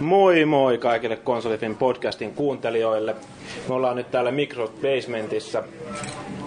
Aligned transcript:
Moi 0.00 0.44
moi 0.44 0.78
kaikille 0.78 1.16
Konsolifin 1.16 1.76
podcastin 1.76 2.34
kuuntelijoille. 2.34 3.16
Me 3.68 3.74
ollaan 3.74 3.96
nyt 3.96 4.10
täällä 4.10 4.30
Microsoft 4.30 4.82
Basementissa. 4.82 5.62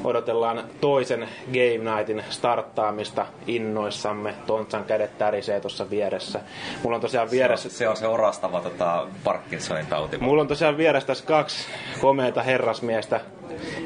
Odotellaan 0.03 0.63
toisen 0.81 1.29
Game 1.45 1.95
Nightin 1.95 2.23
starttaamista 2.29 3.25
innoissamme. 3.47 4.33
Tontsan 4.47 4.83
kädet 4.83 5.17
tärisee 5.17 5.59
tuossa 5.59 5.89
vieressä. 5.89 6.39
Mulla 6.83 6.95
on 6.95 7.01
tosiaan 7.01 7.31
vieressä... 7.31 7.69
Se 7.69 7.89
on 7.89 7.97
se 7.97 8.07
orastava 8.07 8.61
tota, 8.61 9.07
Parkinsonin 9.23 9.85
tauti. 9.85 10.17
Mulla 10.17 10.41
on 10.41 10.47
tosiaan 10.47 10.77
vieressä 10.77 11.07
tässä 11.07 11.25
kaksi 11.25 11.67
komeita 12.01 12.43
herrasmiestä 12.43 13.21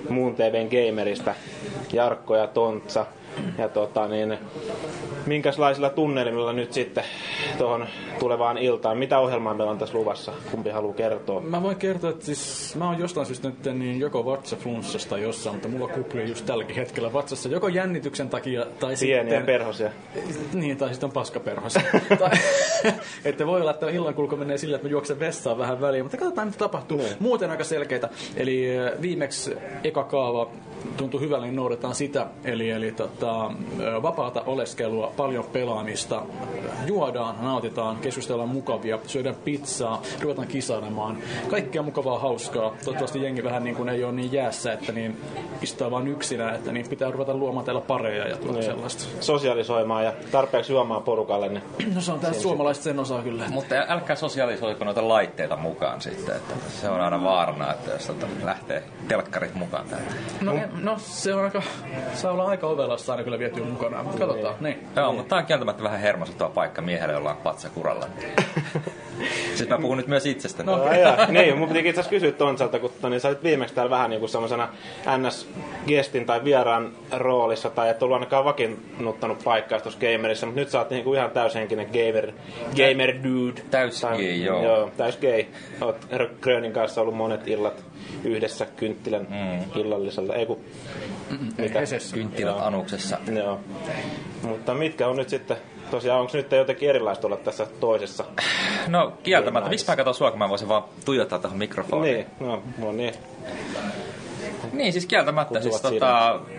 muun 0.09 0.35
TVn 0.35 0.67
gamerista. 0.67 1.35
Jarkko 1.93 2.35
ja 2.35 2.47
Tontsa. 2.47 3.05
Ja 3.57 3.69
tota 3.69 4.07
niin, 4.07 4.37
minkälaisilla 5.25 5.89
tunnelmilla 5.89 6.53
nyt 6.53 6.73
sitten 6.73 7.03
tuohon 7.57 7.87
tulevaan 8.19 8.57
iltaan? 8.57 8.97
Mitä 8.97 9.19
ohjelmaa 9.19 9.53
meillä 9.53 9.71
on 9.71 9.77
tässä 9.77 9.97
luvassa? 9.97 10.31
Kumpi 10.51 10.69
haluaa 10.69 10.93
kertoa? 10.93 11.41
Mä 11.41 11.63
voin 11.63 11.75
kertoa, 11.75 12.09
että 12.09 12.25
siis 12.25 12.75
mä 12.75 12.87
oon 12.89 12.99
jostain 12.99 13.25
syystä 13.25 13.47
nyt 13.49 13.79
niin 13.79 13.99
joko 13.99 14.25
vatsaflunssasta 14.25 15.17
jossain, 15.17 15.55
mutta 15.55 15.67
mulla 15.67 15.87
kuplii 15.87 16.29
just 16.29 16.45
tälläkin 16.45 16.75
hetkellä 16.75 17.13
vatsassa 17.13 17.49
joko 17.49 17.67
jännityksen 17.67 18.29
takia 18.29 18.65
tai 18.79 18.95
Pieniä 18.99 19.23
sitten... 19.23 19.45
perhosia. 19.45 19.91
Niin, 20.53 20.77
tai 20.77 20.89
sitten 20.89 21.07
on 21.07 21.13
paskaperhosia. 21.13 21.83
tai, 22.19 22.31
että 23.25 23.47
voi 23.47 23.61
olla, 23.61 23.71
että 23.71 23.89
illan 23.89 24.13
kulku 24.13 24.35
menee 24.35 24.57
sillä, 24.57 24.75
että 24.75 24.87
mä 24.87 24.91
juoksen 24.91 25.19
vessaan 25.19 25.57
vähän 25.57 25.81
väliin, 25.81 26.05
mutta 26.05 26.17
katsotaan 26.17 26.47
mitä 26.47 26.57
tapahtuu. 26.57 26.97
Niin. 26.97 27.15
Muuten 27.19 27.51
aika 27.51 27.63
selkeitä. 27.63 28.09
Eli 28.37 28.67
viimeksi 29.01 29.55
eka 29.83 30.03
kaava 30.03 30.49
tuntui 30.97 31.21
hyvälle, 31.21 31.45
niin 31.45 31.55
noudataan 31.55 31.95
sitä. 31.95 32.25
Eli, 32.43 32.69
eli 32.69 32.91
tota, 32.91 33.51
vapaata 34.01 34.41
oleskelua, 34.45 35.11
paljon 35.17 35.43
pelaamista, 35.53 36.21
juodaan, 36.85 37.35
nautitaan, 37.41 37.97
keskustellaan 37.97 38.49
mukavia, 38.49 38.99
syödään 39.07 39.35
pizzaa, 39.35 40.01
ruvetaan 40.21 40.47
kisailemaan. 40.47 41.17
Kaikkea 41.49 41.81
mukavaa, 41.83 42.19
hauskaa. 42.19 42.69
Toivottavasti 42.83 43.21
jengi 43.23 43.43
vähän 43.43 43.63
niin 43.63 43.75
kuin 43.75 43.89
ei 43.89 44.03
ole 44.03 44.11
niin 44.13 44.31
jäässä, 44.33 44.73
että 44.73 44.91
niin 44.91 45.17
istuu 45.61 45.91
vaan 45.91 46.07
yksinä, 46.07 46.51
että 46.51 46.71
niin 46.71 46.89
pitää 46.89 47.11
ruveta 47.11 47.33
luomaan 47.33 47.65
täällä 47.65 47.81
pareja 47.81 48.27
ja 48.27 48.37
tuota 48.37 48.53
Niin. 48.53 48.63
sellaista. 48.65 49.03
Sosialisoimaan 49.19 50.03
ja 50.05 50.13
tarpeeksi 50.31 50.73
juomaan 50.73 51.03
porukalle. 51.03 51.49
Niin 51.49 51.63
No 51.95 52.01
se 52.01 52.11
on 52.11 52.19
tää 52.19 52.33
suomalaiset 52.33 52.83
sen 52.83 52.99
osaa 52.99 53.21
kyllä. 53.21 53.43
Mutta 53.49 53.75
älkää 53.87 54.15
sosialisoiko 54.15 54.85
noita 54.85 55.07
laitteita 55.07 55.55
mukaan 55.57 56.01
sitten. 56.01 56.35
Että 56.35 56.53
se 56.81 56.89
on 56.89 57.01
aina 57.01 57.23
vaarana, 57.23 57.71
että 57.73 57.91
jos 57.91 58.05
tota 58.07 58.27
lähtee 58.43 58.83
telkkarit 59.07 59.53
mukaan 59.55 59.85
täältä. 59.89 60.13
No, 60.41 60.53
no 60.53 60.59
se 60.97 61.33
on 61.33 61.43
aika, 61.43 61.61
saa 62.13 62.31
olla 62.31 62.45
aika 62.45 62.67
ovella, 62.67 62.93
jos 62.93 63.05
saa 63.05 63.13
aina 63.13 63.23
kyllä 63.23 63.39
vietyä 63.39 63.65
mukana, 63.65 64.03
mutta 64.03 64.27
katsotaan. 64.27 64.55
Niin. 64.59 64.87
Joo, 64.95 65.13
mutta 65.13 65.29
tämä 65.29 65.39
on 65.39 65.45
kieltämättä 65.45 65.83
vähän 65.83 65.99
hermostuttava 65.99 66.49
paikka 66.49 66.81
miehelle, 66.81 67.13
jolla 67.13 67.31
on 67.31 67.37
patsa 67.37 67.69
kuralla. 67.69 68.07
siis 69.55 69.69
mä 69.69 69.77
puhun 69.77 69.97
nyt 69.97 70.07
myös 70.07 70.25
itsestäni. 70.25 70.65
No. 70.65 70.77
No. 70.77 70.93
Jaa, 70.93 71.25
niin, 71.31 71.57
mun 71.57 71.67
pitikin 71.67 71.89
itse 71.89 72.01
asiassa 72.01 72.15
kysyä 72.15 72.31
Tontsalta, 72.31 72.79
kun 72.79 72.91
niin 73.09 73.19
sä 73.19 73.27
olit 73.27 73.43
viimeksi 73.43 73.75
täällä 73.75 73.89
vähän 73.89 74.09
niin 74.09 74.19
kuin 74.19 74.29
semmoisena 74.29 74.69
NS-gestin 75.17 76.25
tai 76.25 76.43
vieraan 76.43 76.91
roolissa, 77.11 77.69
tai 77.69 77.89
et 77.89 78.03
ollut 78.03 78.15
ainakaan 78.15 78.45
vakiinnuttanut 78.45 79.43
paikkaa 79.43 79.79
tuossa 79.79 79.99
gamerissa, 79.99 80.45
mutta 80.45 80.59
nyt 80.61 80.69
sä 80.69 80.79
oot 80.79 80.89
niin 80.89 81.03
kuin 81.03 81.17
ihan 81.17 81.31
täyshenkinen 81.31 81.87
gamer, 81.87 82.31
gamer 82.75 83.15
dude. 83.23 83.61
Täys 83.71 84.01
Tai- 84.01 84.17
gay, 84.17 84.35
joo. 84.35 84.63
Joo, 84.63 84.91
täys 84.97 85.17
gay. 85.17 85.43
Oot 85.81 86.07
Grönin 86.41 86.73
kanssa 86.73 87.01
ollut 87.01 87.15
monet 87.15 87.47
illat 87.47 87.83
yhdessä 88.23 88.65
kynttilän 88.65 89.27
mm. 89.29 89.81
illallisella. 89.81 90.35
Ei 90.35 90.45
kun, 90.45 90.59
mitä? 91.57 91.79
Hesessä. 91.79 92.15
Kynttilät 92.15 92.55
Joo. 92.55 92.65
anuksessa. 92.65 93.17
Joo. 93.35 93.59
Mutta 94.41 94.73
mitkä 94.73 95.07
on 95.07 95.15
nyt 95.15 95.29
sitten, 95.29 95.57
tosiaan 95.95 96.19
onko 96.21 96.31
nyt 96.37 96.51
jotenkin 96.51 96.89
erilaista 96.89 97.27
olla 97.27 97.37
tässä 97.37 97.67
toisessa? 97.79 98.23
No 98.87 99.13
kieltämättä, 99.23 99.69
miksi 99.69 99.85
mä 99.87 99.95
katson 99.95 100.15
sua, 100.15 100.29
kun 100.31 100.39
mä 100.39 100.49
voisin 100.49 100.67
vaan 100.67 100.83
tuijottaa 101.05 101.39
tähän 101.39 101.57
mikrofoniin? 101.57 102.15
Niin, 102.15 102.27
no, 102.39 102.63
no 102.77 102.91
niin. 102.91 103.13
Niin, 104.73 104.93
siis 104.93 105.05
kieltämättä. 105.05 105.61
Siis, 105.61 105.75
Kutuvat 105.75 105.93
tota, 105.93 106.39
m- 106.47 106.54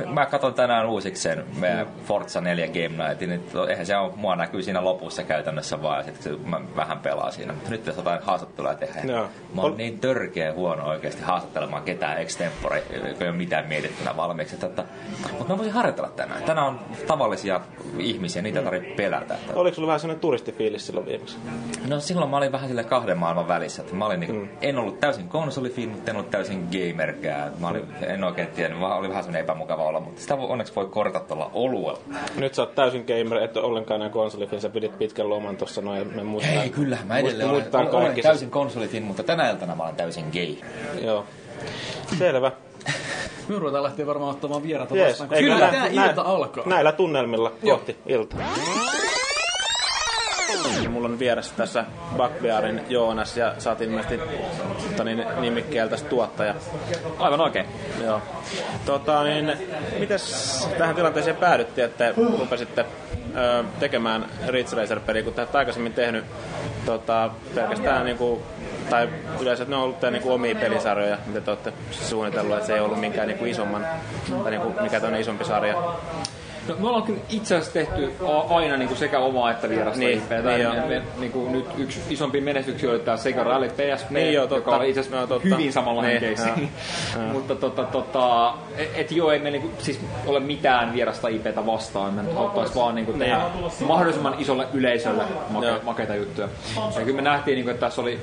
mä 0.14 0.26
katson 0.26 0.54
tänään 0.54 0.86
uusiksi 0.88 1.22
sen 1.22 1.44
meidän 1.60 1.86
Forza 2.04 2.40
4 2.40 2.66
Game 2.66 3.08
Nightin, 3.08 3.28
niin 3.28 3.42
to- 3.52 3.66
eihän 3.68 3.86
se 3.86 3.96
ole, 3.96 4.12
mua 4.16 4.36
näkyy 4.36 4.62
siinä 4.62 4.84
lopussa 4.84 5.22
käytännössä 5.24 5.82
vaan, 5.82 5.98
ja 5.98 6.04
sitten 6.12 6.38
mä 6.50 6.60
vähän 6.76 6.98
pelaan 6.98 7.32
siinä. 7.32 7.52
Mutta 7.52 7.70
nyt 7.70 7.86
jos 7.86 7.96
jotain 7.96 8.22
haastattelua 8.22 8.74
tehdä, 8.74 9.00
Joo. 9.04 9.28
mä 9.54 9.62
oon 9.62 9.72
Ol- 9.72 9.76
niin 9.76 9.98
törkeä 9.98 10.52
huono 10.52 10.88
oikeasti 10.88 11.22
haastattelemaan 11.22 11.82
ketään 11.82 12.18
extempore, 12.18 12.82
ei 13.20 13.28
ole 13.28 13.32
mitään 13.32 13.66
mietittynä 13.68 14.16
valmiiksi. 14.16 14.54
Että, 14.54 14.66
että, 14.66 14.84
mutta 15.38 15.52
mä 15.52 15.56
voisin 15.58 15.72
harjoitella 15.74 16.08
tänään. 16.10 16.42
Tänään 16.42 16.66
on 16.66 16.80
tavallisia 17.06 17.60
ihmisiä, 17.98 18.42
niitä 18.42 18.58
ei 18.58 18.64
tarvitse 18.64 18.94
pelätä. 18.94 19.34
Että, 19.34 19.52
Oliko 19.54 19.74
sulla 19.74 19.86
vähän 19.88 20.00
sellainen 20.00 20.20
turistifiilis 20.20 20.86
silloin 20.86 21.06
viimeksi? 21.06 21.36
No 21.88 22.00
silloin 22.00 22.30
mä 22.30 22.36
olin 22.36 22.52
vähän 22.52 22.68
sille 22.68 22.84
kahden 22.84 23.18
maailman 23.18 23.48
välissä. 23.48 23.82
Että 23.82 23.94
mä 23.94 24.06
olin 24.06 24.20
niinku, 24.20 24.36
Mm. 24.36 24.48
en 24.60 24.78
ollut 24.78 25.00
täysin 25.00 25.28
konsolifin, 25.28 25.88
mutta 25.88 26.10
en 26.10 26.16
ollut 26.16 26.30
täysin 26.30 26.68
gamerkään. 26.72 27.52
Mä 27.58 27.68
olin, 27.68 27.86
en 28.06 28.24
oikein 28.24 28.48
tiennyt, 28.48 28.80
mä 28.80 28.94
oli 28.94 29.08
vähän 29.08 29.22
semmoinen 29.24 29.42
epämukava 29.44 29.81
olla, 29.82 30.00
mutta 30.00 30.20
sitä 30.20 30.38
voi, 30.38 30.48
onneksi 30.48 30.74
voi 30.76 30.86
korjata 30.86 31.20
tuolla 31.20 31.50
oluella. 31.54 31.98
Nyt 32.36 32.54
sä 32.54 32.62
oot 32.62 32.74
täysin 32.74 33.04
gamer, 33.06 33.42
et 33.42 33.56
ollenkaan 33.56 34.00
enää 34.00 34.10
konsolifin, 34.12 34.60
sä 34.60 34.68
pidit 34.70 34.98
pitkän 34.98 35.28
loman 35.30 35.56
tossa 35.56 35.80
noin 35.80 35.98
ja 35.98 36.04
me 36.04 36.22
muistaa. 36.22 36.62
Ei 36.62 36.70
kyllä, 36.70 36.98
mä 37.04 37.18
edelleen 37.18 37.48
olen, 37.50 37.64
olen, 37.72 37.94
olen 37.94 38.22
täysin 38.22 38.50
konsolifin, 38.50 39.02
mutta 39.02 39.22
tänä 39.22 39.50
iltana 39.50 39.74
mä 39.76 39.82
olen 39.82 39.96
täysin 39.96 40.24
gay. 40.32 40.56
Joo. 41.04 41.24
Selvä. 42.18 42.52
Me 43.48 43.58
ruvetaan 43.58 43.82
lähteä 43.82 44.06
varmaan 44.06 44.30
ottamaan 44.30 44.62
vieraita 44.62 44.96
Jees, 44.96 45.08
vastaan, 45.08 45.28
koska 45.28 45.42
kyllä 45.42 45.70
nä- 45.70 45.86
ilta 46.08 46.22
alkaa. 46.22 46.64
Näillä 46.66 46.92
tunnelmilla 46.92 47.52
kohti 47.64 47.96
iltaa. 48.06 48.40
Vieressä 51.22 51.54
tässä 51.56 51.84
Backbearin 52.16 52.80
Joonas 52.88 53.36
ja 53.36 53.54
sä 53.58 53.70
oot 53.70 53.80
ilmeisesti 53.80 54.20
tota 54.90 55.04
niin, 55.04 55.24
nimikkeeltä 55.40 55.96
tuottaja. 55.96 56.54
Aivan 57.18 57.40
oikein. 57.40 57.66
Joo. 58.04 58.22
Tota, 58.86 59.22
niin, 59.22 59.52
mites 59.98 60.68
tähän 60.78 60.94
tilanteeseen 60.94 61.36
päädyttiin, 61.36 61.84
että 61.84 62.14
rupesitte 62.38 62.86
ö, 63.36 63.64
tekemään 63.80 64.26
Ridge 64.46 64.76
Racer-peliä, 64.76 65.22
kun 65.22 65.32
te 65.32 65.46
aikaisemmin 65.52 65.92
tehnyt 65.92 66.24
tota, 66.86 67.30
pelkästään 67.54 68.04
niinku, 68.04 68.42
tai 68.90 69.08
yleensä 69.40 69.64
ne 69.64 69.76
on 69.76 69.82
ollut 69.82 70.00
teidän 70.00 70.12
niinku 70.12 70.32
omia 70.32 70.54
pelisarjoja, 70.54 71.18
mitä 71.26 71.40
te 71.40 71.50
olette 71.50 71.72
suunnitellut, 71.90 72.54
että 72.54 72.66
se 72.66 72.74
ei 72.74 72.80
ollut 72.80 73.00
minkään 73.00 73.28
niinku 73.28 73.44
isomman, 73.44 73.86
tai 74.42 74.50
niinku, 74.50 74.74
mikä 74.80 75.00
toinen 75.00 75.20
isompi 75.20 75.44
sarja. 75.44 75.74
No, 76.68 76.74
me 76.78 76.86
ollaan 76.88 77.02
kyllä 77.02 77.20
itse 77.30 77.54
asiassa 77.56 77.72
tehty 77.72 78.12
aina 78.50 78.76
niin 78.76 78.88
kuin 78.88 78.98
sekä 78.98 79.18
omaa 79.18 79.50
että 79.50 79.68
vierasta 79.68 79.98
Niin, 79.98 80.18
IPtä. 80.18 80.42
niin 80.42 80.88
me, 80.88 81.02
niin 81.18 81.32
kuin 81.32 81.52
nyt 81.52 81.66
yksi 81.78 82.00
isompi 82.10 82.40
menestyksiä 82.40 82.90
oli 82.90 82.98
tämä 82.98 83.16
Sega 83.16 83.44
Rally 83.44 83.68
PSP, 83.68 84.10
Niin 84.10 84.32
joo, 84.34 84.46
totta. 84.46 84.54
joka 84.70 84.76
oli 84.76 84.88
itse 84.88 85.00
asiassa 85.00 85.16
Joo, 85.18 85.26
totta. 85.26 85.48
hyvin 85.48 85.72
samanlainen 85.72 86.22
Niin, 86.22 86.36
joo, 87.16 87.24
Mutta 87.32 87.54
tota, 87.54 87.84
tota, 87.84 88.54
et, 88.76 88.90
et 88.94 89.12
joo, 89.12 89.30
ei 89.32 89.38
me 89.38 89.50
niinku, 89.50 89.70
siis 89.78 90.00
ole 90.26 90.40
mitään 90.40 90.92
vierasta 90.92 91.28
IPtä 91.28 91.66
vastaan. 91.66 92.14
Me 92.14 92.22
haluttaisiin 92.34 92.76
vaan 92.76 92.94
niinku 92.94 93.12
tehdä 93.12 93.40
mahdollisimman 93.86 94.34
isolle 94.38 94.66
yleisölle 94.74 95.24
make, 95.50 95.80
makeita 95.82 96.14
juttuja. 96.14 96.48
Ja 96.98 97.00
kyllä 97.04 97.16
me 97.16 97.22
nähtiin, 97.22 97.54
niinku, 97.54 97.70
että 97.70 97.80
tässä 97.86 98.02
oli 98.02 98.20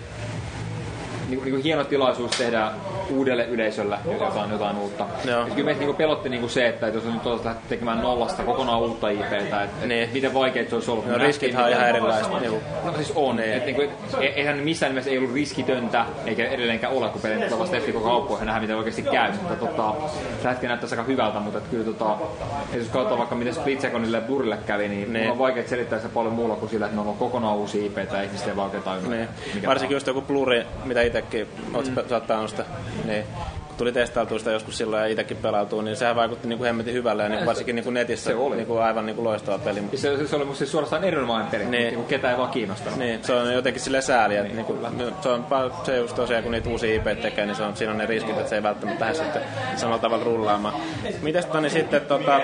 niinku, 1.29 1.45
niinku 1.45 1.63
hieno 1.63 1.83
tilaisuus 1.83 2.31
tehdä 2.31 2.71
uudelle 3.09 3.45
yleisölle 3.45 3.97
jotain, 4.19 4.51
jotain 4.51 4.77
uutta. 4.77 5.05
Joo. 5.25 5.39
Ja 5.39 5.45
kyllä 5.45 5.65
meitä 5.65 5.79
niinku 5.79 5.93
pelotti 5.93 6.29
niinku 6.29 6.47
se, 6.47 6.67
että 6.67 6.87
jos 6.87 7.05
on 7.05 7.13
nyt 7.13 7.25
lähteä 7.25 7.55
tekemään 7.69 8.01
nollasta 8.01 8.43
kokonaan 8.43 8.79
uutta 8.79 9.09
IPtä, 9.09 9.35
että 9.63 9.67
Niin. 9.79 9.89
niin. 9.89 10.09
miten 10.13 10.33
vaikeet 10.33 10.69
se 10.69 10.75
olisi 10.75 10.91
ollut. 10.91 11.05
No, 11.05 11.17
Me 11.17 11.23
riskithän 11.23 11.65
on 11.65 11.71
ihan 11.71 11.89
erilaiset. 11.89 12.31
No 12.83 12.93
siis 12.95 13.13
on. 13.15 13.35
Niin. 13.35 13.53
Et 13.53 13.65
niinku, 13.65 13.81
e- 14.19 14.25
eihän 14.25 14.57
missään 14.57 14.91
nimessä 14.91 15.09
ei 15.11 15.17
ollut 15.17 15.33
riskitöntä, 15.33 16.05
eikä 16.25 16.45
edelleenkään 16.49 16.93
ole, 16.93 17.09
kun 17.09 17.21
pelit 17.21 17.47
tulee 17.47 17.59
vasta 17.59 17.77
koko 17.93 17.99
kauppoihin 18.09 18.41
ja 18.41 18.45
nähdään, 18.45 18.61
miten 18.63 18.77
oikeasti 18.77 19.01
käy. 19.01 19.31
Mutta 19.31 19.55
tota, 19.55 19.93
se 20.43 20.49
hetki 20.49 20.67
näyttäisi 20.67 20.95
aika 20.95 21.03
hyvältä, 21.07 21.39
mutta 21.39 21.57
et 21.57 21.67
kyllä 21.71 21.85
tota, 21.85 22.17
et 22.73 22.79
jos 22.79 22.87
katsotaan 22.87 23.17
vaikka 23.17 23.35
miten 23.35 23.53
Split 23.53 23.81
Secondille 23.81 24.17
ja 24.17 24.21
Blurille 24.21 24.57
kävi, 24.67 24.87
niin, 24.87 24.99
Niin. 25.01 25.13
niin. 25.13 25.31
on 25.31 25.37
vaikea 25.39 25.67
selittää 25.67 25.99
se 25.99 26.07
paljon 26.09 26.33
muulla 26.33 26.55
kuin 26.55 26.69
sillä, 26.69 26.85
että 26.85 27.01
ne 27.01 27.09
on 27.09 27.15
kokonaan 27.17 27.55
uusi 27.57 27.85
IP 27.85 27.97
ihmiset 28.25 28.47
ei 28.47 28.55
vaan 28.55 28.65
oikein 28.65 28.83
tajunnut. 28.83 29.11
Niin. 29.11 29.27
Varsinkin 29.67 29.95
just 29.95 30.07
joku 30.07 30.21
Bluri, 30.21 30.63
mitä 30.85 31.01
itsekin 31.19 31.47
oot 31.73 31.87
mm. 31.87 31.95
sä 31.95 32.15
oot 32.15 32.27
pelannut 32.27 32.51
sitä, 32.51 32.65
niin 33.05 33.23
tuli 33.79 33.91
testailtua 33.91 34.39
sitä 34.39 34.51
joskus 34.51 34.77
silloin 34.77 35.01
ja 35.01 35.07
itsekin 35.07 35.37
pelautuu, 35.37 35.81
niin 35.81 35.95
sehän 35.95 36.15
vaikutti 36.15 36.47
niin 36.47 36.57
kuin 36.57 36.65
hemmetin 36.65 36.93
hyvälle 36.93 37.23
ja 37.23 37.29
niin 37.29 37.45
varsinkin 37.45 37.75
niin 37.75 37.83
kuin 37.83 37.93
netissä 37.93 38.29
se 38.29 38.35
oli. 38.35 38.55
niin 38.55 38.67
kuin 38.67 38.81
aivan 38.81 39.05
niin 39.05 39.15
kuin 39.15 39.23
loistava 39.23 39.59
peli. 39.59 39.83
Se, 39.95 40.27
se 40.27 40.35
oli 40.35 40.45
musta 40.45 40.57
siis 40.57 40.71
suorastaan 40.71 41.03
erinomainen 41.03 41.51
peli, 41.51 41.65
Niin. 41.65 41.71
niin. 41.71 41.93
niin 41.93 42.05
ketä 42.05 42.31
ei 42.31 42.37
vaan 42.37 42.49
kiinnostanut. 42.49 42.99
Niin, 42.99 43.23
se 43.23 43.33
on 43.33 43.53
jotenkin 43.53 43.81
sille 43.81 44.01
sääli, 44.01 44.35
että 44.35 44.53
niin 44.53 44.65
kuin, 44.65 44.79
se 45.21 45.29
on 45.29 45.45
se 45.83 45.97
just 45.97 46.15
tosiaan, 46.15 46.43
kun 46.43 46.51
niitä 46.51 46.69
uusia 46.69 46.95
IP 46.95 47.21
tekee, 47.21 47.45
niin 47.45 47.55
se 47.55 47.63
on, 47.63 47.75
siinä 47.75 47.91
on 47.91 47.97
ne 47.97 48.05
riskit, 48.05 48.37
että 48.37 48.49
se 48.49 48.55
ei 48.55 48.63
välttämättä 48.63 49.05
lähde 49.05 49.15
sitten 49.15 49.41
samalla 49.75 50.01
tavalla 50.01 50.23
rullaamaan. 50.23 50.73
Mites 51.21 51.45
tota, 51.45 51.61
niin 51.61 51.71
sitten, 51.71 52.01
tota, 52.01 52.41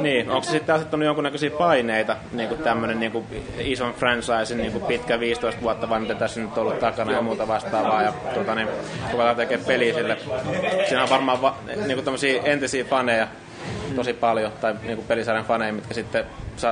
niin, 0.00 0.30
onko 0.30 0.42
se 0.42 0.50
sitten 0.50 0.74
asettanut 0.74 1.06
jonkunnäköisiä 1.06 1.50
paineita, 1.50 2.16
niin 2.32 2.48
kuin 2.48 2.62
tämmönen 2.62 3.00
niin 3.00 3.12
kuin 3.12 3.24
ison 3.58 3.94
franchise, 3.94 4.54
niin 4.54 4.72
kuin 4.72 4.84
pitkä 4.84 5.20
15 5.20 5.62
vuotta, 5.62 5.88
vai 5.88 6.00
mitä 6.00 6.14
tässä 6.14 6.40
nyt 6.40 6.50
on 6.58 6.58
ollut 6.58 6.78
takana 6.78 7.12
ja 7.12 7.22
muuta 7.22 7.48
vastaavaa, 7.48 8.02
ja 8.02 8.12
tota, 8.34 8.54
niin, 8.54 8.68
ruvetaan 9.12 9.36
tekemään 9.36 9.66
peliä 9.66 9.94
sille. 9.94 10.16
Siinä 10.88 11.02
on 11.02 11.10
varmaan 11.10 11.42
va, 11.42 11.56
niin 11.66 11.94
kuin 11.94 12.04
tämmöisiä 12.04 12.42
entisiä 12.44 12.84
faneja, 12.84 13.28
tosi 13.96 14.12
paljon, 14.12 14.52
tai 14.60 14.74
niinku 14.82 15.02
pelisarjan 15.02 15.44
faneja, 15.44 15.72
mitkä 15.72 15.94
sitten 15.94 16.24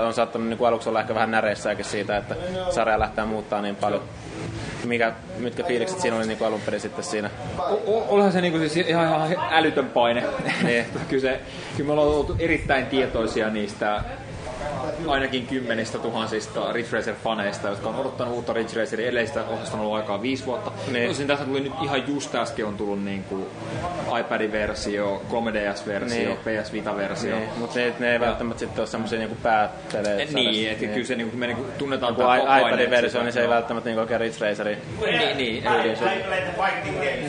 on 0.07 0.15
saattanut 0.15 0.49
niinku 0.49 0.65
aluksi 0.65 0.89
olla 0.89 1.01
ehkä 1.01 1.15
vähän 1.15 1.31
näreissäkin 1.31 1.85
siitä, 1.85 2.17
että 2.17 2.37
sarja 2.71 2.99
lähtee 2.99 3.25
muuttaa 3.25 3.63
niin 3.63 3.77
paljon. 3.77 4.03
Mikä, 4.85 5.13
mitkä 5.39 5.63
fiilikset 5.63 6.01
siinä 6.01 6.17
oli 6.17 6.27
niinku 6.27 6.45
alun 6.45 6.61
perin 6.61 6.81
sitten 6.81 7.05
siinä? 7.05 7.31
O- 7.59 8.07
Olihan 8.09 8.33
se 8.33 8.41
niinku 8.41 8.59
siis 8.59 8.77
ihan, 8.77 9.07
ihan 9.07 9.49
älytön 9.51 9.89
paine. 9.89 10.25
Niin. 10.63 10.87
kyllä, 11.09 11.21
se, 11.23 11.41
kyllä 11.77 11.87
me 11.87 11.93
ollaan 11.93 12.09
oltu 12.09 12.37
erittäin 12.39 12.87
tietoisia 12.87 13.51
niistä 13.51 14.01
ainakin 15.09 15.47
kymmenistä 15.47 15.99
tuhansista 15.99 16.73
Ridge 16.73 16.89
Racer-faneista, 16.99 17.69
jotka 17.69 17.89
on 17.89 17.95
odottanut 17.97 18.35
uutta 18.35 18.53
Ridge 18.53 18.81
Raceria. 18.81 19.09
Edellisistä 19.09 19.45
osasta 19.45 19.77
on 19.77 19.81
ollut 19.81 19.97
aikaa 19.97 20.23
viisi 20.23 20.47
vuotta. 20.47 20.73
Niin. 20.93 21.09
Tosin 21.09 21.27
tässä 21.27 21.45
tuli 21.45 21.61
nyt 21.61 21.73
ihan 21.83 22.09
just 22.09 22.35
äsken 22.35 22.67
on 22.67 22.77
tullut 22.77 23.05
niin 23.05 23.25
kuin 23.25 23.47
iPadin 24.21 24.53
versio, 24.53 25.23
3DS-versio, 25.31 26.29
Niin. 26.45 26.63
PS 26.63 26.73
Vita-versio. 26.73 27.37
Niin, 27.37 27.49
mutta 27.59 27.79
ne, 27.79 27.93
ne 27.99 28.13
ei 28.13 28.21
välttämättä 28.21 28.61
sitten 28.61 28.81
ole 28.81 28.87
semmoisia 28.87 29.19
niinku 29.19 29.37
pääpelejä. 29.43 30.27
Niin, 30.35 30.71
että 30.71 30.87
kyllä 30.87 31.07
se 31.07 31.15
niinku, 31.15 31.37
me 31.37 31.47
niinku 31.47 31.65
tunnetaan 31.79 32.15
i- 32.15 32.17
paine, 32.17 32.59
iPadin 32.59 32.79
että 32.85 32.91
versio, 32.91 33.23
niin 33.23 33.33
se 33.33 33.41
ei 33.41 33.49
välttämättä 33.49 33.89
niinku 33.89 34.01
oikein 34.01 34.21
Ridge 34.21 34.49
Raceri. 34.49 34.79
Niin, 35.01 35.37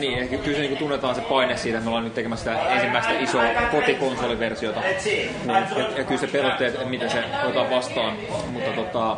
niin 0.00 0.28
kyllä 0.40 0.56
se 0.56 0.60
niinku 0.62 0.76
tunnetaan 0.76 1.14
se 1.14 1.20
paine 1.20 1.56
siitä, 1.56 1.78
että 1.78 1.84
me 1.84 1.88
ollaan 1.90 2.04
nyt 2.04 2.14
tekemässä 2.14 2.50
sitä 2.54 2.68
ensimmäistä 2.74 3.12
isoa 3.18 3.42
kotikonsoliversiota. 3.70 4.80
Niin, 5.04 5.30
ja, 5.46 5.88
ja 5.96 6.04
kyllä 6.04 6.20
se 6.20 6.26
pelotti, 6.26 6.64
että 6.64 6.84
miten 6.84 7.10
se 7.10 7.24
otetaan 7.44 7.70
vastaan. 7.70 8.12
Mutta 8.52 8.70
tota, 8.70 9.16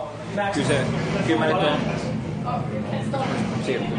kyllä 0.55 0.69
se, 0.69 0.81
kyllä 1.27 1.47
nyt 1.47 1.57
on... 1.57 1.79
Siirtyy. 3.67 3.99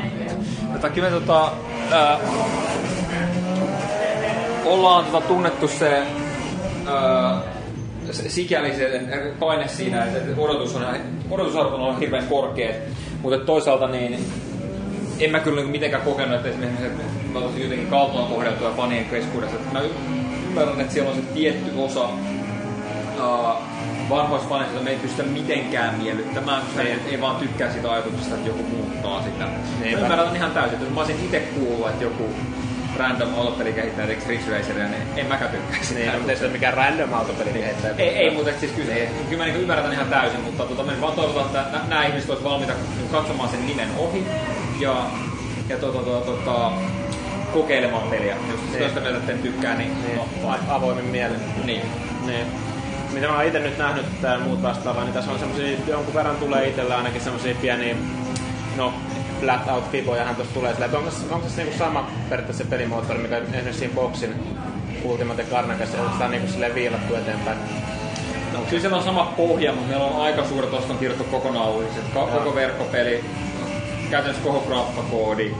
Mutta 0.71 0.89
kyllä 0.89 1.09
tota, 1.09 1.51
ää, 1.91 2.19
ollaan 4.65 5.05
tota 5.05 5.27
tunnettu 5.27 5.67
se 5.67 6.03
ää, 6.87 7.41
sikäli 8.11 8.75
se 8.75 9.01
paine 9.39 9.67
siinä, 9.67 10.05
että 10.05 10.41
odotus 10.41 10.75
on, 10.75 10.85
odotusarvot 11.29 11.79
on 11.79 11.99
hirveän 11.99 12.27
korkeat, 12.27 12.75
mutta 13.21 13.37
toisaalta 13.37 13.87
niin 13.87 14.25
en 15.19 15.31
mä 15.31 15.39
kyllä 15.39 15.55
niinku 15.55 15.71
mitenkään 15.71 16.03
kokenut, 16.03 16.35
että 16.35 16.49
esimerkiksi 16.49 16.85
mä 17.33 17.39
olisin 17.39 17.63
jotenkin 17.63 17.87
kaltoin 17.87 18.27
kohdeltua 18.27 18.73
fanien 18.77 19.05
keskuudessa. 19.05 19.57
Mä 19.73 19.81
ymmärrän, 19.81 20.81
että 20.81 20.93
siellä 20.93 21.11
on 21.11 21.15
se 21.15 21.21
tietty 21.21 21.71
osa 21.77 22.09
vanhoissa 24.11 24.57
jota 24.57 24.83
me 24.83 24.89
ei 24.89 24.95
pystytä 24.95 25.23
mitenkään 25.29 25.95
miellyttämään, 25.95 26.61
koska 26.61 26.81
ei, 26.81 26.95
ei 27.11 27.21
vaan 27.21 27.35
tykkää 27.35 27.71
sitä 27.73 27.91
ajatuksesta, 27.91 28.35
että 28.35 28.47
joku 28.47 28.63
muuttaa 28.63 29.23
sitä. 29.23 29.43
Mä 29.45 29.51
Niinpä. 29.83 30.01
ymmärrän 30.01 30.35
ihan 30.35 30.51
täysin, 30.51 30.73
että 30.73 30.85
jos 30.85 30.93
mä 30.93 30.99
olisin 30.99 31.25
itse 31.25 31.39
kuullut, 31.39 31.89
että 31.89 32.03
joku 32.03 32.29
random 32.97 33.33
autopelikehittäjä 33.37 34.07
tekisi 34.07 34.27
Ridge 34.29 34.51
Raceria, 34.57 34.87
niin 34.87 35.01
en 35.15 35.25
mäkään 35.25 35.51
Niin, 35.51 35.85
sitä. 35.85 36.05
no, 36.11 36.17
mutta 36.17 36.31
ei 36.31 36.37
se 36.37 36.43
ole 36.45 36.53
mikään 36.53 36.73
random 36.73 37.13
autopeli 37.13 37.49
kehittäjä. 37.49 37.93
Ei, 37.97 38.09
ei 38.09 38.31
mutta 38.35 38.51
siis 38.59 38.71
kyllä, 38.71 38.93
kyllä 39.29 39.43
mä 39.43 39.49
niin 39.49 39.61
ymmärrän 39.61 39.93
ihan 39.93 40.07
täysin, 40.07 40.39
mutta 40.39 40.63
tota, 40.63 40.83
me 40.83 41.01
vaan 41.01 41.13
toivotaan, 41.13 41.45
että 41.65 41.77
nä- 41.77 41.83
nämä 41.89 42.05
ihmiset 42.05 42.29
olisivat 42.29 42.51
valmiita 42.51 42.73
katsomaan 43.11 43.49
sen 43.49 43.67
nimen 43.67 43.87
ohi 43.97 44.25
ja, 44.79 45.05
ja 45.69 45.77
tota, 45.77 45.99
tota, 45.99 46.25
tota, 46.31 46.71
kokeilemaan 47.53 48.09
peliä. 48.09 48.35
Jos 48.51 48.59
Niin. 48.61 48.71
niin. 48.79 48.89
sitä 48.89 49.01
mieltä, 49.01 49.17
että 49.19 49.31
en 49.31 49.39
tykkää, 49.39 49.77
niin, 49.77 49.91
Niin, 50.03 50.15
no, 50.43 50.55
avoimin 50.69 51.05
mielen. 51.05 51.39
niin. 51.65 51.81
Niin. 52.25 52.45
Mitä 53.13 53.27
mä 53.27 53.35
oon 53.35 53.45
itse 53.45 53.59
nyt 53.59 53.77
nähnyt 53.77 54.05
tää 54.21 54.39
muut 54.39 54.61
vastaavaa, 54.63 55.03
niin 55.03 55.13
tässä 55.13 55.31
on 55.31 55.39
semmosia, 55.39 55.77
jonkun 55.87 56.13
verran 56.13 56.35
tulee 56.35 56.67
itsellä 56.67 56.97
ainakin 56.97 57.21
semmosia 57.21 57.55
pieniä, 57.61 57.95
no 58.77 58.93
flat 59.39 59.67
out 59.67 59.91
fibojahan 59.91 60.35
tuossa 60.35 60.53
tulee 60.53 60.73
sillä, 60.73 60.85
että 60.85 60.97
onko, 60.97 61.11
se- 61.11 61.33
onko 61.33 61.49
se 61.49 61.63
niinku 61.63 61.77
sama 61.77 62.07
periaatteessa 62.29 62.63
se 62.63 62.69
pelimoottori, 62.69 63.19
mikä 63.19 63.37
esimerkiksi 63.37 63.79
siinä 63.79 63.93
Boxin 63.95 64.35
Ultimate 65.03 65.43
Carnagessa, 65.43 65.97
että 65.97 66.11
sitä 66.11 66.25
on 66.25 66.31
niinku 66.31 66.47
silleen 66.47 66.75
viilattu 66.75 67.15
eteenpäin. 67.15 67.57
No, 68.53 68.59
kyllä 68.69 68.81
siellä 68.81 68.97
on 68.97 69.03
sama 69.03 69.33
pohja, 69.37 69.71
mutta 69.73 69.87
meillä 69.87 70.05
on 70.05 70.21
aika 70.21 70.45
suuret 70.45 70.73
oston 70.73 70.97
kirjoittu 70.97 71.23
kokonaan. 71.23 71.73
Ka- 72.13 72.25
koko 72.25 72.55
verkkopeli, 72.55 73.23
käytännössä 74.09 74.43
koko 74.43 74.59
graffakoodi, 74.67 75.55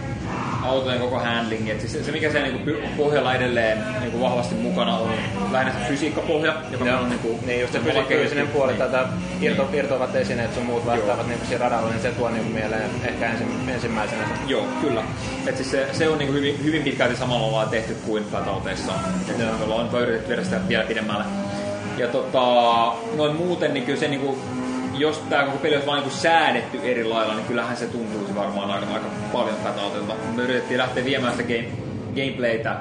autojen 0.63 0.99
koko 0.99 1.19
handling. 1.19 1.69
Et 1.69 1.79
siis 1.79 1.91
se, 1.93 2.03
se, 2.03 2.11
mikä 2.11 2.31
siellä 2.31 2.47
niinku 2.47 2.71
pohjalla 2.97 3.33
edelleen 3.35 3.77
niinku 3.99 4.21
vahvasti 4.21 4.55
mukana 4.55 4.97
on 4.97 5.11
lähinnä 5.51 5.73
se 5.73 5.79
fysiikkapohja, 5.89 6.53
joka 6.71 6.85
Joo. 6.85 6.99
on 7.01 7.09
niinku, 7.09 7.39
Niin 7.45 7.61
just 7.61 7.73
se 7.73 7.79
köyhty. 8.09 8.47
puoli, 8.53 8.71
Niin. 8.71 8.79
tätä 8.81 9.05
irto, 9.41 9.67
irtoavat 9.73 10.15
esineet 10.15 10.53
sun 10.53 10.63
muut 10.65 10.85
vastaavat 10.85 11.27
niinku 11.27 11.45
siinä 11.45 11.63
radalla, 11.63 11.89
niin 11.89 12.01
se 12.01 12.11
tuo 12.11 12.29
niinku 12.29 12.49
mieleen 12.53 12.89
ehkä 13.05 13.29
ensi, 13.29 13.43
ensimmäisenä. 13.73 14.23
se. 14.27 14.33
Joo, 14.47 14.65
kyllä. 14.81 15.03
Et 15.47 15.57
siis 15.57 15.71
se, 15.71 15.87
se 15.91 16.07
on 16.09 16.17
niinku 16.17 16.33
hyvin, 16.33 16.63
hyvin 16.63 16.83
pitkälti 16.83 17.15
samalla 17.15 17.51
lailla 17.51 17.71
tehty 17.71 17.95
kuin 18.05 18.23
Flatouteissa. 18.23 18.91
Me 19.37 19.63
ollaan 19.63 19.91
vaan 19.91 20.03
yritetty 20.03 20.29
viedä 20.29 20.43
sitä 20.43 20.59
vielä 20.67 20.83
pidemmälle. 20.83 21.23
Ja 21.97 22.07
tota, 22.07 22.41
noin 23.17 23.35
muuten, 23.35 23.73
niin 23.73 23.85
kyllä 23.85 23.99
se 23.99 24.07
niinku, 24.07 24.37
jos 24.93 25.17
tämä 25.29 25.43
koko 25.43 25.57
peli 25.57 25.75
olisi 25.75 25.87
vain 25.87 26.03
niinku 26.03 26.17
säädetty 26.17 26.79
eri 26.83 27.03
lailla, 27.03 27.33
niin 27.33 27.45
kyllähän 27.45 27.77
se 27.77 27.85
tuntuisi 27.85 28.35
varmaan 28.35 28.71
aika, 28.71 28.93
aika 28.93 29.07
paljon 29.33 29.55
Flatoutilta. 29.55 30.13
Me 30.35 30.43
yritettiin 30.43 30.77
lähteä 30.77 31.05
viemään 31.05 31.33
sitä 31.33 31.43
game, 31.43 31.67
gameplaytä 32.15 32.75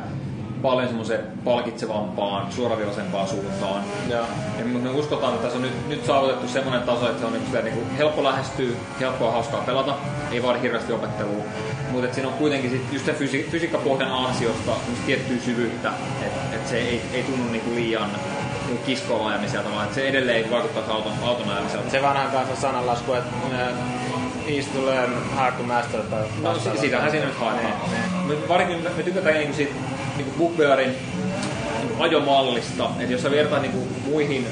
paljon 0.62 0.88
semmoiseen 0.88 1.24
palkitsevampaan, 1.44 2.52
suoraviivaisempaan 2.52 3.28
suuntaan. 3.28 3.82
Joo. 4.10 4.26
Ja 4.58 4.64
me, 4.64 4.90
uskotaan, 4.90 5.34
että 5.34 5.42
tässä 5.42 5.58
on 5.58 5.62
nyt, 5.62 5.88
nyt 5.88 6.04
saavutettu 6.04 6.48
semmoinen 6.48 6.82
taso, 6.82 7.06
että 7.06 7.20
se 7.20 7.26
on 7.26 7.32
niinku, 7.32 7.56
niinku 7.62 7.80
helppo 7.98 8.24
lähestyä, 8.24 8.70
helppoa 9.00 9.28
ja 9.28 9.32
hauskaa 9.32 9.60
pelata, 9.60 9.94
ei 10.32 10.42
vaadi 10.42 10.62
hirveästi 10.62 10.92
opettelua. 10.92 11.44
Mutta 11.90 12.14
siinä 12.14 12.28
on 12.28 12.34
kuitenkin 12.34 12.70
sit 12.70 12.92
just 12.92 13.06
sen 13.06 13.14
fysi- 13.14 13.50
fysiikkapohjan 13.50 14.12
ansiosta 14.12 14.72
tiettyä 15.06 15.36
syvyyttä, 15.44 15.92
että 16.22 16.56
et 16.56 16.68
se 16.68 16.78
ei, 16.78 17.02
ei 17.12 17.22
tunnu 17.22 17.52
niinku 17.52 17.74
liian 17.74 18.10
niinku 18.70 18.86
kiskoilla 18.86 19.28
ajamiselta, 19.28 19.70
vaan 19.70 19.88
se 19.94 20.08
edelleen 20.08 20.50
vaikuttaa 20.50 20.94
auton, 20.94 21.12
auton 21.24 21.48
ajamiselta. 21.50 21.90
Se 21.90 22.02
vanhan 22.02 22.30
kanssa 22.30 22.56
sananlasku, 22.56 23.12
että 23.12 23.30
uh, 23.46 24.54
easy 24.56 24.70
to 24.70 24.86
learn, 24.86 25.12
hard 25.36 25.56
to 25.56 25.62
master. 25.62 26.00
Tai 26.02 26.22
No 26.42 26.58
si- 26.58 26.78
siitähän 26.80 27.10
siinä 27.10 27.26
nyt 27.26 27.38
haetaan. 27.38 27.72
Niin, 27.90 28.38
Me, 28.40 28.48
varsinkin 28.48 28.86
me 28.96 29.02
tykätään 29.02 29.34
niinku 29.34 29.56
siitä 29.56 29.72
niinku 30.16 30.32
BookBearin 30.38 30.94
niinku 31.80 32.02
ajomallista, 32.02 32.90
että 32.98 33.12
jos 33.12 33.22
sä 33.22 33.30
vertaat 33.30 33.62
niinku 33.62 33.88
muihin 34.10 34.46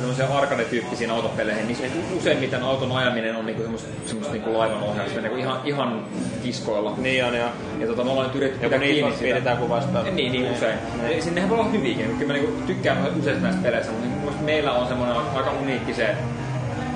tämmöisiä 0.00 0.26
arcade-tyyppisiin 0.26 1.10
autopeleihin, 1.10 1.66
niin 1.66 1.76
se 1.76 1.90
useimmiten 2.18 2.62
auton 2.62 2.92
ajaminen 2.92 3.36
on 3.36 3.46
niinku 3.46 3.62
semmoista, 3.62 3.88
semmoista 4.06 4.32
niinku 4.32 4.58
laivan 4.58 4.82
ohjausta, 4.82 5.20
niinku 5.20 5.38
ihan, 5.38 5.60
ihan 5.64 6.04
kiskoilla. 6.42 6.90
niin. 6.90 7.02
niin 7.02 7.24
on 7.24 7.34
joo. 7.34 7.48
Ja 7.78 7.86
tota, 7.86 8.04
me 8.04 8.10
ollaan 8.10 8.26
nyt 8.26 8.36
yritetty 8.36 8.64
pitää 8.64 8.78
kiinni 8.78 9.12
Speed 9.12 9.40
tai 9.40 9.56
kuvasta. 9.56 10.02
Niin, 10.02 10.32
niin 10.32 10.52
usein. 10.52 10.78
Niin. 11.02 11.22
Sinnehän 11.22 11.50
voi 11.50 11.58
olla 11.58 11.70
hyviäkin. 11.70 12.16
Kyllä 12.18 12.26
mä 12.26 12.32
niinku 12.32 12.62
tykkään 12.66 13.18
useista 13.18 13.42
näistä 13.42 13.62
peleissä, 13.62 13.92
mutta 13.92 14.20
mielestä 14.30 14.44
meillä 14.44 14.72
on 14.72 14.88
semmoinen 14.88 15.16
aika 15.16 15.50
uniikki 15.50 15.94
se, 15.94 16.16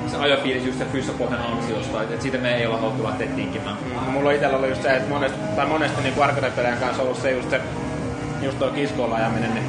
se 0.06 0.17
ajofiilis 0.17 0.65
just 0.65 0.79
se 0.79 0.85
fyssapohjan 0.85 1.43
ansiosta, 1.43 2.03
että 2.03 2.15
et 2.15 2.23
siitä 2.23 2.39
me 2.39 2.55
ei 2.55 2.67
olla 2.67 2.77
haluttu 2.77 3.05
lähteä 3.05 3.27
tinkimään. 3.27 3.77
Mulla 4.09 4.31
itsellä 4.31 4.56
oli 4.56 4.69
just 4.69 4.83
se, 4.83 4.97
että 4.97 5.08
monesti, 5.08 5.39
tai 5.56 5.67
monesti 5.67 6.03
niin 6.03 6.23
arcade-pelejä 6.23 6.77
kanssa 6.77 7.03
ollut 7.03 7.23
se 7.23 7.31
just 7.31 7.51
se, 7.51 7.61
just 8.43 8.58
tuo 8.58 8.70
kiskoilla 8.70 9.17
ajaminen, 9.17 9.55
niin 9.55 9.65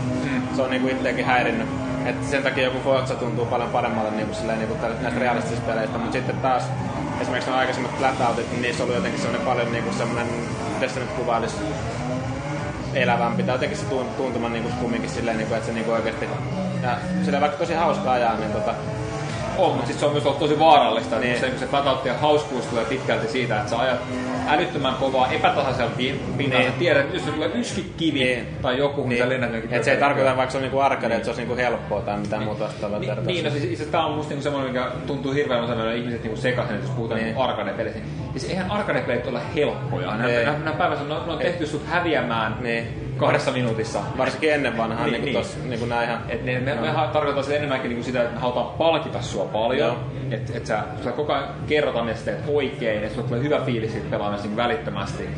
se 0.56 0.62
on 0.62 0.70
niinku 0.70 0.88
itseäkin 0.88 1.26
häirinnyt. 1.26 1.85
Et 2.06 2.24
sen 2.30 2.44
takia 2.44 2.64
joku 2.64 2.80
Forza 2.80 3.16
tuntuu 3.16 3.46
paljon 3.46 3.70
paremmalle 3.70 4.12
niinku 4.12 4.34
silleen, 4.34 4.60
niinku 4.60 4.76
tällä- 4.76 5.02
näistä 5.02 5.20
realistisista 5.20 5.66
peleistä, 5.72 5.98
mutta 5.98 6.14
sitten 6.14 6.38
taas 6.38 6.64
esimerkiksi 7.22 7.50
nuo 7.50 7.60
aikaisemmat 7.60 7.92
flatoutit, 7.98 8.52
niin 8.52 8.62
niissä 8.62 8.84
oli 8.84 8.94
jotenkin 8.96 9.22
semmoinen 9.22 9.48
paljon 9.48 9.72
niinku 9.72 9.94
semmoinen, 9.94 10.28
miten 10.74 10.90
se 10.90 11.00
nyt 11.00 11.10
kuvailisi, 11.10 11.56
elävämpi, 12.94 13.44
tai 13.44 13.56
jotenkin 13.56 13.78
se 13.78 13.86
tunt- 13.86 14.16
tuntuma 14.18 14.50
niinku 14.50 14.70
kumminkin 14.82 15.10
silleen, 15.10 15.38
niinku, 15.38 15.54
että 15.54 15.66
se 15.66 15.74
niinku 15.74 15.92
oikeasti, 15.92 16.30
ja 16.84 16.98
sillä 17.26 17.42
vaikka 17.42 17.58
tosi 17.58 17.74
hauska 17.74 18.12
ajaa, 18.12 18.36
niin 18.36 18.52
tota, 18.52 18.74
On, 19.58 19.70
mutta 19.72 19.86
sitten 19.86 20.00
se 20.00 20.06
on 20.06 20.12
myös 20.12 20.26
ollut 20.26 20.40
tosi 20.40 20.60
vaarallista, 20.60 21.16
Niin. 21.20 21.30
niin. 21.30 21.40
se, 21.40 21.60
se 21.60 21.66
flatouttien 21.68 22.20
hauskuus 22.20 22.66
tulee 22.66 22.86
pitkälti 22.86 23.28
siitä, 23.28 23.58
että 23.58 23.70
sä 23.70 23.80
ajat 23.80 23.98
älyttömän 24.48 24.94
kovaa 24.96 25.32
epätasaisella 25.32 25.92
pi- 25.98 26.20
pinnalla. 26.38 26.64
Niin. 26.66 26.74
Tiedät, 26.74 27.02
että 27.02 27.16
jos 27.16 27.24
sulla 27.24 27.36
tulee 27.36 27.50
yski 27.60 27.94
kivi 27.98 28.20
Niin. 28.24 28.48
tai 28.62 28.78
joku, 28.78 29.08
niin. 29.08 29.24
sä 29.24 29.30
lennät 29.30 29.50
jonnekin 29.52 29.78
Et 29.78 29.84
se 29.84 29.92
ei 29.92 29.98
tarkoita, 29.98 30.38
vaikka 30.38 30.52
se 30.52 30.58
on 30.58 30.62
niinku 30.62 30.80
arcade, 30.80 31.14
että 31.16 31.26
se 31.26 31.30
olisi 31.30 31.42
niinku 31.42 31.56
helppoa 31.56 32.02
tai 32.02 32.18
mitään 32.18 32.44
muuta 32.44 32.64
vastaavaa. 32.64 33.00
Niin, 33.00 33.26
niin 33.26 33.46
no 33.46 33.52
siis 33.52 33.64
itse 33.64 33.86
tämä 33.86 34.06
on 34.06 34.12
musta 34.16 34.30
niinku 34.30 34.44
semmoinen, 34.44 34.72
mikä 34.74 34.92
tuntuu 35.08 35.32
hirveän 35.34 35.64
usein 35.64 35.78
meillä 35.78 35.94
ihmiset 35.94 36.24
niinku 36.24 36.42
sekaisin, 36.42 36.76
että 36.76 36.88
jos 36.88 36.96
puhutaan 36.96 37.18
Niin. 37.20 37.26
niinku 37.26 37.42
arcade-peleistä. 37.42 38.00
Siis 38.32 38.50
eihän 38.50 38.72
arcade-pelit 38.72 39.28
ole 39.28 39.40
helppoja. 39.56 40.18
Nämä, 40.18 40.74
päivässä 40.78 41.06
on, 41.16 41.30
on 41.30 41.38
tehty 41.38 41.68
sut 41.68 41.86
häviämään 41.86 42.58
Niin. 42.62 43.05
Kahdessa 43.18 43.52
minuutissa. 43.52 44.00
Varsinkin 44.18 44.54
ennen 44.54 44.78
vanhaa, 44.78 45.06
niin, 45.06 45.12
Niin, 45.12 45.26
niin, 45.26 45.34
niin. 45.36 45.46
tos, 45.46 45.58
niin 45.64 45.80
kuin 45.80 45.90
nää 45.90 46.04
ihan... 46.04 46.20
Et 46.30 46.46
ne, 46.46 46.60
me, 46.60 46.76
me 46.76 46.88
tarkoittaa 47.14 47.44
sitä 47.44 47.56
enemmänkin 47.56 47.90
niinku 47.90 48.04
sitä, 48.04 48.22
että 48.22 48.34
me 48.34 48.40
halutaan 48.40 48.68
palkita 48.78 49.22
sua 49.22 49.46
paljon. 49.46 49.88
Joo. 49.88 49.98
Että 50.32 50.54
et 50.58 50.66
sä, 50.66 50.84
sä 51.04 51.12
koko 51.12 51.34
ajan 51.34 51.50
kerrotaan, 51.68 52.10
että 52.10 52.20
sä 52.20 52.26
teet 52.26 52.44
oikein, 52.48 53.04
että 53.04 53.16
sulla 53.16 53.28
tulee 53.28 53.44
hyvä 53.44 53.60
fiilis 53.60 53.92
siitä 53.92 54.08
pelaamista 54.10 54.48
niin 54.48 54.58
välittömästi. 54.58 55.30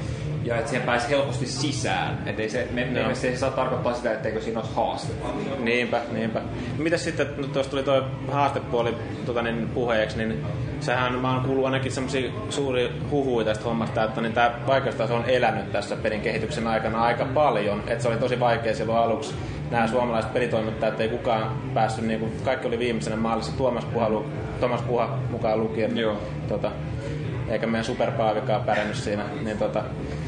Ja 0.43 0.55
että 0.57 0.69
siihen 0.69 0.85
pääsee 0.85 1.09
helposti 1.09 1.45
sisään. 1.45 2.23
Et 2.25 2.39
ei 2.39 2.49
se, 2.49 2.67
me, 2.71 2.81
Joo. 2.81 3.07
me, 3.07 3.15
se 3.15 3.27
ei 3.27 3.37
saa 3.37 3.51
tarkoittaa 3.51 3.93
sitä, 3.93 4.13
etteikö 4.13 4.41
siinä 4.41 4.59
olisi 4.59 4.75
haastetta. 4.75 5.27
Niinpä, 5.59 6.01
niinpä. 6.11 6.41
Mitäs 6.77 7.03
sitten, 7.03 7.27
no 7.37 7.47
tuossa 7.47 7.69
tuli 7.69 7.83
tuo 7.83 8.03
haastepuoli 8.31 8.95
tota, 9.25 9.41
niin, 9.41 9.69
puheeksi, 9.73 10.17
niin 10.17 10.45
sehän 10.79 11.15
mä 11.19 11.33
oon 11.33 11.43
kuullut 11.43 11.65
ainakin 11.65 11.91
semmoisia 11.91 12.31
suuri 12.49 12.91
huhuja 13.11 13.45
tästä 13.45 13.63
hommasta, 13.63 14.03
että 14.03 14.21
niin 14.21 14.33
tämä 14.33 14.51
vaikeustaso 14.67 15.15
on 15.15 15.25
elänyt 15.27 15.71
tässä 15.71 15.95
pelin 15.95 16.21
kehityksen 16.21 16.67
aikana 16.67 17.01
aika 17.03 17.25
paljon. 17.25 17.83
Että 17.87 18.01
se 18.03 18.07
oli 18.09 18.17
tosi 18.17 18.39
vaikea 18.39 18.75
silloin 18.75 18.99
aluksi. 18.99 19.35
Nämä 19.71 19.87
suomalaiset 19.87 20.33
pelitoimittajat 20.33 20.99
ei 21.01 21.09
kukaan 21.09 21.51
päässyt, 21.73 22.05
niin 22.05 22.19
kuin, 22.19 22.31
kaikki 22.45 22.67
oli 22.67 22.79
viimeisenä 22.79 23.15
maalissa 23.15 23.57
Tuomas 23.57 23.85
Puha, 23.85 24.09
Tuomas 24.59 24.81
Puha 24.81 25.17
mukaan 25.31 25.59
lukien. 25.59 25.97
Joo. 25.97 26.17
Tota, 26.47 26.71
eikä 27.49 27.67
meidän 27.67 27.85
superpaavikaan 27.85 28.63
pärjännyt 28.63 28.95
siinä. 28.95 29.23
Niin 29.43 29.57
tota, 29.57 29.83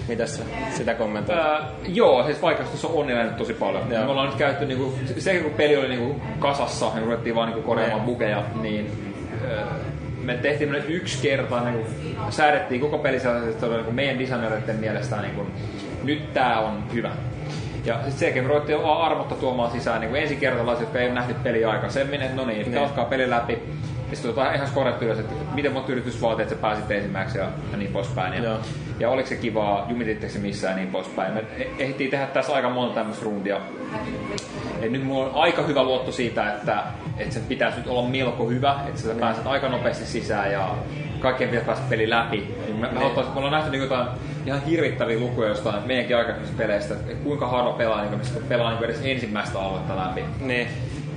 mitäs 0.07 0.43
sitä 0.69 0.93
kommentoit? 0.93 1.39
Ää, 1.39 1.67
joo, 1.87 2.23
siis 2.23 2.41
vaikeustaso 2.41 2.99
on 2.99 3.09
elänyt 3.09 3.37
tosi 3.37 3.53
paljon. 3.53 3.91
Joo. 3.91 4.03
Me 4.03 4.11
ollaan 4.11 4.27
nyt 4.29 4.37
käytetty, 4.37 4.65
niinku, 4.65 4.93
se 5.17 5.39
kun 5.39 5.51
peli 5.51 5.77
oli 5.77 5.87
niinku 5.87 6.21
kasassa 6.39 6.85
ja 6.95 7.01
ruvettiin 7.01 7.35
vaan 7.35 7.49
niinku 7.49 7.67
korjaamaan 7.67 7.99
Niin. 8.05 8.13
bugeja, 8.13 8.43
niin 8.61 8.91
ää, 9.51 9.65
me 10.23 10.33
tehtiin 10.33 10.75
yksi 10.75 11.21
kerta, 11.21 11.61
niinku, 11.63 11.88
säädettiin 12.29 12.81
koko 12.81 12.97
peli 12.97 13.19
sellaisesti, 13.19 13.65
niinku 13.65 13.91
meidän 13.91 14.19
designereiden 14.19 14.75
mielestä 14.75 15.21
niinku, 15.21 15.45
nyt 16.03 16.33
tää 16.33 16.59
on 16.59 16.83
hyvä. 16.93 17.09
Ja 17.85 17.99
sitten 18.07 18.25
jälkeen 18.27 18.45
me 18.45 18.49
ruvettiin 18.49 18.79
armotta 18.85 19.35
tuomaan 19.35 19.71
sisään 19.71 20.01
niin 20.01 20.15
ensikertalaiset, 20.15 20.81
jotka 20.81 20.99
ei 20.99 21.05
ole 21.05 21.13
nähnyt 21.13 21.43
peliä 21.43 21.69
aikaisemmin, 21.69 22.21
että 22.21 22.35
no 22.35 22.45
niin, 22.45 22.59
Niin. 22.59 22.71
pelatkaa 22.73 23.05
peli 23.05 23.29
läpi. 23.29 23.57
Ja 24.09 24.15
sitten 24.15 24.31
otetaan 24.31 24.55
ihan 24.55 24.67
korjattu 24.73 25.05
ylös, 25.05 25.19
että 25.19 25.33
miten 25.53 25.71
monta 25.71 25.91
yritys 25.91 26.21
vaatii, 26.21 26.43
että 26.43 26.55
sä 26.55 26.61
pääsit 26.61 26.91
ensimmäiseksi 26.91 27.37
ja, 27.37 27.49
ja 27.71 27.77
niin 27.77 27.91
poispäin. 27.91 28.33
Ja, 28.33 28.43
Joo. 28.43 28.59
ja 28.99 29.09
oliko 29.09 29.29
se 29.29 29.35
kivaa, 29.35 29.85
jumitittekö 29.89 30.33
se 30.33 30.39
missään 30.39 30.71
ja 30.71 30.77
niin 30.77 30.91
poispäin. 30.91 31.33
Me 31.33 31.43
ehdittiin 31.79 32.11
tehdä 32.11 32.25
tässä 32.25 32.53
aika 32.53 32.69
monta 32.69 32.95
tämmöistä 32.95 33.25
rundia. 33.25 33.59
Et 34.81 34.91
nyt 34.91 35.03
mulla 35.03 35.25
on 35.25 35.35
aika 35.35 35.61
hyvä 35.61 35.83
luotto 35.83 36.11
siitä, 36.11 36.53
että, 36.53 36.83
että 37.17 37.33
sen 37.33 37.43
pitäisi 37.43 37.77
nyt 37.77 37.87
olla 37.87 38.09
melko 38.09 38.49
hyvä, 38.49 38.75
että 38.87 39.01
sä 39.01 39.15
pääset 39.19 39.47
aika 39.47 39.69
nopeasti 39.69 40.05
sisään 40.05 40.51
ja 40.51 40.75
kaikkien 41.19 41.49
pitäisi 41.49 41.65
päästä 41.65 41.85
peli 41.89 42.09
läpi. 42.09 42.55
Niin 42.65 42.75
me, 42.75 42.89
me, 42.91 42.99
haluttaisiin- 42.99 43.33
me 43.33 43.37
ollaan 43.37 43.53
nähty 43.53 43.71
niin 43.71 43.81
jotain 43.81 44.07
ihan 44.45 44.65
hirvittäviä 44.65 45.19
lukuja 45.19 45.49
jostain 45.49 45.87
meidänkin 45.87 46.17
aikaisemmista 46.17 46.57
peleistä, 46.57 46.93
että 46.93 47.23
kuinka 47.23 47.47
harva 47.47 47.71
pelaa, 47.71 48.01
niin 48.01 48.17
mistä 48.17 48.39
pelaa 48.49 48.71
niin 48.71 48.83
edes 48.83 49.01
ensimmäistä 49.03 49.59
aluetta 49.59 49.95
läpi. 49.97 50.23
Niin. 50.39 50.67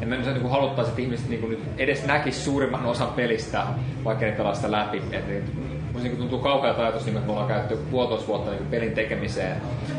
Ja 0.02 0.08
me 0.08 0.16
niin 0.16 0.50
haluttaisiin, 0.50 0.92
että 0.92 1.02
ihmiset 1.02 1.28
niin 1.28 1.50
nyt 1.50 1.62
edes 1.78 2.06
näkis 2.06 2.44
suurimman 2.44 2.86
osan 2.86 3.08
pelistä, 3.08 3.62
vaikka 4.04 4.24
ne 4.24 4.32
pelaa 4.32 4.54
sitä 4.54 4.72
läpi. 4.72 5.02
Et, 5.12 5.30
et, 5.30 5.44
musta 5.92 6.08
niin 6.08 6.16
tuntuu 6.16 6.38
kauhealta 6.38 6.82
ajatus, 6.82 7.04
niin, 7.04 7.16
että 7.16 7.26
me 7.26 7.32
ollaan 7.32 7.48
käytetty 7.48 7.76
puolitoista 7.90 8.26
vuotta 8.26 8.50
niin 8.50 8.66
pelin 8.66 8.92
tekemiseen. 8.92 9.56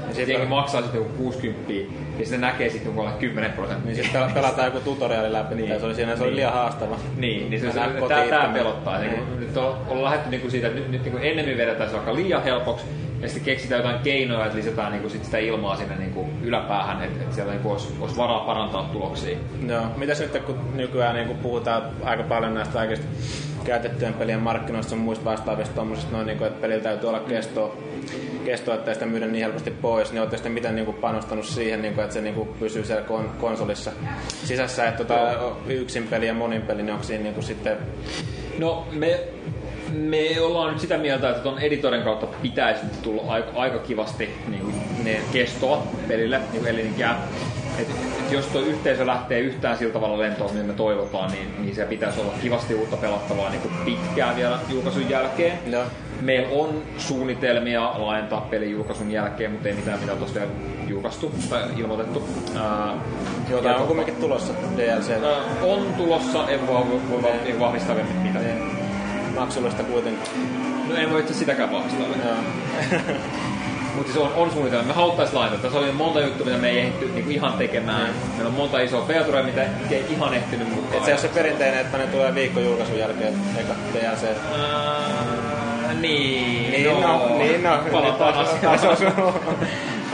Ja 0.07 0.13
sitten 0.13 0.33
jengi 0.33 0.47
maksaa 0.47 0.81
sitten 0.81 0.99
joku 0.99 1.13
60 1.17 1.71
ja 1.71 1.85
sitten 2.17 2.41
näkee 2.41 2.69
sitten 2.69 2.95
joku 2.95 3.09
10 3.19 3.51
prosenttia. 3.51 3.93
Niin 3.93 4.03
sitten 4.03 4.31
pelataan 4.33 4.65
joku 4.65 4.79
tutoriaali 4.79 5.33
läpi, 5.33 5.55
niin. 5.55 5.79
se 5.79 5.85
oli 5.85 5.95
siinä, 5.95 6.15
se 6.15 6.23
oli 6.23 6.35
liian 6.35 6.53
haastava. 6.53 6.95
Niin, 7.17 7.49
niin 7.49 7.61
se, 7.61 7.71
se, 7.71 7.79
itse. 7.85 8.53
pelottaa. 8.53 8.99
Niin. 8.99 9.11
Niin. 9.11 9.39
Nyt 9.39 9.57
on, 9.57 9.77
ollaan 9.87 10.03
lähdetty 10.03 10.29
niin 10.29 10.51
siitä, 10.51 10.67
että 10.67 10.79
nyt, 10.79 10.91
nyt 10.91 11.03
niin 11.03 11.23
ennemmin 11.23 11.57
vedetään 11.57 11.89
se 11.89 11.95
vaikka 11.95 12.15
liian 12.15 12.43
helpoksi, 12.43 12.85
ja 13.23 13.29
sitten 13.29 13.45
keksitään 13.45 13.79
jotain 13.79 14.03
keinoja, 14.03 14.45
että 14.45 14.57
lisätään 14.57 14.91
niin 14.91 15.01
kuin 15.01 15.11
sit 15.11 15.25
sitä 15.25 15.37
ilmaa 15.37 15.75
sinne 15.75 15.95
niin 15.95 16.13
kuin 16.13 16.27
yläpäähän, 16.41 17.03
että, 17.03 17.23
että 17.23 17.35
siellä 17.35 17.51
niin 17.51 17.61
kuin 17.61 17.71
olisi, 17.71 17.93
olisi 18.01 18.17
varaa 18.17 18.39
parantaa 18.39 18.89
tuloksia. 18.93 19.37
Joo. 19.67 19.85
Mitäs 19.97 20.19
nyt 20.19 20.43
kun 20.45 20.59
nykyään 20.73 21.15
niin 21.15 21.27
kun 21.27 21.37
puhutaan 21.37 21.83
aika 22.03 22.23
paljon 22.23 22.53
näistä 22.53 22.73
kaikista 22.73 23.05
käytettyjen 23.63 24.13
pelien 24.13 24.39
markkinoista 24.39 24.89
sun 24.89 24.99
muista 24.99 25.25
vastaavista 25.25 25.75
tommosista 25.75 26.11
noin, 26.11 26.27
niin 26.27 26.37
kuin, 26.37 26.47
että 26.47 26.61
pelillä 26.61 26.83
täytyy 26.83 27.09
olla 27.09 27.19
kestoa, 27.19 27.77
kestoa 28.45 28.75
ettei 28.75 28.93
sitä 28.93 29.05
myydä 29.05 29.27
niin 29.27 29.43
helposti 29.43 29.71
pois, 29.71 30.11
niin 30.11 30.21
ootte 30.21 30.37
sitten 30.37 30.51
miten 30.51 30.75
niin 30.75 30.85
kuin 30.85 30.97
panostanut 30.97 31.45
siihen, 31.45 31.81
niin 31.81 31.93
kuin, 31.93 32.03
että 32.03 32.13
se 32.13 32.21
niin 32.21 32.35
kuin 32.35 32.49
pysyy 32.59 32.85
siellä 32.85 33.03
kon- 33.07 33.39
konsolissa 33.39 33.91
sisässä, 34.27 34.87
että 34.87 35.03
tota, 35.03 35.53
yksin 35.67 36.07
peli 36.07 36.27
ja 36.27 36.33
monin 36.33 36.61
peli, 36.61 36.83
niin 36.83 36.93
onko 36.93 37.03
siinä 37.03 37.23
niin 37.23 37.33
kuin 37.33 37.43
sitten 37.43 37.77
No 38.57 38.87
me, 38.91 39.19
me 39.93 40.41
ollaan 40.41 40.71
nyt 40.71 40.81
sitä 40.81 40.97
mieltä, 40.97 41.29
että 41.29 41.43
tuon 41.43 41.59
editorin 41.59 42.03
kautta 42.03 42.27
pitäisi 42.41 42.81
tulla 43.01 43.33
aika, 43.33 43.51
aika 43.55 43.79
kivasti 43.79 44.29
niin 44.47 44.61
kuin, 44.61 44.75
ne 45.03 45.21
kestoa 45.33 45.87
pelille, 46.07 46.37
niin 46.37 46.61
kuin 46.61 46.67
elinikää. 46.67 47.27
Et, 47.79 47.87
et 48.19 48.31
jos 48.31 48.45
tuo 48.45 48.61
yhteisö 48.61 49.05
lähtee 49.07 49.39
yhtään 49.39 49.77
sillä 49.77 49.93
tavalla 49.93 50.19
lentoon, 50.19 50.53
niin 50.53 50.65
me 50.65 50.73
toivotaan, 50.73 51.31
niin, 51.31 51.47
niin 51.59 51.75
se 51.75 51.85
pitäisi 51.85 52.19
olla 52.21 52.33
kivasti 52.41 52.75
uutta 52.75 52.97
pelattavaa 52.97 53.49
niin 53.49 53.61
kuin 53.61 53.73
pitkään 53.85 54.35
vielä 54.35 54.59
julkaisun 54.69 55.09
jälkeen. 55.09 55.59
Joo. 55.65 55.83
Meillä 56.21 56.49
on 56.49 56.83
suunnitelmia 56.97 57.93
laajentaa 57.97 58.41
pelin 58.41 58.71
julkaisun 58.71 59.11
jälkeen, 59.11 59.51
mutta 59.51 59.67
ei 59.67 59.75
mitään 59.75 59.99
mitä 59.99 60.15
tosiaan 60.15 60.49
julkaistu 60.87 61.31
tai 61.49 61.63
ilmoitettu. 61.77 62.29
Ää, 62.55 62.97
jotain 63.49 63.75
on 63.75 63.87
kumminkin 63.87 64.15
tulossa 64.15 64.53
DLC? 64.77 65.09
ää, 65.09 65.41
on 65.63 65.93
tulossa, 65.97 66.49
en 66.49 66.67
voi, 66.67 66.85
voi, 67.09 67.21
voi 67.21 67.59
vahvistaa 67.59 67.95
vielä 67.95 68.09
mitä. 68.23 68.39
Niin. 68.39 68.72
Maksullista 69.39 69.83
kuitenkin. 69.83 70.23
No 70.89 70.95
en 70.95 71.11
voi 71.11 71.19
itse 71.19 71.33
sitäkään 71.33 71.71
vahvistaa. 71.71 72.07
Mutta 73.95 74.11
siis 74.13 74.25
on, 74.25 74.33
on 74.35 74.51
suunnitelma. 74.51 74.87
Me 74.87 74.93
haluttaisiin 74.93 75.39
laittaa. 75.39 75.59
Tässä 75.59 75.79
oli 75.79 75.91
monta 75.91 76.21
juttua, 76.21 76.45
mitä 76.45 76.57
me 76.57 76.69
ei 76.69 76.79
ehditty 76.79 77.05
niinku 77.13 77.29
ihan 77.29 77.53
tekemään. 77.53 78.09
Meillä 78.33 78.47
on 78.49 78.53
monta 78.53 78.79
isoa 78.79 79.05
featurea, 79.05 79.43
mitä 79.43 79.61
ei 79.91 80.05
ihan 80.09 80.33
ehtinyt 80.33 80.69
mukaan. 80.75 80.97
Et 80.97 81.05
se 81.05 81.13
on 81.13 81.19
se 81.19 81.27
perinteinen, 81.27 81.79
että 81.79 81.97
ne 81.97 82.07
tulee 82.07 82.35
viikko 82.35 82.59
julkaisun 82.59 82.99
jälkeen, 82.99 83.33
eka 83.57 83.73
DLC. 83.93 84.23
Ää, 84.23 85.93
niin, 86.01 86.71
Niin 86.71 86.83
no, 87.01 87.37
niin 87.37 87.63
no. 87.63 87.79
Palataan 87.91 88.37
Nyt 88.37 88.47
asiaan. 88.47 88.79
taas 88.79 88.85
osuu, 88.85 89.07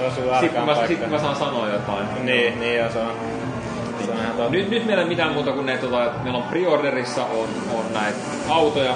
osuu 0.08 0.24
Sitten 0.40 0.62
arkaan 0.62 0.66
mä, 0.66 0.88
sit 0.88 1.10
mä 1.10 1.20
saan 1.20 1.36
sanoa 1.36 1.70
jotain. 1.70 2.06
Niin, 2.26 2.60
niin 2.60 2.78
joo, 2.78 2.90
se 2.92 3.00
on. 3.00 3.12
Totta. 4.40 4.52
Nyt, 4.52 4.70
nyt 4.70 4.86
meillä 4.86 5.02
ei 5.02 5.06
ole 5.06 5.10
mitään 5.10 5.34
muuta 5.34 5.52
kuin 5.52 5.66
ne, 5.66 5.78
tota, 5.78 6.06
että 6.06 6.24
meillä 6.24 6.38
on 6.38 6.44
preorderissa 6.44 7.26
on, 7.26 7.50
on 7.74 7.94
näitä 7.94 8.18
autoja, 8.50 8.96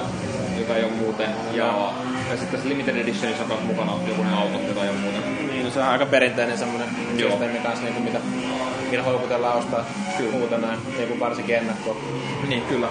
joita 0.57 0.75
ei 0.75 0.83
ole 0.83 0.91
muuten. 0.91 1.29
Ja, 1.53 1.65
ja 2.29 2.37
sitten 2.37 2.47
tässä 2.51 2.69
limited 2.69 2.95
editionissa 2.95 3.43
on 3.43 3.49
myös 3.49 3.61
mukana 3.63 3.91
joku 4.07 4.23
ne 4.23 4.33
autot, 4.33 4.63
joita 4.65 4.83
ei 4.83 4.89
ole 4.89 4.97
muuten. 4.97 5.47
Niin, 5.47 5.63
no 5.63 5.69
se 5.69 5.79
on 5.79 5.85
aika 5.85 6.05
perinteinen 6.05 6.57
semmoinen 6.57 6.87
systeemi 7.17 7.59
kanssa, 7.59 7.83
niin 7.83 7.93
kuin 7.93 8.03
mitä, 8.03 8.19
millä 8.91 9.03
houkutellaan 9.03 9.57
ostaa 9.57 9.85
Kyllä. 10.17 10.31
muuta 10.31 10.57
näin, 10.57 10.79
niin 10.97 11.07
kuin 11.07 11.19
varsinkin 11.19 11.55
ennakkoon. 11.55 11.97
Niin, 12.47 12.61
kyllä. 12.61 12.87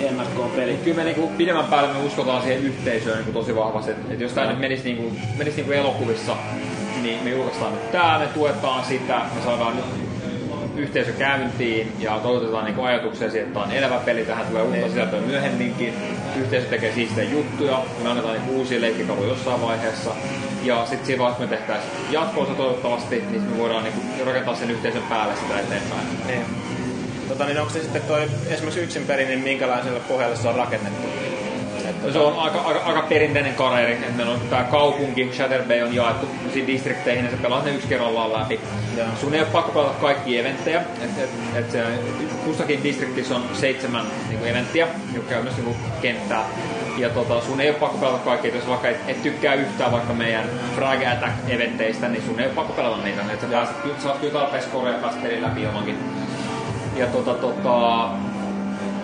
Ennakkoon 0.00 0.50
peli. 0.50 0.76
Kyllä 0.84 0.96
me 0.96 1.04
niinku 1.04 1.28
pidemmän 1.36 1.64
päälle 1.64 1.92
me 1.92 1.98
uskotaan 1.98 2.42
siihen 2.42 2.62
yhteisöön 2.62 3.16
niinku 3.16 3.32
tosi 3.32 3.56
vahvasti. 3.56 3.90
Et, 3.90 4.10
et 4.10 4.20
jos 4.20 4.32
tämä 4.32 4.50
nyt 4.50 4.58
menisi, 4.58 4.84
niinku, 4.84 5.16
menisi 5.38 5.56
niinku 5.56 5.72
elokuvissa, 5.72 6.36
niin 7.02 7.24
me 7.24 7.30
julkaistaan 7.30 7.72
nyt 7.72 7.92
tää, 7.92 8.18
me 8.18 8.26
tuetaan 8.26 8.84
sitä, 8.84 9.20
me 9.34 9.42
saadaan 9.44 9.76
nyt 9.76 10.05
yhteisö 10.78 11.12
käyntiin 11.12 11.92
ja 11.98 12.18
toivotetaan 12.22 12.64
niinku 12.64 12.82
ajatuksia 12.82 13.30
siitä, 13.30 13.46
että 13.46 13.60
on 13.60 13.72
elävä 13.72 13.98
peli, 13.98 14.24
tähän 14.24 14.46
tulee 14.46 14.62
uutta 14.62 14.88
sisältöä 14.88 15.20
myöhemminkin. 15.20 15.94
Yhteisö 16.40 16.68
tekee 16.68 16.92
siistejä 16.92 17.30
juttuja, 17.30 17.82
me 18.02 18.08
annetaan 18.08 18.34
niinku 18.34 18.58
uusia 18.58 18.80
leikkikaluja 18.80 19.28
jossain 19.28 19.62
vaiheessa. 19.62 20.10
Ja 20.62 20.86
sitten 20.86 21.06
siinä 21.06 21.22
vaiheessa, 21.22 21.44
me 21.44 21.56
tehtäisiin 21.56 21.92
jatkoosa 22.10 22.54
toivottavasti, 22.54 23.24
niin 23.30 23.42
me 23.42 23.58
voidaan 23.58 23.84
niinku 23.84 24.00
rakentaa 24.24 24.54
sen 24.54 24.70
yhteisön 24.70 25.02
päälle 25.02 25.36
sitä 25.36 25.60
eteenpäin. 25.60 26.06
Niin. 26.26 26.44
Tota, 27.28 27.44
niin 27.44 27.60
onko 27.60 27.72
se 27.72 27.80
sitten 27.80 28.02
toi 28.02 28.22
esimerkiksi 28.46 28.80
yksin 28.80 29.04
perin, 29.04 29.28
niin 29.28 29.40
minkälaiselle 29.40 30.00
pohjalle 30.00 30.36
se 30.36 30.48
on 30.48 30.54
rakennettu? 30.54 31.25
No 32.06 32.12
se 32.12 32.18
on 32.18 32.38
aika, 32.38 32.60
aika, 32.60 32.80
aika 32.80 33.02
perinteinen 33.02 33.54
kareeri, 33.54 33.92
että 33.92 34.12
meillä 34.16 34.32
on 34.32 34.40
tämä 34.50 34.64
kaupunki, 34.64 35.30
Shatter 35.32 35.62
Bay 35.62 35.82
on 35.82 35.94
jaettu 35.94 36.28
distrikteihin 36.66 37.24
ja 37.24 37.30
sä 37.30 37.36
pelaat 37.36 37.64
ne 37.64 37.70
yksi 37.70 37.88
kerrallaan 37.88 38.32
läpi. 38.32 38.60
Joo. 38.96 39.06
Sun 39.20 39.34
ei 39.34 39.40
ole 39.40 39.48
pakko 39.52 39.72
pelata 39.72 39.94
kaikki 40.00 40.38
eventtejä, 40.38 40.80
että 40.80 41.22
et, 41.22 41.30
et 41.54 41.70
se, 41.70 41.82
kussakin 42.44 42.82
distriktissä 42.82 43.34
on 43.34 43.42
seitsemän 43.52 44.06
niin 44.28 44.38
kuin 44.38 44.50
eventtiä, 44.50 44.88
jotka 45.14 45.30
käy 45.30 45.42
myös 45.42 45.56
niin 45.56 45.64
kuin 45.64 45.76
kenttää. 46.02 46.44
Ja 46.98 47.08
tota, 47.10 47.40
sun 47.40 47.60
ei 47.60 47.70
ole 47.70 47.78
pakko 47.78 47.98
pelata 47.98 48.18
kaikki, 48.18 48.48
jos 48.48 48.68
vaikka 48.68 48.88
et, 48.88 48.96
et 49.08 49.22
tykkää 49.22 49.54
yhtään 49.54 49.92
vaikka 49.92 50.12
meidän 50.12 50.44
Frag 50.74 51.00
Attack-eventeistä, 51.12 52.08
niin 52.08 52.22
sun 52.22 52.40
ei 52.40 52.46
ole 52.46 52.54
pakko 52.54 52.72
pelata 52.72 53.02
niitä. 53.04 53.22
Että 53.22 53.46
sä 53.46 53.52
pääset, 53.52 53.76
kyllä- 53.76 54.00
saat 54.02 54.18
kyllä 54.18 54.32
tarpeeksi 54.32 54.68
korea 54.68 54.92
ja 54.92 55.42
läpi 55.42 55.62
ilmankin. 55.62 55.98
Ja 56.96 57.06
tota, 57.06 57.34
tota, 57.34 58.08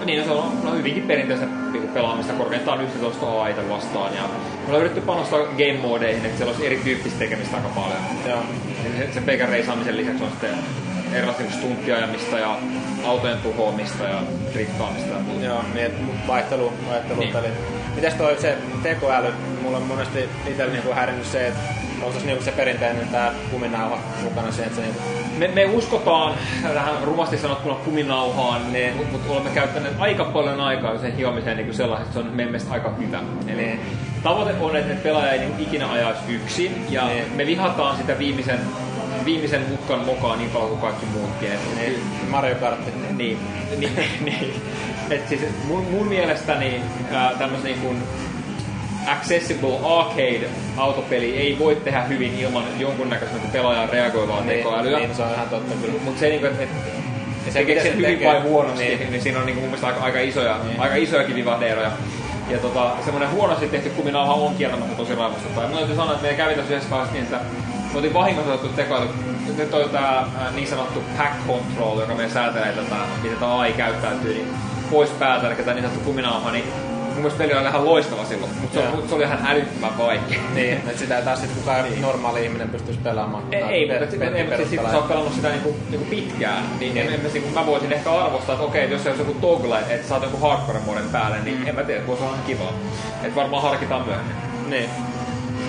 niin, 0.04 0.18
no 0.18 0.25
se 0.25 0.30
on 0.30 0.64
no, 0.64 0.75
hyvinkin 0.75 1.02
perinteistä 1.02 1.47
niinku 1.47 1.88
pelaamista 1.88 2.32
korkeintaan 2.32 2.80
11 2.80 3.42
AIta 3.42 3.68
vastaan. 3.68 4.14
Ja 4.14 4.23
me 4.23 4.66
ollaan 4.66 4.80
yritetty 4.80 5.06
panostaa 5.06 5.40
game 5.40 5.78
modeihin, 5.82 6.25
että 6.25 6.37
siellä 6.37 6.50
olisi 6.50 6.66
erityyppistä 6.66 7.18
tekemistä 7.18 7.56
aika 7.56 7.68
paljon. 7.68 7.99
Ja 8.26 8.38
se, 8.99 9.12
se 9.12 9.21
peikan 9.21 9.49
reisaamisen 9.49 9.97
lisäksi 9.97 10.25
on 10.25 10.30
sitten 10.30 10.50
erilaista 11.12 11.42
niinku 11.42 11.59
stunttiajamista 11.59 12.38
ja 12.38 12.59
autojen 13.04 13.38
tuhoamista 13.38 14.04
ja 14.04 14.23
driftaamista 14.52 15.14
ja 15.14 15.21
muuta. 15.21 15.44
Joo, 15.44 15.64
niin 15.75 15.92
vaihtelu, 16.26 16.73
vaihtelu 16.88 17.21
Niin. 17.21 17.35
Mites 17.94 18.14
toi 18.14 18.37
se 18.40 18.59
tekoäly? 18.82 19.32
Mulla 19.62 19.76
on 19.76 19.82
monesti 19.82 20.18
itsellä 20.50 20.73
niinku 20.73 20.92
häirinnyt 20.92 21.26
se, 21.26 21.47
että 21.47 21.61
onko 22.02 22.21
se 22.21 22.26
niinku 22.26 22.44
se 22.44 22.52
perinteinen 22.52 23.09
tää 23.09 23.32
kuminauha 23.50 23.99
mukana 24.23 24.52
siihen, 24.52 24.66
että 24.66 24.76
se 24.80 24.82
niinku... 24.87 25.02
Me, 25.38 25.49
me 25.49 25.64
uskotaan 25.64 26.35
tähän 26.75 26.94
rumasti 27.04 27.38
sanottuna 27.38 27.75
kuminauhaan, 27.75 28.73
ne, 28.73 28.92
mutta 28.97 29.12
mut 29.12 29.23
olemme 29.28 29.50
käyttäneet 29.50 29.94
aika 29.99 30.25
paljon 30.25 30.61
aikaa 30.61 30.99
sen 30.99 31.16
hiomiseen 31.16 31.56
niin 31.56 31.75
sellaiset, 31.75 32.06
että 32.06 32.21
se 32.21 32.26
on 32.26 32.32
meidän 32.35 32.52
mielestä 32.52 32.73
aika 32.73 32.92
hyvä. 32.99 33.21
Eli 33.49 33.80
tavoite 34.23 34.54
on, 34.61 34.76
että 34.76 34.94
pelaaja 34.94 35.32
ei 35.32 35.38
niin 35.38 35.54
ikinä 35.59 35.92
ajaisi 35.92 36.21
yksin, 36.28 36.87
ja 36.90 37.06
Niin. 37.06 37.25
me 37.37 37.47
vihataan 37.47 37.97
sitä 37.97 38.18
viimeisen 38.18 38.59
se 39.23 39.25
viimeisen 39.25 39.62
mutkan 39.68 40.00
mokaa 40.00 40.37
niin 40.37 40.50
paljon 40.50 40.68
kuin 40.71 40.80
kaikki 40.80 41.06
muutkin. 41.06 41.52
Et, 41.52 41.61
Niin, 41.76 42.00
Mario 42.30 42.54
Kartti. 42.54 42.90
niin, 43.16 43.38
niin, 43.78 44.09
niin. 44.21 44.62
Et 45.11 45.28
siis 45.28 45.40
mun, 45.64 45.85
mun 45.90 46.06
mielestäni 46.09 46.82
ää, 47.12 47.32
tämmöisen 47.38 47.80
niin 47.80 48.02
accessible 49.06 49.76
arcade 49.99 50.40
autopeli 50.76 51.37
ei 51.37 51.56
voi 51.59 51.76
tehdä 51.76 52.02
hyvin 52.02 52.38
ilman 52.38 52.64
jonkunnäköistä 52.78 53.37
pelaajan 53.52 53.88
reagoivaa 53.88 54.40
Niin, 54.40 54.49
tekoälyä. 54.59 54.99
niin, 54.99 55.14
se 55.14 55.23
on 55.23 55.32
ihan 55.35 55.49
totta 55.49 55.75
kyllä. 55.82 55.94
Mutta 56.04 56.21
se, 56.21 56.28
niinku, 56.28 56.47
että 56.47 56.62
et, 56.62 56.68
se 57.52 57.61
miten 57.61 57.82
sen 57.82 57.92
se 57.92 57.97
hyvin 57.99 58.11
tekee. 58.11 58.32
vai 58.32 58.40
huonosti, 58.40 58.85
Niin. 58.85 59.11
niin, 59.11 59.23
siinä 59.23 59.38
on 59.38 59.47
niinku 59.47 59.61
mun 59.61 59.68
mielestä 59.71 59.87
aika, 59.87 60.00
aika, 60.00 60.21
isoja, 60.21 60.56
Niin. 60.64 60.80
aika 60.80 60.94
isojakin 60.94 61.37
vivahdeeroja. 61.37 61.90
Ja 62.50 62.59
tota, 62.59 62.90
semmoinen 63.04 63.30
huonosti 63.30 63.68
tehty 63.68 63.90
kuminauha 63.90 64.32
on 64.35 64.54
kieltämättä 64.54 64.97
tosi 64.97 65.14
raivostuttava. 65.14 65.62
Ja 65.62 65.68
Mun 65.68 65.78
täytyy 65.78 65.97
sanoa, 65.97 66.11
että 66.12 66.23
meidän 66.23 66.37
kävi 66.47 66.54
tässä 66.54 66.71
yhdessä 66.75 66.90
vaiheessa 66.90 67.14
niin, 67.14 67.25
että 67.25 67.38
me 67.92 67.97
oltiin 67.97 68.14
vahingossa 68.14 68.52
otettu 68.52 68.76
tekoäly. 68.76 69.09
Nyt 69.56 69.71
toi 69.71 69.88
tää 69.88 70.26
niin 70.54 70.68
sanottu 70.68 71.02
pack 71.18 71.32
control, 71.47 72.00
joka 72.00 72.14
meidän 72.14 72.32
säätelee 72.32 72.73
tätä, 72.73 72.97
miten 73.23 73.38
tämä 73.38 73.59
AI 73.61 73.73
käyttäytyy, 73.73 74.35
niin 74.35 74.49
pois 74.90 75.11
päältä, 75.11 75.47
eli 75.47 75.56
tämä 75.56 75.73
niin 75.75 75.82
sanottu 75.85 76.04
kuminauha, 76.04 76.50
niin 76.50 76.64
mun 77.12 77.23
mielestä 77.23 77.38
peli 77.42 77.54
oli 77.54 77.69
ihan 77.69 77.85
loistava 77.85 78.25
silloin, 78.25 78.52
mutta 78.61 78.81
se, 78.81 78.87
mut 78.97 79.09
se 79.09 79.14
oli 79.14 79.23
ihan 79.25 79.47
älyttömän 79.47 79.99
vaikea. 79.99 80.38
Niin, 80.54 80.73
että 80.73 80.99
sitä 80.99 81.19
ei 81.19 81.25
taas 81.25 81.40
sit 81.40 81.50
kukaan 81.50 81.85
normaali 82.00 82.45
ihminen 82.45 82.69
pystyisi 82.71 83.00
pelaamaan. 83.04 83.42
Ei, 83.52 83.62
ei 83.62 83.87
mutta 83.88 84.04
Pe- 84.07 84.11
sit- 84.11 84.23
ei, 84.37 84.45
mutta 84.45 84.69
sit, 84.71 84.81
kun 84.81 84.90
sä 84.90 84.97
oot 84.97 85.09
pelannut 85.09 85.35
sitä 85.35 85.49
niinku, 85.49 85.76
niinku 85.90 86.07
pitkään, 86.11 86.64
niin 86.81 86.97
en, 86.99 87.12
en, 87.14 87.21
mä, 87.21 87.28
niinku, 87.33 87.49
mä 87.50 87.66
voisin 87.66 87.92
ehkä 87.92 88.12
arvostaa, 88.12 88.52
että 88.54 88.66
okei, 88.66 88.90
jos 88.90 89.02
se 89.02 89.09
olisi 89.09 89.23
joku 89.23 89.35
toggle, 89.40 89.78
että 89.88 90.09
saat 90.09 90.23
joku 90.23 90.37
hardcore 90.37 90.78
moden 90.87 91.09
päälle, 91.12 91.37
niin 91.45 91.59
Mm. 91.61 91.66
en 91.66 91.75
mä 91.75 91.83
tiedä, 91.83 92.07
voisi 92.07 92.23
olla 92.23 92.33
ihan 92.33 92.47
kivaa. 92.47 92.73
Että 93.23 93.35
varmaan 93.35 93.62
harkitaan 93.62 94.04
myöhemmin. 94.07 94.35
Niin. 94.71 94.90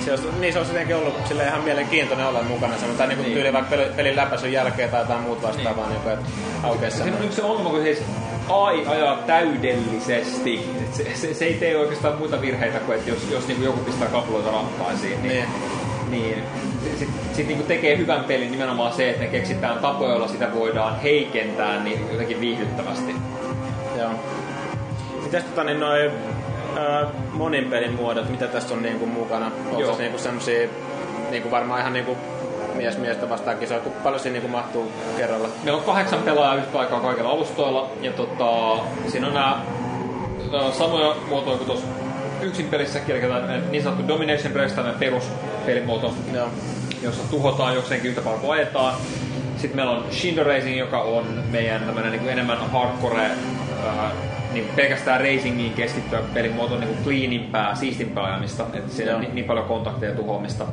Se 0.05 0.11
olisi, 0.11 0.27
niin 0.39 0.53
se 0.53 0.59
olisi 0.59 0.71
jotenkin 0.73 0.95
ollut 0.95 1.27
sille 1.27 1.43
ihan 1.43 1.61
mielenkiintoinen 1.63 2.27
olla 2.27 2.41
mukana. 2.43 2.73
Se, 2.77 2.85
tai 2.97 3.07
niinku 3.07 3.23
Niin. 3.23 3.33
tyyli 3.33 3.53
vaikka 3.53 3.69
peli- 3.75 3.91
pelin 3.95 4.15
läpäisyn 4.15 4.51
jälkeen 4.51 4.89
tai 4.89 5.01
jotain 5.01 5.19
muuta 5.21 5.47
vastaavaa, 5.47 5.87
niin. 5.89 5.99
niin 6.05 6.13
että 6.13 6.27
aukeisi 6.67 6.97
Se 6.97 7.03
on 7.03 7.23
yksi 7.23 7.35
se 7.35 7.43
ongelma, 7.43 7.69
kun 7.69 7.81
siis 7.81 8.01
AI 8.49 8.85
ajaa 8.87 9.17
täydellisesti. 9.17 10.69
Se, 10.91 11.15
se, 11.15 11.33
se, 11.33 11.45
ei 11.45 11.53
tee 11.53 11.77
oikeastaan 11.77 12.17
muita 12.17 12.41
virheitä 12.41 12.79
kuin, 12.79 12.97
että 12.97 13.09
jos, 13.09 13.27
jos 13.31 13.47
niinku 13.47 13.63
joku 13.63 13.79
pistää 13.79 14.07
kapuloita 14.07 14.51
rattaisiin, 14.51 15.23
niin, 15.23 15.29
Niin. 15.29 15.47
niin 16.09 16.43
sitten 16.99 17.19
sit 17.33 17.47
niinku 17.47 17.63
tekee 17.63 17.97
hyvän 17.97 18.23
pelin 18.23 18.51
nimenomaan 18.51 18.93
se, 18.93 19.09
että 19.09 19.21
ne 19.21 19.27
keksitään 19.29 19.79
tapoja, 19.79 20.09
joilla 20.09 20.27
sitä 20.27 20.53
voidaan 20.53 20.99
heikentää 21.01 21.83
niin 21.83 22.05
jotenkin 22.11 22.41
viihdyttävästi. 22.41 23.15
Joo. 23.97 24.11
Mitäs 25.23 25.43
tota 25.43 25.63
niin 25.63 25.79
noi 25.79 26.11
ää, 26.77 27.05
monin 27.31 27.65
pelin 27.65 27.93
muodot, 27.93 28.29
mitä 28.29 28.47
tässä 28.47 28.73
on 28.73 28.81
niinku 28.83 29.05
mukana? 29.05 29.51
Onko 29.71 29.95
niinku 29.97 30.17
semmosia, 30.17 30.67
niinku 31.31 31.51
varmaan 31.51 31.79
ihan 31.79 31.93
niinku 31.93 32.17
mies 32.75 32.97
miestä 32.97 33.29
vastaan 33.29 33.57
kisoja, 33.57 33.79
kun 33.79 33.91
paljon 33.91 34.19
siinä 34.19 34.33
niinku 34.33 34.47
mahtuu 34.47 34.91
kerralla? 35.17 35.47
Meillä 35.63 35.77
on 35.79 35.85
kahdeksan 35.85 36.19
pelaajaa 36.19 36.55
yhtä 36.55 36.79
aikaa 36.79 36.99
kaikilla 36.99 37.29
alustoilla, 37.29 37.91
ja 38.01 38.11
tota, 38.11 38.77
siinä 39.07 39.27
on 39.27 39.33
nämä 39.33 39.61
samoja 40.71 41.15
muotoja 41.29 41.57
kuin 41.57 41.67
tuossa 41.67 41.87
yksin 42.41 42.65
pelissäkin, 42.65 43.15
eli 43.15 43.21
tämä 43.21 43.57
niin 43.71 43.83
sanottu 43.83 44.07
Domination 44.07 44.53
Press, 44.53 44.75
tämmöinen 44.75 44.99
peruspelimuoto, 44.99 46.13
Joo. 46.33 46.47
jossa 47.01 47.23
tuhotaan 47.31 47.75
jokseenkin 47.75 48.09
yhtä 48.09 48.21
paljon 48.21 48.41
kuin 48.41 48.53
ajetaan. 48.53 48.95
Sitten 49.57 49.75
meillä 49.75 49.91
on 49.91 50.05
Shindo 50.11 50.43
Racing, 50.43 50.77
joka 50.77 51.01
on 51.01 51.43
meidän 51.51 51.81
tämmönen 51.81 52.11
niin 52.11 52.29
enemmän 52.29 52.57
hardcore, 52.57 53.21
ää, 53.85 54.11
niin 54.53 54.69
pelkästään 54.75 55.21
racingiin 55.21 55.73
keskittyvä 55.73 56.21
pelimuoto, 56.33 56.79
niin 56.79 56.87
kuin 56.87 57.03
cleanimpää, 57.03 57.75
siistimpää 57.75 58.23
ajamista, 58.23 58.65
että 58.73 58.93
siinä 58.93 59.15
on 59.15 59.21
niin, 59.21 59.35
niin 59.35 59.45
paljon 59.45 59.65
kontakteja 59.65 60.11
ja 60.11 60.17
tuhoamista. 60.17 60.65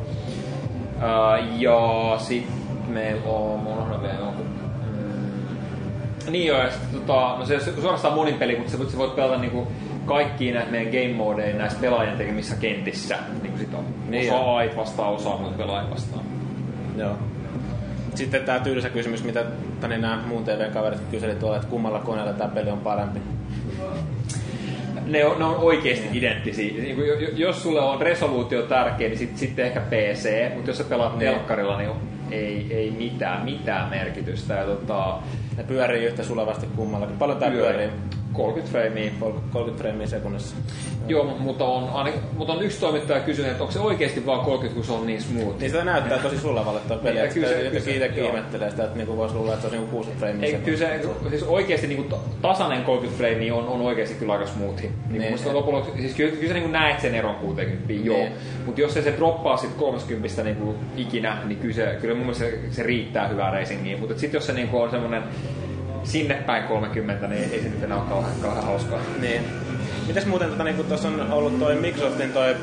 Ää, 1.00 1.38
ja 1.38 2.14
sitten 2.18 2.54
meillä 2.88 3.22
on, 3.24 3.60
mulla 3.60 3.82
on 3.82 4.02
vielä 4.02 4.14
joku, 4.18 4.42
mm, 4.42 6.32
niin 6.32 6.46
joo, 6.46 6.58
ja 6.58 6.70
sit, 6.70 6.92
tota, 6.92 7.36
no 7.38 7.46
se 7.46 7.80
suorastaan 7.80 8.14
monin 8.14 8.34
peli, 8.34 8.56
mutta 8.56 8.72
sä 8.72 8.78
voit, 8.78 8.90
sä 8.90 8.98
voit 8.98 9.16
pelata 9.16 9.38
niinku 9.38 9.66
kaikkiin 10.06 10.54
näitä 10.54 10.70
meidän 10.70 10.92
game 10.92 11.14
modeja 11.14 11.56
näissä 11.56 11.78
pelaajien 11.80 12.16
tekemissä 12.16 12.56
kentissä. 12.56 13.18
Niin 13.42 13.52
kuin 13.52 13.58
sit 13.58 13.74
on 13.74 13.84
Niin 14.08 14.32
osa. 14.32 14.56
AIT 14.56 14.76
vastaan, 14.76 15.12
osa 15.12 15.36
muut 15.36 15.56
pelaajat 15.56 15.90
vastaan. 15.90 16.24
Joo. 16.96 17.16
Sitten 18.14 18.44
tämä 18.44 18.60
tylsä 18.60 18.90
kysymys, 18.90 19.24
mitä 19.24 19.44
tänne 19.80 19.98
nämä 19.98 20.22
muun 20.26 20.44
TV-kaverit 20.44 21.00
kyseli 21.10 21.34
tuolla, 21.34 21.56
että 21.56 21.68
kummalla 21.68 21.98
koneella 21.98 22.32
tämä 22.32 22.54
peli 22.54 22.70
on 22.70 22.78
parempi. 22.78 23.20
Ne 25.10 25.24
on, 25.24 25.38
ne 25.38 25.44
on 25.44 25.56
oikeasti 25.56 26.08
identtisiä. 26.18 26.82
Niin 26.82 26.96
kuin, 26.96 27.08
jo- 27.08 27.18
jo- 27.20 27.28
jos 27.34 27.62
sulle 27.62 27.80
on 27.80 28.00
resoluutio 28.00 28.62
tärkeä, 28.62 29.08
niin 29.08 29.18
sitten 29.18 29.38
sit 29.38 29.58
ehkä 29.58 29.80
PC, 29.80 30.54
mutta 30.54 30.70
jos 30.70 30.78
sä 30.78 30.84
pelaat 30.84 31.18
Niin. 31.18 31.30
telkkarilla, 31.30 31.78
niin 31.78 31.90
ei, 32.30 32.66
ei 32.70 32.90
mitään, 32.90 33.44
mitään 33.44 33.90
merkitystä. 33.90 34.54
Ja, 34.54 34.64
tota, 34.64 35.18
Ne 35.56 35.62
pyörii 35.64 36.04
yhtä 36.04 36.22
sulavasti 36.24 36.66
kummallakin. 36.76 37.16
Paljon 37.16 37.38
tämä 37.38 37.50
Pyörii. 37.52 37.88
pyörii? 37.88 38.19
30 38.42 38.72
freimiä. 38.72 39.10
30 39.20 39.52
30 39.52 39.82
freimiä 39.82 40.06
sekunnissa. 40.06 40.56
Joo, 41.08 41.24
mu- 41.24 41.42
mutta 41.42 41.64
on, 41.64 41.88
ainakin- 41.92 42.20
mutta 42.36 42.52
on 42.52 42.62
yksi 42.62 42.80
toimittaja 42.80 43.20
kysynyt, 43.20 43.50
että 43.50 43.62
onko 43.62 43.72
se 43.72 43.80
oikeasti 43.80 44.26
vaan 44.26 44.40
30, 44.40 44.74
kun 44.74 44.84
se 44.84 44.92
on 44.92 45.06
niin 45.06 45.22
smooth. 45.22 45.58
Niin 45.60 45.70
sitä 45.70 45.84
näyttää 45.84 46.18
tosi 46.18 46.38
sulavalle 46.38 46.80
tuo 46.88 46.96
peli. 46.96 47.18
Että 47.18 47.34
kyllä 47.34 47.48
jotenkin 47.48 47.94
itsekin 47.94 48.24
ihmettelee 48.24 48.70
sitä, 48.70 48.84
että 48.84 48.96
niinku 48.96 49.16
voisi 49.16 49.34
luulla, 49.34 49.52
että 49.54 49.60
se 49.60 49.66
on 49.66 49.72
niinku 49.80 49.96
60 49.96 50.20
freimiä 50.20 50.46
Ei, 50.48 50.54
kyllä 50.64 50.78
se, 50.78 51.00
siis 51.30 51.42
oikeasti 51.42 51.86
niin 51.86 52.04
kuin 52.04 52.20
tasainen 52.42 52.84
30 52.84 53.18
frame 53.24 53.52
on, 53.52 53.68
on 53.68 53.80
oikeasti 53.80 54.14
kyllä 54.14 54.32
aika 54.32 54.46
smoothi. 54.46 54.82
Niin, 54.82 54.94
Niin. 55.08 55.20
niin. 55.20 55.32
Musta 55.32 55.54
lopulla, 55.54 55.86
siis 55.96 56.14
kyllä, 56.14 56.36
kyllä 56.36 56.48
sä 56.48 56.54
niin 56.54 56.72
näet 56.72 57.00
sen 57.00 57.14
eron 57.14 57.34
60, 57.34 57.92
joo. 57.92 58.16
Niin. 58.16 58.32
Mutta 58.66 58.80
jos 58.80 58.94
se, 58.94 59.02
se 59.02 59.14
droppaa 59.16 59.56
sit 59.56 59.70
30 59.74 60.42
niin 60.42 60.56
kuin 60.56 60.76
ikinä, 60.96 61.38
niin 61.44 61.58
kyllä, 61.58 61.74
se, 61.74 61.96
kyllä 62.00 62.14
mun 62.14 62.26
mielestä 62.26 62.44
se, 62.44 62.58
se 62.70 62.82
riittää 62.82 63.28
hyvää 63.28 63.50
racingiin. 63.50 64.00
Mutta 64.00 64.18
sitten 64.18 64.38
jos 64.38 64.46
se 64.46 64.52
niin 64.52 64.68
kuin 64.68 64.82
on 64.82 64.90
semmoinen 64.90 65.22
sinne 66.04 66.34
päin 66.34 66.64
30, 66.64 67.26
niin 67.26 67.52
ei 67.52 67.62
se 67.62 67.68
nyt 67.68 67.82
enää 67.82 67.98
ole 67.98 68.08
kauhean, 68.08 68.34
kauhean 68.42 68.64
hauskaa. 68.64 69.00
Niin. 69.20 69.69
Mites 70.10 70.26
muuten, 70.26 70.50
tota, 70.50 70.64
niin 70.64 70.84
tuossa 70.84 71.08
on 71.08 71.32
ollut 71.32 71.58
toi 71.58 71.74
Microsoftin 71.74 72.32
toi 72.32 72.56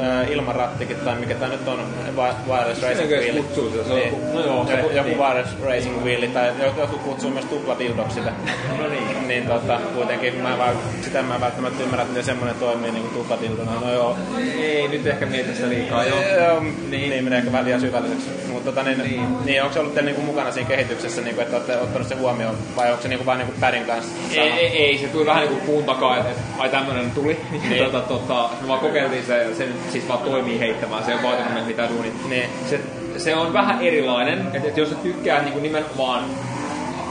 äh, 0.00 0.30
ilmarattikin, 0.30 0.96
tai 0.96 1.14
mikä 1.14 1.34
tää 1.34 1.48
nyt 1.48 1.68
on, 1.68 1.78
wi- 2.16 2.52
wireless 2.52 2.82
racing 2.82 3.00
Miten 3.02 3.22
se 3.22 3.30
wheel. 3.32 3.42
kutsuu 3.42 3.70
sitä? 3.70 3.84
Se 3.84 3.92
on 3.92 3.98
niin. 3.98 4.08
joku- 4.10 4.34
no 4.34 4.40
joo, 4.46 4.66
se- 4.66 4.72
joku, 4.72 4.90
joku 4.90 5.22
wireless 5.22 5.56
racing 5.64 6.04
wheel, 6.04 6.26
tai 6.32 6.52
joku, 6.80 6.98
kutsuu 6.98 7.30
myös 7.30 7.44
tupladildoksi 7.44 8.14
sitä. 8.14 8.32
No 8.78 8.88
niin. 8.88 9.28
niin 9.28 9.46
tota, 9.46 9.80
kuitenkin 9.94 10.34
mä 10.34 10.52
en 10.52 10.58
vaan, 10.58 10.76
sitä 11.02 11.22
mä 11.22 11.40
välttämättä 11.40 11.82
ymmärrä, 11.82 12.02
että 12.02 12.12
miten 12.12 12.24
semmonen 12.24 12.54
toimii 12.60 12.90
niin 12.90 13.02
kuin 13.02 13.14
tupladildona. 13.14 13.80
No 13.80 13.92
joo, 13.92 14.16
Ei, 14.62 14.88
nyt 14.88 15.06
ehkä 15.06 15.26
mieti 15.26 15.54
sitä 15.54 15.68
liikaa, 15.68 16.04
joo. 16.04 16.18
Joo, 16.46 16.60
niin. 16.60 17.10
niin 17.10 17.24
menee 17.24 17.38
ehkä 17.38 17.52
vähän 17.52 17.64
liian 17.64 17.80
syvälliseksi. 17.80 18.30
Mutta 18.52 18.70
tota, 18.72 18.82
niin, 18.82 18.98
niin. 18.98 19.44
niin, 19.44 19.62
onko 19.62 19.72
se 19.74 19.80
ollut 19.80 19.94
teillä 19.94 20.08
niinku 20.10 20.22
mukana 20.26 20.50
siinä 20.52 20.68
kehityksessä, 20.68 21.20
niinku, 21.22 21.40
että 21.40 21.56
olette 21.56 21.76
ottanut 21.76 22.08
sen 22.08 22.18
huomioon, 22.18 22.54
vai 22.76 22.90
onko 22.90 23.02
se 23.02 23.08
niinku 23.08 23.26
vaan 23.26 23.38
niinku 23.38 23.54
pädin 23.60 23.84
kanssa 23.84 24.12
Ei, 24.30 24.48
sama? 24.48 24.60
ei, 24.60 24.66
ei, 24.84 24.98
se 24.98 25.06
tuli 25.08 25.26
vähän 25.26 25.42
niinku 25.48 25.66
puun 25.66 25.84
takaa, 25.84 26.16
että 26.18 26.30
et, 26.30 26.36
ai 26.66 26.72
tämmönen 26.72 27.10
tuli. 27.10 27.40
Niin. 27.68 27.84
tota, 27.84 28.00
tota, 28.00 28.50
me 28.62 28.68
vaan 28.68 28.80
kokeiltiin 28.80 29.24
se, 29.24 29.42
ja 29.42 29.54
se 29.54 29.68
siis 29.92 30.08
vaan 30.08 30.18
toimii 30.18 30.58
heittämään, 30.58 31.04
se 31.04 31.12
ei 31.12 31.18
vaatinut 31.22 31.66
mitään 31.66 31.88
duunia. 31.88 32.12
Niin. 32.28 32.50
Se, 32.70 32.80
se 33.16 33.36
on 33.36 33.52
vähän 33.52 33.82
erilainen, 33.82 34.46
että 34.54 34.68
et 34.68 34.76
jos 34.76 34.88
sä 34.90 34.94
tykkää 34.94 35.42
niinku 35.42 35.58
nimenomaan 35.58 36.24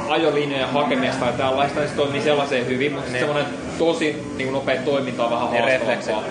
ajolinjojen 0.09 0.69
hakemista 0.69 1.25
tai 1.25 1.33
tällaista, 1.33 1.79
niin 1.79 1.89
se 1.89 1.95
toimii 1.95 2.21
sellaiseen 2.21 2.67
hyvin, 2.67 2.91
mutta 2.93 3.11
Niin. 3.11 3.13
niin. 3.13 3.25
semmoinen 3.25 3.53
tosi 3.77 4.23
niin 4.37 4.53
nopea 4.53 4.81
toiminta 4.81 5.23
on 5.25 5.31
vähän 5.31 5.51
Niin, 5.51 5.85
haastavampaa. 5.85 6.23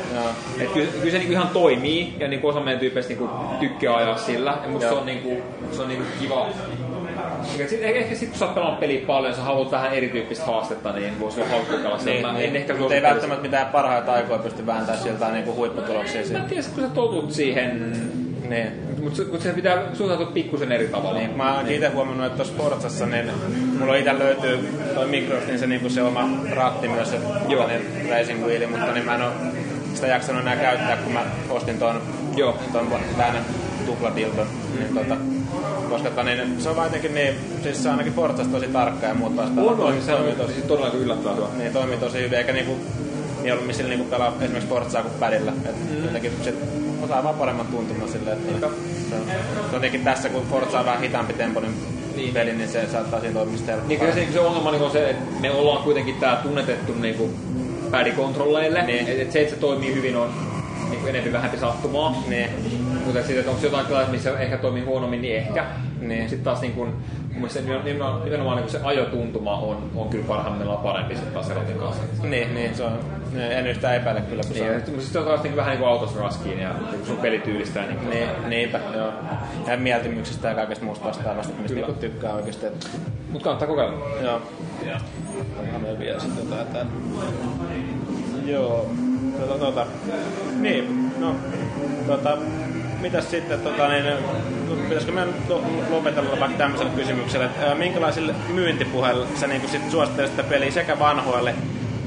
Et 0.61 0.71
kyllä, 0.73 0.89
kyllä, 0.93 1.11
se 1.11 1.19
niinku 1.19 1.33
ihan 1.33 1.49
toimii 1.49 2.15
ja 2.19 2.29
niinku 2.29 2.49
osa 2.49 2.61
meidän 2.61 2.81
tyypeistä 2.81 3.09
niinku 3.09 3.29
tykkää 3.61 3.97
ajaa 3.97 4.17
sillä. 4.17 4.59
Ja 4.63 4.69
musta 4.69 4.89
se 4.89 4.95
on, 4.95 5.07
niinku, 5.07 5.43
se 5.73 5.83
on 5.83 5.89
niinku 5.89 6.05
kiva. 6.21 6.47
Sit, 7.69 7.83
ehkä 7.83 8.11
sitten 8.11 8.29
kun 8.29 8.39
sä 8.39 8.45
oot 8.45 8.55
pelannut 8.55 8.81
peliä 8.81 9.07
paljon 9.07 9.35
sä 9.35 9.43
haluat 9.43 9.71
vähän 9.71 9.95
erityyppistä 9.95 10.45
haastetta, 10.45 10.93
niin 10.93 11.21
voisi 11.21 11.41
olla 11.41 11.99
sitä. 11.99 12.11
Niin, 12.11 12.23
Mä 12.27 12.33
niin. 12.33 12.49
en 12.49 12.57
ehkä 12.57 12.75
Mutta 12.75 12.95
ei 12.95 13.03
välttämättä 13.03 13.43
mitään 13.43 13.67
parhaita 13.67 14.13
aikoja 14.13 14.39
pysty 14.39 14.67
vääntämään 14.67 15.03
sieltä 15.03 15.31
niinku 15.33 15.55
huipputuloksia 15.55 16.21
Mä 16.33 16.39
en 16.39 16.45
tiedä, 16.45 16.63
kun 16.75 16.83
sä 16.85 16.91
totut 16.95 17.33
siihen, 17.33 17.93
Niin. 18.49 18.69
mutta 19.03 19.23
mut 19.33 19.41
se 19.41 19.53
pitää 19.53 19.83
suhtautua 19.93 20.27
pikkusen 20.27 20.73
eri 20.73 20.89
tavalla. 20.89 21.19
Niin, 21.19 21.37
mä 21.37 21.57
oon 21.57 21.69
itse 21.69 21.89
huomannut, 21.89 22.27
että 22.27 22.37
tuossa 22.37 22.55
Forzassa, 22.57 23.07
niin 23.07 23.31
mulla 23.79 23.97
itse 23.97 24.19
löytyy 24.19 24.69
toi 24.95 25.07
Microsoftin 25.07 25.59
se, 25.59 25.67
niinku 25.67 25.89
se 25.89 26.03
oma 26.03 26.29
ratti 26.51 26.89
myös, 26.89 27.11
se 27.11 27.19
Joo. 27.49 27.67
niin 27.69 28.11
racing 28.11 28.45
wheel, 28.45 28.69
mutta 28.69 28.93
niin 28.93 29.05
mä 29.05 29.15
en 29.15 29.23
oo 29.23 29.31
sitä 29.95 30.07
jaksanut 30.07 30.43
enää 30.43 30.57
käyttää, 30.57 30.97
kun 30.97 31.13
mä 31.13 31.25
ostin 31.51 31.79
ton, 31.79 32.03
Joo. 32.37 32.59
ton 32.73 32.91
väänä 33.19 33.39
tupladildon. 33.87 34.47
Niin, 34.79 34.95
tota, 34.95 35.17
koska 35.95 36.11
tota, 36.11 36.23
niin, 36.23 36.61
se 36.61 36.69
on 36.69 36.77
vaan 36.77 36.87
jotenkin 36.87 37.15
niin, 37.15 37.35
siis 37.63 37.83
se 37.83 37.89
on 37.89 37.93
ainakin 37.93 38.13
Forzassa 38.13 38.53
tosi 38.53 38.67
tarkka 38.67 39.07
ja 39.07 39.15
muut 39.15 39.37
vastaavaa. 39.37 39.73
On, 39.73 39.81
on, 39.81 40.03
se 40.03 40.13
on 40.13 40.19
toimii 40.19 40.37
tosi, 40.37 40.53
siis 40.53 40.67
todella 40.67 40.89
yllättävän 40.89 41.37
hyvä. 41.37 41.47
niin, 41.59 41.73
toimii 41.73 41.97
tosi 41.97 42.19
hyvin, 42.19 42.39
eikä 42.39 42.53
niinku 42.53 42.77
mieluummin 43.43 43.75
sillä 43.75 43.89
niinku 43.89 44.05
pelaa 44.05 44.33
esimerkiksi 44.41 44.69
Forzaa 44.69 45.03
kuin 45.03 45.15
padilla. 45.21 45.53
Et 45.65 45.91
mm. 45.91 46.05
jotenkin 46.05 46.33
se 46.45 46.55
osaa 47.03 47.25
vaan 47.25 47.35
paremman 47.35 47.67
tuntuman 47.67 48.09
silleen, 48.09 48.37
että 48.37 48.51
Niinpä. 48.51 48.69
se 49.11 49.15
on, 49.15 49.71
tietenkin 49.71 50.05
tässä, 50.05 50.29
kun 50.29 50.47
Forza 50.51 50.79
on 50.79 50.87
vähän 50.87 51.01
hitaampi 51.01 51.33
tempoinen 51.33 51.71
Niin. 52.17 52.35
peli, 52.35 52.53
niin 52.53 52.69
se 52.69 52.87
saattaa 52.93 53.21
siinä 53.21 53.35
toimia 53.35 53.57
sitten 53.57 53.79
Niin 53.89 54.01
kyllä 54.01 54.15
se, 54.15 54.29
se 54.33 54.41
ongelma 54.41 54.71
niin 54.71 54.83
on 54.83 54.91
se, 54.91 55.11
että 55.11 55.41
me 55.41 55.51
ollaan 55.51 55.83
kuitenkin 55.83 56.15
tää 56.15 56.37
tunnetettu 56.37 56.95
niinku 56.95 57.31
pädikontrolleille. 57.91 58.83
Niin. 58.83 59.09
Et, 59.09 59.21
et 59.21 59.33
se, 59.33 59.41
että 59.41 59.55
se 59.55 59.61
toimii 59.61 59.95
hyvin 59.95 60.17
on 60.17 60.31
niinku 60.91 61.07
enemmän 61.07 61.33
vähempi 61.33 61.59
sattumaa. 61.59 62.23
Niin. 62.29 62.51
Mutta 63.05 63.19
sitten, 63.21 63.39
että 63.39 63.51
onko 63.51 63.63
jotain 63.65 63.87
tilanteita, 63.87 64.13
missä 64.13 64.39
ehkä 64.39 64.57
toimii 64.59 64.85
huonommin, 64.85 65.23
niin 65.23 65.37
ehkä. 65.37 65.65
Niin. 66.01 66.29
Sitten 66.29 66.45
taas 66.45 66.61
niin 66.61 66.73
kuin, 66.73 66.89
mun 66.91 67.03
mielestä 67.35 67.61
nimenomaan, 67.61 68.25
nimenomaan 68.25 68.57
niin 68.57 68.71
se 68.71 68.81
ajotuntuma 68.83 69.57
on, 69.59 69.91
on 69.95 70.09
kyllä 70.09 70.25
parhaimmillaan 70.29 70.79
parempi 70.79 71.15
sitten 71.15 71.33
taas 71.35 71.51
erotin 71.51 71.77
kanssa. 71.79 72.03
Niin, 72.23 72.55
niin, 72.55 72.75
se 72.75 72.83
on, 72.85 72.99
en 73.37 73.67
yhtään 73.67 73.97
epäile 73.97 74.21
kyllä, 74.21 74.43
kun 74.43 74.53
Niin, 74.53 74.71
on. 74.71 74.77
sitten 74.77 75.01
sit 75.01 75.17
on 75.17 75.25
taas 75.25 75.43
niin 75.43 75.57
vähän 75.57 75.71
niin 75.71 75.79
kuin 75.79 75.89
autos 75.91 76.17
raskiin 76.17 76.59
ja 76.61 76.71
kun 76.91 77.07
sun 77.07 77.17
peli 77.17 77.39
tyylistää. 77.39 77.87
Niin, 77.87 78.11
Niin, 78.11 78.29
niinpä, 78.49 78.81
joo. 78.97 79.13
Ja 79.67 79.77
mieltymyksestä 79.77 80.49
ja 80.49 80.55
kaikesta 80.55 80.85
muusta 80.85 81.05
vastaavasta, 81.07 81.53
mistä 81.53 81.75
Kyllä. 81.75 81.87
niinku 81.87 82.01
tykkää 82.01 82.35
oikeasti. 82.35 82.67
että- 82.67 82.87
Mutta 83.31 83.45
kannattaa 83.45 83.69
kokeilla. 83.69 84.07
Joo. 84.23 84.41
Onhan 85.61 85.81
meillä 85.83 85.99
vielä 85.99 86.21
sitten 86.21 86.45
jotain 86.45 86.67
täällä. 86.67 86.91
Joo. 88.47 88.87
Tota, 89.41 89.59
tota. 89.59 89.87
Niin, 90.61 91.13
no, 91.19 91.35
tota, 92.07 92.39
mitäs 93.05 93.31
sitten, 93.31 93.61
tota, 93.61 93.89
niin, 93.89 94.05
pitäisikö 94.89 95.13
lo- 95.49 95.63
lopetella 95.91 96.41
vaikka 96.41 96.59
tämmöisellä 96.59 96.93
kysymyksellä, 96.97 97.47
että 97.47 97.67
ää, 97.67 97.75
minkälaisille 97.75 98.35
myyntipuheille 98.55 99.27
sä 99.35 99.47
niin 99.47 99.69
sit 99.69 99.91
suosittelisit 99.91 100.37
sitä 100.37 100.49
peliä 100.49 100.71
sekä 100.71 100.99
vanhoille 100.99 101.55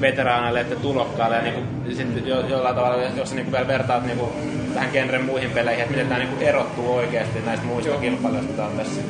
veteraaneille 0.02 0.62
että 0.62 0.76
tulokkaille 0.76 1.36
ja 1.36 1.42
niin 1.42 1.96
sit 1.96 2.26
jo, 2.26 2.48
jollain 2.48 2.76
tavalla, 2.76 3.04
jos 3.04 3.30
sä 3.30 3.36
niin 3.36 3.52
vielä 3.52 3.68
vertaat 3.68 4.06
niin 4.06 4.18
kuin, 4.18 4.32
tähän 4.74 4.90
genren 4.92 5.26
muihin 5.26 5.52
peleihin, 5.52 5.82
että 5.82 5.92
miten 5.92 6.08
tämä 6.08 6.20
niin 6.20 6.42
erottuu 6.42 6.96
oikeasti 6.96 7.40
näistä 7.46 7.66
muista 7.66 7.90
Joo. 7.90 8.00
kilpailijoista, 8.00 8.52
mitä 8.52 8.66
on 8.66 8.78
tässä. 8.78 9.02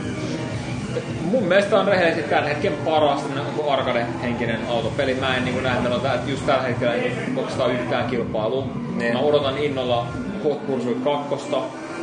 Mun 1.22 1.44
mielestä 1.44 1.80
on 1.80 1.88
rehellisesti 1.88 2.30
tällä 2.30 2.50
hetkellä 2.50 2.78
paras 2.86 3.22
niinku 3.36 3.70
arcade-henkinen 3.70 4.60
autopeli. 4.70 5.14
Mä 5.14 5.38
en 5.38 5.46
niin 5.46 5.64
näe, 5.64 5.72
että 5.72 5.82
meillä 5.82 5.96
on 5.96 6.02
tää, 6.02 6.20
just 6.28 6.46
tällä 6.46 6.64
hetkellä 6.64 6.94
ei 6.94 7.12
oikeastaan 7.36 7.72
yhtään 7.72 8.10
kilpailua. 8.10 8.68
Niin. 8.96 9.14
Mä 9.14 9.20
odotan 9.20 9.58
innolla 9.58 10.08
Hot 10.50 10.68
Pursuit 10.68 10.98
2. 11.04 11.46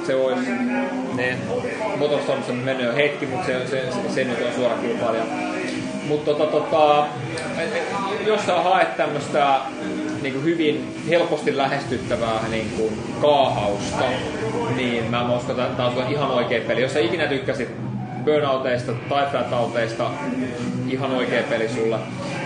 Se 0.06 0.14
olisi 0.14 0.50
Niin. 1.16 1.36
Motorstormissa 1.98 2.52
mennyt 2.52 2.86
jo 2.86 2.94
hetki, 2.94 3.26
mutta 3.26 3.46
se, 3.46 3.66
se, 3.66 3.90
se, 3.90 4.14
se 4.14 4.24
nyt 4.24 4.46
on 4.46 4.52
suora 4.54 4.74
kilpailija. 4.74 5.24
Mutta 6.08 6.34
tota, 6.34 6.46
tota, 6.46 7.06
jos 8.26 8.46
sä 8.46 8.54
haet 8.54 8.96
tämmöistä 8.96 9.60
niin 10.22 10.44
hyvin 10.44 10.94
helposti 11.08 11.56
lähestyttävää 11.56 12.48
niin 12.50 12.70
kuin 12.76 12.98
kaahausta, 13.20 14.04
niin 14.76 15.10
mä 15.10 15.36
uskon, 15.36 15.60
että 15.60 15.76
tämä 15.76 15.88
on 15.88 16.12
ihan 16.12 16.30
oikea 16.30 16.60
peli. 16.66 16.82
Jos 16.82 16.92
sä 16.92 17.00
ikinä 17.00 17.26
tykkäsit 17.26 17.68
burnouteista 18.24 18.92
tai 19.08 19.26
flatouteista, 19.30 20.10
ihan 20.88 21.10
oikea 21.10 21.42
peli 21.42 21.68
sulle. 21.68 21.96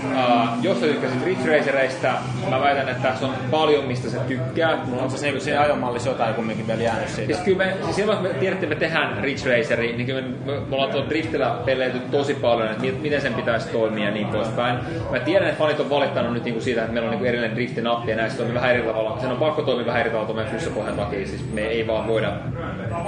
Uh, 0.09 0.49
jos 0.63 0.81
sä 0.81 0.87
tykkäsit 0.87 1.25
Ridge 1.25 1.59
Racereista, 1.59 2.13
mä 2.51 2.61
väitän, 2.61 2.89
että 2.89 3.09
tässä 3.09 3.27
on 3.27 3.35
paljon 3.51 3.85
mistä 3.85 4.11
sä 4.11 4.19
tykkäät. 4.19 4.81
Onko 4.93 5.09
se 5.09 5.41
siinä 5.41 5.61
ajomallissa 5.61 6.09
jotain 6.09 6.35
kumminkin 6.35 6.67
vielä 6.67 6.83
jäänyt 6.83 7.09
siitä? 7.09 7.33
Siis 7.35 7.45
kyllä 7.45 7.59
me, 7.59 7.77
siis 7.85 7.97
silloin 7.97 8.19
kun 8.19 8.29
me 8.29 8.35
tiedettiin, 8.35 8.73
että 8.73 8.85
me 8.85 8.89
tehdään 8.89 9.25
Ridge 9.25 9.57
Raceri, 9.57 9.93
niin 9.93 10.07
kyllä 10.07 10.23
me, 10.23 10.29
me, 10.29 10.61
me 10.61 10.75
ollaan 10.77 10.91
tuolla 10.91 11.09
Driftillä 11.09 11.59
peleilty 11.65 11.99
tosi 11.99 12.35
paljon, 12.35 12.69
että 12.69 12.83
mi- 12.83 12.99
miten 13.03 13.21
sen 13.21 13.35
pitäisi 13.35 13.69
toimia 13.69 14.05
ja 14.05 14.11
niin 14.11 14.27
poispäin. 14.27 14.79
Mä 15.11 15.21
tiedän, 15.21 15.49
että 15.49 15.59
fanit 15.59 15.81
on 15.81 15.91
valittanut 15.91 16.33
nyt 16.33 16.45
niinku 16.45 16.61
siitä, 16.61 16.81
että 16.81 16.93
meillä 16.93 17.07
on 17.07 17.11
niinku 17.11 17.27
erillinen 17.27 17.57
driftinappi 17.57 18.11
ja 18.11 18.17
näistä 18.17 18.37
toimii 18.37 18.55
vähän 18.55 18.71
eri 18.71 18.83
tavalla. 18.83 19.19
Sen 19.21 19.31
on 19.31 19.37
pakko 19.39 19.63
toimia 19.63 19.87
vähän 19.87 20.01
eri 20.01 20.11
tavalla 20.11 20.35
meidän 20.35 20.53
fussapohjan 20.53 20.97
takia, 20.97 21.27
siis 21.27 21.45
me 21.53 21.61
ei 21.61 21.87
vaan 21.87 22.09
voida, 22.09 22.33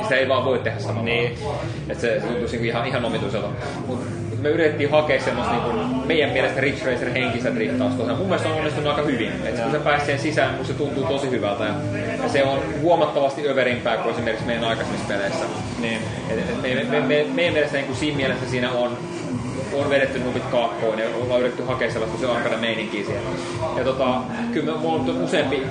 sitä 0.02 0.14
ei 0.16 0.28
vaan 0.28 0.44
voi 0.44 0.58
tehdä 0.58 0.78
samalla 0.78 1.04
Niin. 1.04 1.38
Että 1.88 2.00
se, 2.00 2.20
se 2.20 2.26
tuntuisi 2.26 2.56
niinku 2.56 2.68
ihan, 2.68 2.86
ihan 2.86 3.04
omituiselta. 3.04 3.48
Mut 3.86 3.98
me 4.42 4.48
yritettiin 4.48 4.90
hakea 4.90 5.20
semmoista 5.20 5.52
niinku 5.52 5.70
meidän 6.06 6.30
mielestä 6.30 6.60
Ridge 6.60 6.84
Racer 6.90 7.12
henkistä 7.12 7.54
driftausta. 7.54 8.02
Ja 8.02 8.14
mun 8.14 8.26
mielestä 8.26 8.48
se 8.48 8.52
on 8.52 8.58
onnistunut 8.58 8.90
aika 8.90 9.02
hyvin. 9.02 9.32
Et 9.44 9.60
kun 9.60 9.72
sä 9.72 9.78
pääset 9.78 10.06
siihen 10.06 10.20
sisään, 10.20 10.54
mun 10.54 10.64
se 10.64 10.74
tuntuu 10.74 11.04
tosi 11.04 11.30
hyvältä. 11.30 11.64
Ja, 11.64 11.74
ja 12.22 12.28
se 12.28 12.44
on 12.44 12.58
huomattavasti 12.80 13.48
överimpää 13.48 13.96
kuin 13.96 14.12
esimerkiksi 14.12 14.46
meidän 14.46 14.64
aikaisemmissa 14.64 15.08
peleissä. 15.08 15.44
Niin. 15.80 15.98
Et, 16.30 16.38
et 16.38 16.62
me, 16.62 16.74
me, 16.74 17.00
me, 17.00 17.26
meidän 17.34 17.52
mielestä 17.52 17.76
niin 17.76 17.86
kuin 17.86 17.96
siinä 17.96 18.16
mielessä 18.16 18.50
siinä 18.50 18.70
on 18.70 18.98
on 19.72 19.90
vedetty 19.90 20.18
nupit 20.18 20.42
kaakkoon 20.44 20.98
ja 20.98 21.04
ollaan 21.22 21.40
yritetty 21.40 21.64
hakea 21.64 21.90
sellaista 21.92 22.18
tosi 22.18 22.32
arkada 22.32 22.56
meininkiä 22.56 23.04
siihen. 23.04 23.22
Ja 23.76 23.84
tota, 23.84 24.14
kyllä 24.52 24.72
mulla 24.76 25.02
on 25.12 25.22
useampi 25.24 25.62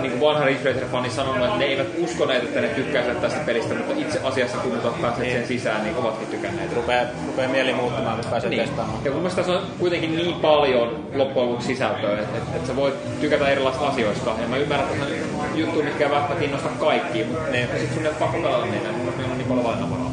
niin 0.00 0.10
kuin 0.10 0.20
vanha 0.20 0.44
Ridge 0.44 0.64
Racer-fani 0.72 1.10
sanonut, 1.10 1.44
että 1.44 1.58
ne 1.58 1.64
eivät 1.64 1.86
uskoneet, 1.98 2.42
että 2.44 2.60
ne 2.60 2.68
tykkäisivät 2.68 3.20
tästä 3.20 3.40
pelistä, 3.46 3.74
mutta 3.74 3.92
itse 3.96 4.20
asiassa 4.24 4.58
kun 4.58 4.72
ovat 4.84 5.00
päässeet 5.02 5.32
sen 5.32 5.46
sisään, 5.46 5.84
niin 5.84 5.96
ovatkin 5.96 6.28
tykänneet. 6.28 6.76
Rupee, 6.76 7.06
rupee 7.26 7.48
mieli 7.48 7.72
muuttumaan, 7.72 8.16
kun 8.20 8.30
pääsee 8.30 8.50
Niin. 8.50 8.62
testaamaan. 8.62 8.98
Ja 9.04 9.10
mun 9.10 9.20
mielestä 9.20 9.42
tässä 9.42 9.58
on 9.58 9.66
kuitenkin 9.78 10.16
niin 10.16 10.34
paljon 10.34 10.88
loppujen 11.14 11.48
lopuksi 11.48 11.66
sisältöä, 11.66 12.12
että, 12.20 12.38
että, 12.38 12.56
että 12.56 12.66
sä 12.66 12.76
voit 12.76 13.20
tykätä 13.20 13.48
erilaisista 13.48 13.88
asioista. 13.88 14.30
Ja 14.42 14.48
mä 14.48 14.56
ymmärrän, 14.56 14.88
että 14.90 15.04
on 15.52 15.58
juttuja, 15.58 15.84
mitkä 15.84 16.04
ei 16.04 16.10
välttämättä 16.10 16.40
kiinnosta 16.40 16.68
kaikkia, 16.68 17.26
mutta 17.26 17.50
Niin. 17.50 17.68
sit 17.80 17.92
sun 17.94 18.02
ei 18.02 18.08
ole 18.08 18.16
pakko 18.18 18.38
pelata 18.42 18.66
niitä. 18.66 18.88
Mun 18.88 18.96
mielestä 18.98 19.16
meillä 19.18 19.32
on 19.32 19.38
niin 19.38 19.48
paljon 19.48 19.64
valinnanvaraa. 19.66 20.10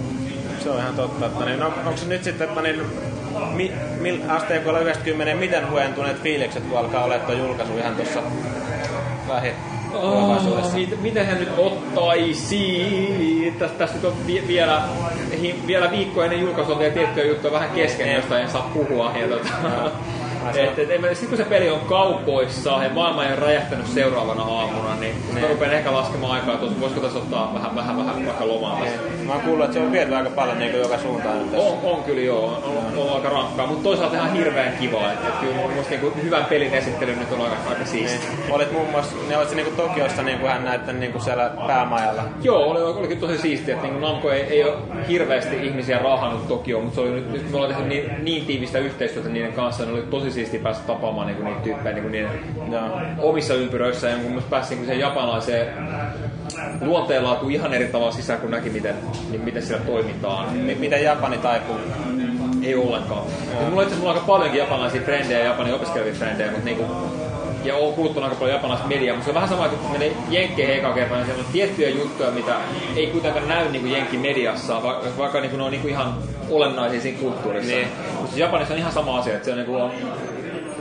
Se 0.59 0.69
on 0.69 0.79
ihan 0.79 0.95
totta. 0.95 1.25
Että 1.25 1.45
niin, 1.45 1.59
no, 1.59 1.65
onko 1.85 1.97
se 1.97 2.05
nyt 2.07 2.23
sitten, 2.23 2.47
että 2.49 2.61
niin, 2.61 2.81
mi, 3.53 3.71
mil, 3.99 4.19
asteikolla 4.29 4.79
90, 4.79 5.35
miten 5.35 5.71
huentuneet 5.71 6.21
fiilikset, 6.21 6.63
kun 6.63 6.77
alkaa 6.79 7.03
olla 7.03 7.19
tuo 7.19 7.35
julkaisu 7.35 7.77
ihan 7.77 7.95
tuossa 7.95 8.19
lähi 9.29 9.51
mit, 10.75 11.01
miten 11.01 11.25
hän 11.25 11.39
nyt 11.39 11.49
ottaisi? 11.57 13.53
Tästä, 13.59 13.77
tästä 13.77 13.95
nyt 13.95 14.05
on 14.05 14.13
vi, 14.27 14.43
vielä, 14.47 14.81
hi, 15.41 15.55
vielä 15.67 15.91
viikko 15.91 16.23
ennen 16.23 16.41
julkaisua 16.41 16.79
vielä 16.79 16.93
tiettyjä 16.93 17.25
juttuja 17.27 17.53
vähän 17.53 17.69
kesken, 17.69 18.05
Niin. 18.05 18.15
josta 18.15 18.39
en 18.39 18.49
saa 18.49 18.71
puhua. 18.73 19.11
Ja 19.21 19.27
tota, 19.27 19.91
et, 20.49 20.79
et, 20.79 20.91
et, 20.91 21.01
sitten 21.17 21.29
kun 21.29 21.37
se 21.37 21.43
peli 21.43 21.69
on 21.69 21.79
kaupoissa 21.79 22.83
ja 22.83 22.89
maailma 22.89 23.25
ei 23.25 23.33
ole 23.33 23.39
räjähtänyt 23.39 23.87
seuraavana 23.87 24.43
aamuna, 24.43 24.95
niin 24.95 25.15
sitten 25.15 25.41
mä 25.41 25.47
rupean 25.47 25.73
ehkä 25.73 25.93
laskemaan 25.93 26.31
aikaa, 26.31 26.53
että 26.53 26.79
voisiko 26.79 27.01
tässä 27.01 27.19
ottaa 27.19 27.53
vähän, 27.53 27.75
vähän, 27.75 27.97
vähän 27.97 28.25
vaikka 28.25 28.47
lomaa 28.47 28.79
tässä. 28.79 28.99
Mä 29.27 29.33
oon 29.33 29.41
kuullut, 29.41 29.65
että 29.65 29.73
se 29.73 29.85
on 29.85 29.91
viety 29.91 30.15
aika 30.15 30.29
paljon 30.29 30.59
niin 30.59 30.79
joka 30.79 30.97
suuntaan 30.97 31.39
nyt 31.39 31.51
tässä. 31.51 31.67
On, 31.67 31.77
on 31.83 32.03
kyllä 32.03 32.21
joo, 32.21 32.45
on, 32.45 32.63
on, 32.63 33.07
on 33.07 33.15
aika 33.15 33.29
rankkaa, 33.29 33.67
mutta 33.67 33.83
toisaalta 33.83 34.15
ihan 34.15 34.33
hirveän 34.33 34.77
kivaa. 34.77 35.11
Että 35.11 35.27
et 35.27 35.35
kyllä 35.35 35.55
mun 35.55 35.71
niin 35.89 36.23
hyvän 36.23 36.45
pelin 36.45 36.73
esittely 36.73 37.15
nyt 37.15 37.31
on 37.31 37.41
aika, 37.41 37.55
aika 37.69 37.85
siisti. 37.85 38.27
Niin. 38.27 38.53
Olit 38.53 38.71
muun 38.71 38.89
muassa, 38.89 39.15
ne 39.29 39.37
olit 39.37 39.55
niinku 39.55 39.71
Tokiossa 39.71 40.23
niinku 40.23 40.47
hän 40.47 40.63
näyttänyt 40.63 40.99
niinku 40.99 41.19
siellä 41.19 41.51
päämajalla. 41.67 42.23
Joo, 42.41 42.63
oli, 42.63 42.81
olikin 42.81 43.19
tosi 43.19 43.37
siistiä, 43.37 43.75
että 43.75 43.87
niin 43.87 44.01
Namco 44.01 44.31
ei, 44.31 44.41
ei 44.41 44.63
ole 44.63 44.73
hirveästi 45.07 45.65
ihmisiä 45.65 45.99
raahannut 45.99 46.47
Tokioon, 46.47 46.83
mutta 46.83 46.95
se 46.95 47.01
oli 47.01 47.11
nyt, 47.11 47.31
nyt 47.31 47.51
me 47.51 47.57
ollaan 47.57 47.73
tehty 47.73 47.89
niin, 47.89 48.25
niin 48.25 48.45
tiivistä 48.45 48.79
yhteistyötä 48.79 49.29
niiden 49.29 49.53
kanssa, 49.53 49.85
niin 49.85 49.93
oli 49.93 50.01
tosi 50.01 50.31
siistiä 50.33 50.59
päästä 50.59 50.87
tapaamaan 50.87 51.27
niin 51.27 51.45
niitä 51.45 51.61
tyyppejä 51.61 51.95
niin 51.95 52.11
niiden 52.11 52.31
Joo. 52.71 52.99
omissa 53.17 53.53
ympyröissä 53.53 54.09
ja 54.09 54.17
mun 54.17 54.25
mielestä 54.25 54.49
pääsi 54.49 54.75
niin 54.75 54.85
siihen 54.85 54.99
japanilaiseen 54.99 55.67
luonteenlaatuun 56.81 57.51
ihan 57.51 57.73
eri 57.73 57.87
tavalla 57.87 58.11
sisään, 58.11 58.39
kun 58.39 58.51
näki, 58.51 58.69
miten, 58.69 58.95
niin 59.29 59.41
miten 59.41 59.61
siellä 59.61 59.85
toimitaan. 59.85 60.57
M- 60.57 60.79
miten 60.79 61.03
Japani 61.03 61.37
taipuu? 61.37 61.75
Ei 62.61 62.75
ollenkaan. 62.75 63.25
Ja 63.61 63.69
mulla 63.69 63.81
itse 63.81 63.95
asiassa 63.95 63.95
mulla 63.99 64.09
on 64.11 64.15
aika 64.15 64.27
paljonkin 64.27 64.59
japanilaisia 64.59 65.01
frendejä 65.01 65.39
ja 65.39 65.45
Japanin 65.45 65.73
opiskelevia 65.73 66.13
frendejä, 66.13 66.51
mutta 66.51 66.65
niinku, 66.65 66.85
ja 67.63 67.75
on 67.75 67.93
kuluttanut 67.93 68.29
aika 68.29 68.39
paljon 68.39 68.55
japanilaista 68.55 68.87
mediaa, 68.87 69.15
mutta 69.15 69.25
se 69.25 69.29
on 69.29 69.35
vähän 69.35 69.49
sama, 69.49 69.65
että 69.65 69.77
kun 69.77 69.91
menee 69.91 70.15
Jenkkeihin 70.29 70.75
eka 70.75 70.93
kertaa, 70.93 71.17
niin 71.17 71.25
siellä 71.25 71.43
on 71.47 71.53
tiettyjä 71.53 71.89
juttuja, 71.89 72.31
mitä 72.31 72.55
ei 72.95 73.07
kuitenkaan 73.07 73.47
näy 73.47 73.69
niin 73.71 73.91
Jenkki 73.91 74.17
mediassa, 74.17 74.83
va- 74.83 75.01
vaikka 75.17 75.39
niin 75.41 75.57
ne 75.57 75.63
on 75.63 75.71
niin 75.71 75.89
ihan 75.89 76.15
olennaisia 76.49 77.01
siinä 77.01 77.19
kulttuurissa. 77.19 77.71
Niin. 77.75 77.87
Mutta 78.21 78.39
Japanissa 78.39 78.73
on 78.73 78.79
ihan 78.79 78.91
sama 78.91 79.17
asia, 79.17 79.33
että 79.33 79.45
se 79.45 79.51
on, 79.51 79.57
niin 79.57 79.69
on 79.69 79.91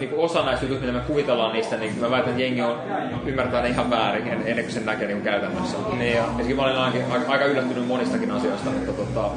niin 0.06 0.18
osa 0.18 0.44
näistä 0.44 0.64
jutuista, 0.64 0.86
mitä 0.86 0.98
me 0.98 1.04
kuvitellaan 1.06 1.52
niistä, 1.52 1.76
niin 1.76 1.98
mä 2.00 2.10
väitän, 2.10 2.30
että 2.30 2.42
jengi 2.42 2.62
on, 2.62 2.78
ymmärtää 3.26 3.62
ne 3.62 3.68
ihan 3.68 3.90
väärin 3.90 4.28
en- 4.28 4.42
ennen 4.46 4.64
kuin 4.64 4.72
sen 4.72 4.86
näkee 4.86 5.06
niin 5.08 5.22
käytännössä. 5.22 5.76
Niin 5.98 6.16
joo. 6.16 6.26
Ja 6.48 6.54
mä 6.56 6.62
olin 6.62 6.76
aika, 6.76 6.98
aika, 7.28 7.44
yllättynyt 7.44 7.86
monistakin 7.86 8.30
asioista, 8.30 8.70
mutta 8.70 8.92
tota, 8.92 9.30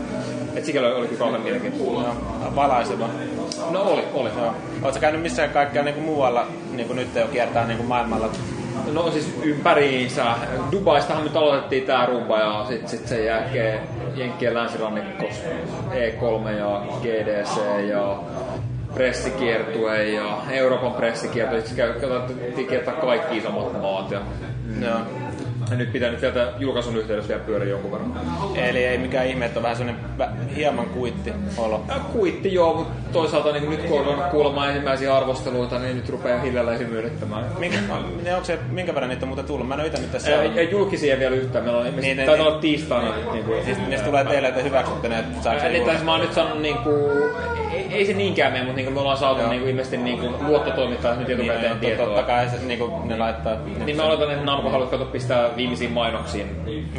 et 0.56 0.66
sikäli 0.66 0.94
oli 0.94 1.08
kyllä 1.08 1.20
kauhean 1.20 1.42
mielenkiintoista. 1.42 2.02
Joo. 2.02 2.56
Valaiseva. 2.56 3.10
No 3.72 3.82
oli, 3.82 4.04
oli. 4.14 4.30
Joo. 4.38 4.56
Oletko 4.82 5.02
käynyt 5.02 5.22
missään 5.22 5.50
kaikkea 5.50 5.84
niinku 5.84 6.02
muualla, 6.02 6.48
niinku 6.72 6.94
nyt 6.94 7.16
jo 7.16 7.28
kiertää 7.28 7.68
niinku 7.68 7.84
maailmalla? 7.84 8.30
No 8.94 9.12
siis 9.12 9.36
ympäriinsä. 9.44 10.26
Dubaistahan 10.72 11.24
nyt 11.24 11.36
aloitettiin 11.36 11.84
tää 11.84 12.06
rumba 12.06 12.40
ja 12.40 12.66
sit, 12.70 12.88
sit 12.88 13.08
sen 13.08 13.26
jälkeen 13.26 13.80
Jenkkien 14.16 14.54
länsirannikko 14.54 15.26
E3 15.92 16.50
ja 16.50 16.82
GDC 17.02 17.58
ja 17.90 18.18
pressikiertue 18.96 20.04
ja 20.04 20.38
Euroopan 20.52 20.94
pressikiertue. 20.94 21.62
Sitten 21.62 21.94
katsottiin 21.94 22.68
kiertää 22.68 22.94
kaikki 22.94 23.38
isommat 23.38 23.82
maat 23.82 24.12
ja, 24.12 24.22
Joo. 24.82 25.00
ja 25.72 25.78
nyt 25.78 25.92
pitää 25.92 26.12
nyt 26.12 26.20
sieltä 26.20 26.54
julkaisun 26.60 26.98
yhteydessä 26.98 27.28
vielä 27.30 27.44
pyöriä 27.46 27.70
jonkun 27.70 27.92
verran. 27.92 28.14
Eli 28.56 28.86
ei 28.86 28.98
mikään 28.98 29.28
ihme, 29.28 29.46
että 29.46 29.60
on 29.60 29.64
vähän 29.64 29.78
sellainen 29.78 30.06
hieman 30.56 30.86
kuitti 30.86 31.34
olo. 31.58 31.84
Ja 31.88 31.96
kuitti 32.14 32.54
joo, 32.54 32.74
mutta 32.74 32.94
toisaalta 33.14 33.52
niin 33.52 33.70
nyt 33.70 33.84
kun 33.84 34.08
on 34.08 34.24
kuulemaan 34.32 34.68
ensimmäisiä 34.70 35.16
arvosteluita, 35.18 35.80
niin 35.80 35.96
nyt 35.96 36.10
rupeaa 36.10 36.40
hiljalleen 36.42 36.80
hymyilyttämään. 36.80 37.46
Minkä, 37.60 37.78
ne, 38.24 38.34
onko 38.34 38.46
se, 38.46 38.60
minkä 38.72 38.94
verran 38.94 39.10
niitä 39.10 39.26
on 39.26 39.28
muuten 39.28 39.46
tullut? 39.46 39.68
Mä 39.68 39.74
en 39.74 39.80
ole 39.82 39.90
tässä 39.90 40.42
Ei, 40.42 40.52
ei 40.56 40.72
julkisia 40.72 41.20
vielä 41.20 41.36
yhtään. 41.36 41.64
Meillä 41.64 41.80
on, 41.80 41.86
Niin, 41.86 41.96
niin, 42.02 42.18
taitaa 42.18 42.36
niin. 42.36 42.48
olla 42.48 42.60
tiistaina. 42.60 43.14
Niin 43.32 43.46
kuin, 43.46 43.66
Siis 43.66 43.78
ne 43.88 43.98
tulee 44.00 44.26
teille, 44.26 44.48
että 44.48 44.62
hyväksytte 44.62 45.10
ne, 45.10 45.20
että 45.20 45.44
saako 45.44 45.60
se 45.60 45.68
Eli 45.68 45.78
julkaista? 45.78 45.92
tässä 45.92 46.06
mä 46.06 46.12
oon 46.12 46.22
nyt 46.22 46.34
sanonut 46.34 46.62
niinku, 46.62 46.90
ei, 46.90 47.65
ei 47.92 48.06
se 48.06 48.14
niinkään 48.14 48.52
mene, 48.54 48.64
mutta 48.66 48.82
niin 48.82 48.94
me 48.94 49.00
ollaan 49.00 49.18
saatu 49.18 49.48
niin 49.48 49.60
kuin, 49.62 49.70
ilmeisesti 49.70 49.98
niin 49.98 50.20
kuin, 50.20 50.34
luottotoimittajat 50.48 51.20
nyt 51.20 51.30
etukäteen 51.30 51.62
Niin, 51.62 51.72
no, 51.74 51.80
tietoa. 51.80 52.06
totta 52.06 52.24
kai 52.24 52.50
se, 52.50 52.58
niin 52.66 52.80
kuin, 52.80 53.08
ne 53.08 53.18
laittaa... 53.18 53.54
Niin 53.86 53.98
mä 53.98 54.04
oletan, 54.04 54.32
että 54.32 54.46
Namco 54.46 54.70
haluat 54.70 54.90
katsoa 54.90 55.08
pistää 55.10 55.50
viimeisiin 55.56 55.92
mainoksiin 55.92 56.48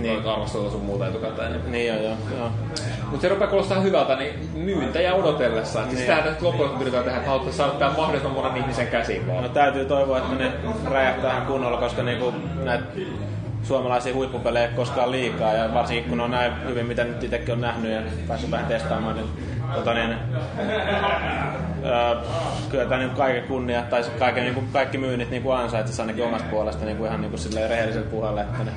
Niin. 0.01 0.29
arvostelua 0.29 0.70
sun 0.70 0.81
muuta 0.83 1.07
etukäteen. 1.07 1.53
Niin. 1.53 1.72
Niin 1.72 1.87
joo, 1.87 1.96
joo. 2.03 2.12
joo. 2.38 2.51
Mutta 3.11 3.20
se 3.22 3.29
rupeaa 3.29 3.51
kuulostaa 3.51 3.81
hyvältä, 3.81 4.16
niin 4.16 4.35
myyntäjä 4.55 5.14
odotellessa. 5.14 5.79
Niin. 5.79 5.90
Siis 5.90 5.99
Niin. 6.01 6.12
sitähän 6.14 6.33
nyt 6.33 6.42
loppujen 6.42 6.70
pyritään 6.79 7.05
tehdä, 7.05 7.16
että 7.18 7.29
haluttaisiin 7.31 7.59
saada 7.66 7.79
tämä 7.79 7.90
mahdollisimman 7.96 8.42
monen 8.44 8.57
ihmisen 8.62 8.87
käsiin 8.87 9.27
vaan. 9.27 9.42
No 9.42 9.49
täytyy 9.49 9.85
toivoa, 9.85 10.18
että 10.18 10.35
ne 10.35 10.51
räjähtää 10.90 11.31
ihan 11.33 11.46
kunnolla, 11.46 11.77
koska 11.77 12.03
niinku 12.03 12.33
näitä 12.64 12.85
suomalaisia 13.62 14.14
huippupelejä 14.14 14.68
koskaan 14.68 15.12
liikaa. 15.12 15.53
Ja 15.53 15.75
varsinkin 15.75 16.11
kun 16.11 16.20
on 16.20 16.31
näin 16.31 16.53
hyvin, 16.68 16.87
mitä 16.87 17.05
nyt 17.05 17.25
itsekin 17.25 17.53
on 17.55 17.61
nähnyt 17.61 17.92
ja 17.92 18.01
päässyt 18.29 18.51
vähän 18.51 18.66
testaamaan, 18.66 19.16
niin, 19.16 19.27
tota 19.74 19.94
niin 19.94 20.16
öö, 21.85 22.16
kyllä 22.70 22.85
tämä 22.85 22.98
niin 22.98 23.11
kaiken 23.11 23.42
kunnia, 23.44 23.83
tai 23.83 24.02
kaiken, 24.18 24.42
niin 24.42 24.55
kuin, 24.55 24.68
kaikki 24.72 24.98
myynnit 24.98 25.31
niin 25.31 25.42
kuin 25.42 25.57
ansaitsisi 25.57 26.02
ainakin 26.02 26.24
omasta 26.24 26.48
puolesta 26.50 26.85
niin 26.85 26.96
kuin 26.96 27.09
ihan 27.09 27.20
niin 27.20 27.31
kuin 27.31 27.40
silleen 27.40 27.70
rehellisellä 27.70 28.11
puheella. 28.11 28.40
Että 28.40 28.64
ne, 28.64 28.70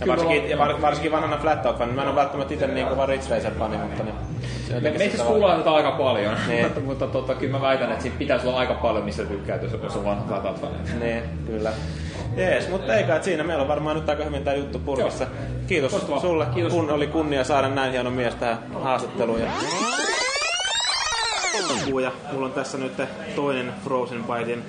ja 0.00 0.06
varsinkin, 0.06 0.50
ja 0.50 0.58
var, 0.58 0.82
varsinkin 0.82 1.12
vanhana 1.12 1.36
Flat 1.36 1.66
Out 1.66 1.78
fan, 1.78 1.94
mä 1.94 2.02
en 2.02 2.08
ole 2.08 2.16
välttämättä 2.16 2.54
itse 2.54 2.66
niin 2.66 2.86
kuin 2.86 2.96
vaan 2.96 3.08
Ridge 3.08 3.34
Racer 3.34 3.52
fani, 3.58 3.76
mutta 3.76 4.02
niin, 4.02 4.14
se 4.68 4.80
Me, 4.80 4.90
me 4.90 4.96
asiassa 4.96 5.24
kuullaan 5.24 5.58
tätä 5.58 5.70
aika 5.70 5.90
paljon, 5.90 6.34
Niin. 6.48 6.64
mutta, 6.66 6.80
mutta 6.80 7.06
tota, 7.06 7.34
kyllä 7.34 7.52
mä 7.52 7.60
väitän, 7.60 7.90
että 7.90 8.02
siinä 8.02 8.18
pitäisi 8.18 8.46
olla 8.46 8.58
aika 8.58 8.74
paljon, 8.74 9.04
missä 9.04 9.24
tykkää, 9.24 9.58
jos, 9.62 9.72
jos 9.82 9.96
on 9.96 10.04
vanha 10.04 10.24
Flat 10.28 10.44
Out 10.44 10.62
Niin, 11.00 11.22
kyllä. 11.46 11.72
Jees, 12.36 12.68
mutta 12.68 12.94
eikä, 12.94 13.14
että 13.14 13.24
siinä 13.24 13.42
meillä 13.44 13.62
on 13.62 13.68
varmaan 13.68 13.96
nyt 13.96 14.08
aika 14.08 14.24
hyvin 14.24 14.44
tämä 14.44 14.56
juttu 14.56 14.78
purkissa. 14.78 15.26
Kiitos 15.66 15.92
Loistavaa. 15.92 16.20
sulle, 16.20 16.46
Kiitos. 16.54 16.72
kun 16.72 16.90
oli 16.90 17.06
kunnia 17.06 17.44
saada 17.44 17.68
näin 17.68 17.92
hieno 17.92 18.10
mies 18.10 18.34
tähän 18.34 18.58
haastatteluun. 18.82 19.40
Ja... 19.40 19.46
Ja 22.02 22.12
mulla 22.32 22.46
on 22.46 22.52
tässä 22.52 22.78
nyt 22.78 22.92
toinen 23.36 23.72
Frozen 23.84 24.24
Bitein 24.24 24.64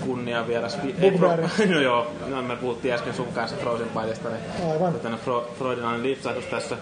kunnia 0.00 0.46
vieras. 0.46 0.78
No 1.70 1.80
joo, 1.80 2.06
no, 2.26 2.42
me 2.42 2.56
puhuttiin 2.56 2.94
äsken 2.94 3.14
sun 3.14 3.26
kanssa 3.34 3.56
Frozen 3.56 3.88
Biteista, 3.88 4.28
niin 4.28 4.70
Aivan. 4.72 4.94
tänne 4.94 5.18
Fro, 5.18 5.50
Freudinainen 5.58 6.02
lipsahdus 6.02 6.44
tässä. 6.44 6.76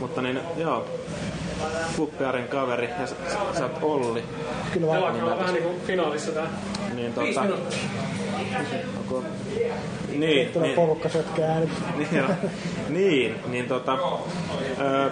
Mutta 0.00 0.22
niin, 0.22 0.40
joo, 0.56 0.86
Bugbearin 1.96 2.48
kaveri 2.48 2.90
ja 3.00 3.06
sä, 3.06 3.14
sä, 3.28 3.58
sä 3.58 3.64
oot 3.64 3.78
Olli. 3.82 4.24
Kyllä 4.72 4.86
vaan. 4.86 5.02
Alkaa 5.20 5.38
vähän 5.38 5.54
niinku 5.54 5.70
finaalissa 5.86 6.32
tää. 6.32 6.46
Niin, 6.94 7.12
tota, 7.12 7.46
onko, 8.98 9.24
niin, 10.18 10.48
Tulee 10.48 10.68
niin, 10.68 10.76
porukka 10.76 11.08
äänet. 11.48 11.70
niin, 11.98 12.24
niin, 12.88 13.34
niin 13.46 13.68
tota, 13.68 13.98
ö, 14.80 15.10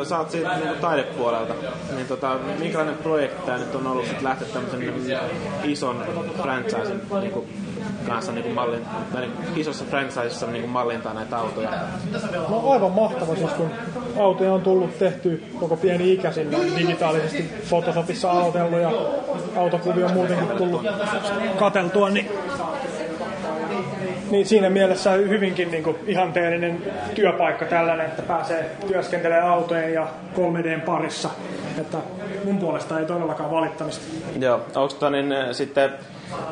ö, 0.00 0.04
sä 0.04 0.18
oot 0.18 0.30
siitä 0.30 0.56
niin 0.56 0.78
taidepuolelta, 0.80 1.54
niin 1.94 2.06
tota, 2.06 2.38
minkälainen 2.58 2.96
projekti 2.96 3.46
tää 3.46 3.58
nyt 3.58 3.74
on 3.74 3.86
ollut 3.86 4.06
sit 4.06 4.22
lähteä 4.22 4.48
tämmösen 4.48 4.80
niin 4.80 5.18
ison 5.64 6.04
franchisen 6.42 7.02
niin 7.20 7.32
kuin, 7.32 7.46
kanssa 8.06 8.32
niin 8.32 8.42
kuin 8.42 8.54
mallin, 8.54 8.86
tai 9.12 9.20
niin, 9.20 9.32
isossa 9.56 9.84
franchisessa 9.84 10.46
niin 10.46 10.62
kuin 10.62 10.70
mallintaa 10.70 11.14
näitä 11.14 11.38
autoja. 11.38 11.70
No 12.48 12.70
aivan 12.72 12.92
mahtava 12.92 13.36
siis, 13.36 13.50
kun 13.50 13.70
autoja 14.18 14.52
on 14.52 14.62
tullut 14.62 14.98
tehty 14.98 15.44
koko 15.60 15.76
pieni 15.76 16.12
ikäisillä 16.12 16.58
digitaalisesti 16.78 17.50
Photoshopissa 17.68 18.30
aloitellut 18.30 18.80
ja 18.80 18.90
autokuvia 19.56 20.06
on 20.06 20.12
muutenkin 20.12 20.48
tullut 20.48 20.82
kateltua, 21.58 22.10
niin 22.10 22.30
niin 24.30 24.46
siinä 24.46 24.70
mielessä 24.70 25.10
hyvinkin 25.10 25.70
niin 25.70 25.84
kuin 25.84 25.96
ihanteellinen 26.06 26.82
työpaikka 27.14 27.64
tällainen, 27.64 28.06
että 28.06 28.22
pääsee 28.22 28.70
työskentelemään 28.88 29.48
autojen 29.48 29.94
ja 29.94 30.06
3Dn 30.36 30.80
parissa. 30.80 31.30
Että 31.80 31.98
mun 32.44 32.58
puolesta 32.58 33.00
ei 33.00 33.06
todellakaan 33.06 33.50
valittamista. 33.50 34.04
Joo, 34.40 34.56
onko 34.56 34.88
tota 34.88 35.10
niin, 35.10 35.32
äh, 35.32 35.48
sitten, 35.52 35.90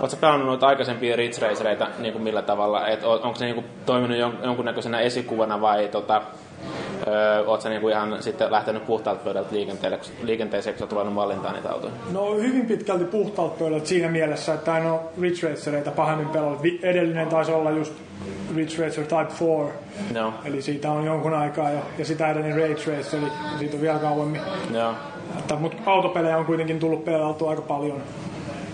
sä 0.08 0.16
pelannut 0.16 0.46
noita 0.46 0.66
aikaisempia 0.66 1.16
Ridge 1.16 1.46
Racereita 1.46 1.86
niin 1.98 2.22
millä 2.22 2.42
tavalla? 2.42 2.88
Et, 2.88 3.04
on- 3.04 3.22
onko 3.22 3.34
se 3.34 3.44
niin 3.44 3.54
kuin, 3.54 3.66
toiminut 3.86 4.18
jon, 4.18 4.38
jonkunnäköisenä 4.42 5.00
esikuvana 5.00 5.60
vai 5.60 5.88
tota, 5.88 6.22
öö, 7.06 7.38
ootko 7.38 7.60
sä 7.60 7.68
niin 7.68 7.80
kuin 7.80 7.94
ihan 7.94 8.22
sitten 8.22 8.52
lähtenyt 8.52 8.86
puhtaalta 8.86 9.24
pöydältä 9.24 9.54
liikenteelle, 9.54 9.98
liikenteeseen, 10.22 10.74
kun 10.74 10.78
sä 10.78 10.84
oot 10.84 10.92
ruvennut 10.92 11.14
mallintaa 11.14 11.52
niitä 11.52 11.72
autoja? 11.72 11.92
No 12.12 12.34
hyvin 12.34 12.66
pitkälti 12.66 13.04
puhtaalta 13.04 13.58
pöydältä 13.58 13.86
siinä 13.86 14.08
mielessä, 14.08 14.54
että 14.54 14.78
en 14.78 14.90
ole 14.90 15.00
Ridge 15.20 15.48
Racereita 15.48 15.90
pahemmin 15.90 16.28
pelannut. 16.28 16.60
Edellinen 16.82 17.28
taisi 17.28 17.52
olla 17.52 17.70
just 17.70 17.92
Ridge 18.56 18.84
Racer 18.84 19.04
Type 19.04 19.32
4, 19.40 19.72
Joo, 20.14 20.32
eli 20.44 20.62
siitä 20.62 20.90
on 20.90 21.04
jonkun 21.04 21.34
aikaa 21.34 21.70
jo, 21.70 21.80
ja 21.98 22.04
sitä 22.04 22.30
edellinen 22.30 22.56
Rage 22.56 22.96
Race, 22.96 23.16
eli 23.16 23.26
siitä 23.58 23.76
on 23.76 23.82
vielä 23.82 23.98
kauemmin. 23.98 24.40
Että, 25.38 25.56
mutta 25.56 25.76
autopelejä 25.86 26.38
on 26.38 26.44
kuitenkin 26.44 26.78
tullut 26.78 27.04
pelattua 27.04 27.50
aika 27.50 27.62
paljon 27.62 28.02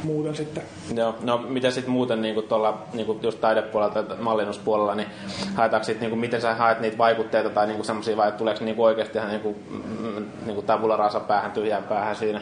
muuten 0.04 0.36
sitten. 0.36 0.62
Joo, 0.94 1.14
no 1.22 1.38
mitä 1.38 1.70
sitten 1.70 1.92
muuten 1.92 2.22
niinku 2.22 2.42
tuolla 2.42 2.78
niinku 2.92 3.18
just 3.22 3.40
taidepuolella 3.40 4.02
tai 4.02 4.16
mallinnuspuolella, 4.18 4.94
niin 4.94 5.08
haetaanko 5.54 5.84
sit, 5.84 6.00
niinku, 6.00 6.16
miten 6.16 6.40
sä 6.40 6.54
haet 6.54 6.80
niitä 6.80 6.98
vaikutteita 6.98 7.50
tai 7.50 7.66
niinku 7.66 7.84
semmoisia 7.84 8.16
vai 8.16 8.32
tuleeko 8.32 8.64
niinku 8.64 8.84
oikeasti 8.84 9.18
ihan 9.18 9.30
niinku, 9.30 9.56
mm, 9.70 10.26
niinku 10.46 10.62
tabula 10.62 10.96
rasa 10.96 11.20
päähän, 11.20 11.52
tyhjään 11.52 11.82
päähän 11.82 12.16
siinä? 12.16 12.40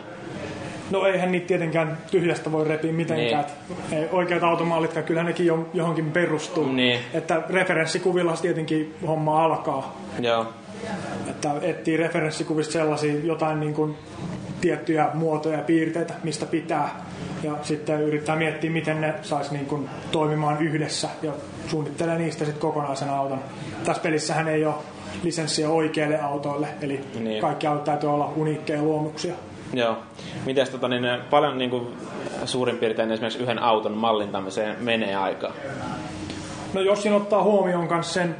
No 0.90 1.06
eihän 1.06 1.32
niitä 1.32 1.46
tietenkään 1.46 1.98
tyhjästä 2.10 2.52
voi 2.52 2.68
repiä 2.68 2.92
mitenkään. 2.92 3.44
Niin. 3.90 4.08
Oikeat 4.12 4.42
automallit, 4.42 4.92
kyllä 5.06 5.22
nekin 5.22 5.46
jo, 5.46 5.68
johonkin 5.74 6.10
perustuu. 6.10 6.72
Niin. 6.72 7.00
Että 7.14 7.42
referenssikuvilla 7.48 8.34
tietenkin 8.42 8.94
homma 9.06 9.44
alkaa. 9.44 9.96
Joo, 10.20 10.46
Että 11.30 11.50
etsii 11.62 11.96
referenssikuvista 11.96 12.72
sellaisia 12.72 13.14
jotain 13.24 13.60
niin 13.60 13.74
kuin 13.74 13.96
tiettyjä 14.62 15.08
muotoja 15.14 15.56
ja 15.58 15.64
piirteitä, 15.64 16.14
mistä 16.22 16.46
pitää. 16.46 17.04
Ja 17.42 17.52
sitten 17.62 18.00
yrittää 18.02 18.36
miettiä, 18.36 18.70
miten 18.70 19.00
ne 19.00 19.14
saisi 19.22 19.52
niin 19.52 19.66
kuin 19.66 19.88
toimimaan 20.12 20.62
yhdessä 20.62 21.08
ja 21.22 21.32
suunnittelee 21.66 22.18
niistä 22.18 22.44
sitten 22.44 22.60
kokonaisen 22.62 23.10
auton. 23.10 23.38
Tässä 23.84 24.02
pelissähän 24.02 24.48
ei 24.48 24.64
ole 24.64 24.74
lisenssiä 25.22 25.68
oikeille 25.68 26.20
autoille, 26.20 26.68
eli 26.80 27.00
Niin. 27.14 27.24
niin. 27.24 27.40
kaikki 27.40 27.66
autot 27.66 27.84
täytyy 27.84 28.10
olla 28.10 28.32
uniikkeja 28.36 28.82
luomuksia. 28.82 29.34
joo. 29.72 29.96
Mites 30.46 30.70
tota, 30.70 30.88
niin, 30.88 31.04
paljon 31.30 31.58
niinku, 31.58 31.90
suurin 32.44 32.76
piirtein 32.78 33.10
esimerkiksi 33.12 33.42
yhden 33.42 33.58
auton 33.58 33.92
mallintamiseen 33.92 34.76
menee 34.80 35.16
aikaa? 35.16 35.52
No 36.74 36.80
jos 36.80 37.02
siinä 37.02 37.16
ottaa 37.16 37.42
huomioon 37.42 37.88
myös 37.90 38.14
sen, 38.14 38.36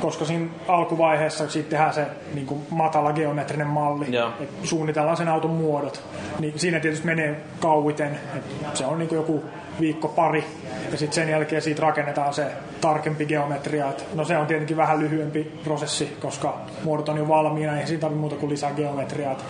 koska 0.00 0.24
siinä 0.24 0.46
alkuvaiheessa 0.68 1.48
sitten 1.48 1.70
tehdään 1.70 1.94
se 1.94 2.06
niin 2.34 2.46
kuin 2.46 2.60
matala 2.70 3.12
geometrinen 3.12 3.66
malli, 3.66 4.06
Joo. 4.14 4.28
että 4.40 4.66
suunnitellaan 4.66 5.16
sen 5.16 5.28
auton 5.28 5.50
muodot, 5.50 6.04
niin 6.38 6.58
siinä 6.58 6.80
tietysti 6.80 7.06
menee 7.06 7.40
kauiten, 7.60 8.18
että 8.36 8.78
se 8.78 8.86
on 8.86 8.98
niin 8.98 9.08
kuin 9.08 9.16
joku 9.16 9.44
viikko 9.80 10.08
pari, 10.08 10.44
ja 10.92 10.98
sitten 10.98 11.14
sen 11.14 11.28
jälkeen 11.28 11.62
siitä 11.62 11.82
rakennetaan 11.82 12.34
se 12.34 12.46
tarkempi 12.80 13.26
geometria, 13.26 13.90
että 13.90 14.04
no 14.14 14.24
se 14.24 14.38
on 14.38 14.46
tietenkin 14.46 14.76
vähän 14.76 15.00
lyhyempi 15.00 15.52
prosessi, 15.64 16.16
koska 16.20 16.58
muodot 16.84 17.08
on 17.08 17.16
jo 17.16 17.28
valmiina, 17.28 17.80
ei 17.80 17.86
siinä 17.86 18.00
tarvitse 18.00 18.20
muuta 18.20 18.36
kuin 18.36 18.50
lisää 18.50 18.72
geometriaa. 18.72 19.32
Että 19.32 19.44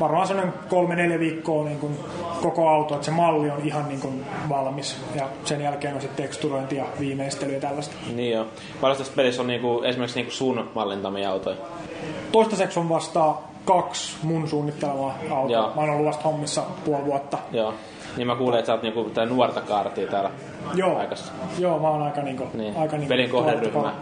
varmaan 0.00 0.26
sellainen 0.26 0.54
kolme-neljä 0.68 1.18
viikkoa 1.18 1.64
niin 1.64 1.78
kuin 1.78 1.98
koko 2.42 2.68
auto, 2.68 2.94
että 2.94 3.04
se 3.04 3.10
malli 3.10 3.50
on 3.50 3.60
ihan 3.64 3.88
niin 3.88 4.00
kuin 4.00 4.24
valmis, 4.48 4.96
ja 5.14 5.28
sen 5.44 5.60
jälkeen 5.60 5.94
on 5.94 6.00
sitten 6.00 6.24
teksturointi 6.24 6.76
ja 6.76 6.84
viimeistely 7.00 7.52
ja 7.52 7.60
tällaista. 7.60 7.96
Niin 8.14 8.32
joo. 8.32 8.46
Paljon 8.80 8.98
tässä 8.98 9.12
pelissä 9.16 9.42
on 9.42 9.46
niinku, 9.46 9.82
esimerkiksi 9.82 10.18
niinku 10.18 10.32
sun 10.32 10.70
mallintamia 10.74 11.30
autoja? 11.30 11.56
Toistaiseksi 12.32 12.80
on 12.80 12.88
vasta 12.88 13.34
kaksi 13.64 14.16
mun 14.22 14.48
suunnittelemaa 14.48 15.18
autoa. 15.30 15.56
Joo. 15.56 15.72
Mä 15.74 15.80
oon 15.80 15.90
ollut 15.90 16.06
vasta 16.06 16.22
hommissa 16.22 16.62
puoli 16.84 17.04
vuotta. 17.04 17.38
Joo. 17.52 17.74
Niin 18.18 18.26
mä 18.26 18.36
kuulin, 18.36 18.58
että 18.58 18.66
sä 18.66 18.72
oot 18.72 18.82
niinku 18.82 19.04
tää 19.04 19.26
nuorta 19.26 19.60
kaartia 19.60 20.06
täällä 20.06 20.30
Joo, 20.74 20.94
paikassa. 20.94 21.32
Joo 21.58 21.78
mä 21.78 21.88
oon 21.88 22.02
aika 22.02 22.22
niinku, 22.22 22.44
Niin. 22.54 22.76
aika 22.76 22.96
niinku 22.96 23.08
Pelin 23.08 23.30
kohderyhmä. 23.30 23.92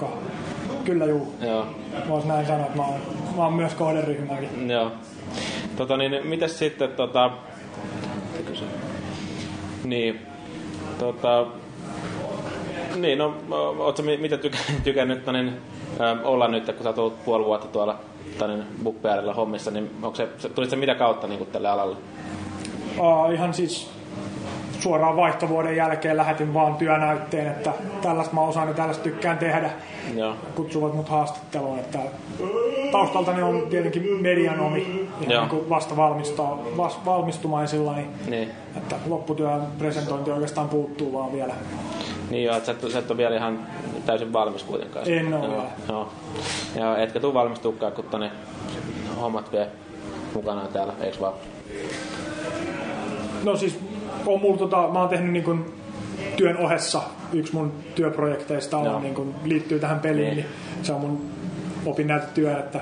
Kyllä 0.85 1.05
juu. 1.07 1.35
Joo. 1.40 1.66
Vois 2.09 2.24
näin 2.24 2.46
sanoa, 2.46 2.66
että 2.66 2.76
mä 2.76 2.83
oon, 2.87 3.00
mä 3.37 3.44
oon 3.44 3.52
myös 3.52 3.74
kohderyhmäkin. 3.74 4.70
Joo. 4.70 4.92
Tota 5.76 5.96
niin, 5.96 6.26
mitäs 6.26 6.59
sitten 6.59 6.90
tota... 6.90 7.31
Niin. 9.85 10.20
Tota... 10.98 11.46
Niin, 12.96 13.18
no, 13.18 13.35
ootko 13.79 14.02
mi- 14.02 14.16
mitä 14.16 14.37
tykä, 14.37 14.59
tykännyt 14.85 15.26
no 15.26 15.33
niin, 15.33 15.52
ö, 16.00 16.16
olla 16.24 16.48
nyt, 16.48 16.66
kun 16.66 16.83
sä 16.83 16.88
oot 16.88 16.98
ollut 16.98 17.24
puoli 17.24 17.44
vuotta 17.44 17.66
tuolla 17.66 17.98
tai 18.38 18.48
niin, 18.48 18.64
Bugbearilla 18.85 19.35
hommissa, 19.35 19.70
niin 19.70 19.90
onko 20.02 20.16
se, 20.16 20.29
tulit 20.55 20.70
se 20.70 20.76
mitä 20.76 20.94
kautta 20.94 21.26
niin 21.26 21.46
tälle 21.46 21.68
alalle? 21.68 21.96
Aa, 23.00 23.31
ihan 23.31 23.55
siis 23.55 23.95
suoraan 24.87 25.16
vaihtovuoden 25.16 25.77
jälkeen 25.77 26.16
lähetin 26.16 26.55
vaan 26.55 26.75
työnäytteen, 26.75 27.46
että 27.46 27.72
tällaista 28.03 28.35
mä 28.35 28.40
osaan 28.40 28.68
ja 28.68 28.75
tällaista 28.75 29.05
tykkään 29.05 29.38
tehdä. 29.38 29.70
Joo. 30.16 30.35
Kutsuvat 30.55 30.94
mut 30.94 31.09
haastatteluun, 31.09 31.79
että 31.79 31.99
taustaltani 32.92 33.42
on 33.42 33.66
tietenkin 33.70 34.03
medianomi, 34.20 35.09
Joo. 35.29 35.46
niin 35.46 35.68
vasta 35.68 35.96
valmistaa, 35.96 36.59
vas, 36.77 36.99
valmistumaisilla, 37.05 37.94
niin 37.94 38.09
Niin. 38.27 38.51
Että 38.77 38.96
lopputyön 39.07 39.62
presentointi 39.79 40.31
oikeastaan 40.31 40.68
puuttuu 40.68 41.12
vaan 41.12 41.33
vielä. 41.33 41.55
Niin 42.31 42.44
joo, 42.44 42.57
että 42.57 42.66
sä, 42.66 42.72
et- 42.72 42.92
sä 42.92 42.99
et 42.99 43.11
ole 43.11 43.18
vielä 43.18 43.37
ihan 43.37 43.59
täysin 44.07 44.33
valmis 44.33 44.62
kuitenkaan. 44.62 45.09
En 45.11 45.35
oo 45.35 45.44
joo, 45.44 45.51
vielä. 45.51 45.70
Joo. 45.88 46.09
Ja 46.75 46.99
etkä 46.99 47.20
tuu 47.20 47.35
valmistukaan, 47.35 47.92
kun 47.92 48.05
tonne 48.05 48.31
hommat 49.20 49.53
vie 49.53 49.66
mukana 50.35 50.61
täällä, 50.72 50.92
eikö 51.01 51.20
vaan? 51.20 51.33
No 53.44 53.57
siis, 53.57 53.79
on 54.26 54.40
mulla 54.40 54.59
tota, 54.59 54.88
mä 54.92 55.00
oon 55.00 55.09
tehnyt 55.09 55.33
niin 55.33 55.44
kuin 55.44 55.74
työn 56.37 56.57
ohessa, 56.57 57.02
yksi 57.33 57.55
mun 57.55 57.72
työprojekteista 57.94 58.79
on, 58.79 58.85
Joo. 58.85 59.00
niin 59.00 59.14
kuin, 59.14 59.35
liittyy 59.44 59.79
tähän 59.79 60.00
peliin, 60.00 60.24
Niin. 60.24 60.37
niin. 60.37 60.46
se 60.83 60.92
on 60.92 61.00
mun 61.00 61.20
opinnäytetyö, 61.87 62.59
että 62.59 62.81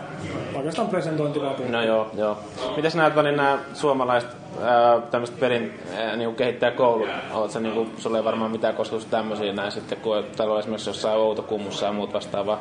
oikeastaan 0.54 0.88
presentointi 0.88 1.42
läpi. 1.42 1.62
No 1.68 1.82
joo, 1.82 2.10
joo. 2.16 2.38
Mitäs 2.76 2.94
näet 2.94 3.16
Vani 3.16 3.32
nämä 3.32 3.58
suomalaiset 3.74 4.30
ää, 4.62 5.00
tämmöiset 5.00 5.40
pelin 5.40 5.72
ää, 5.96 6.16
niinku 6.16 6.34
kehittäjäkoulut? 6.34 7.08
Sä 7.48 7.60
niinku, 7.60 7.86
sulla 7.96 8.18
ei 8.18 8.24
varmaan 8.24 8.50
mitään 8.50 8.74
kosketusta 8.74 9.10
tämmöisiä 9.10 9.52
näin 9.52 9.72
sitten, 9.72 9.98
kun 9.98 10.24
täällä 10.36 10.54
on 10.54 10.60
esimerkiksi 10.60 10.90
jossain 10.90 11.18
Outokummussa 11.18 11.86
ja 11.86 11.92
muut 11.92 12.14
vastaavaa. 12.14 12.60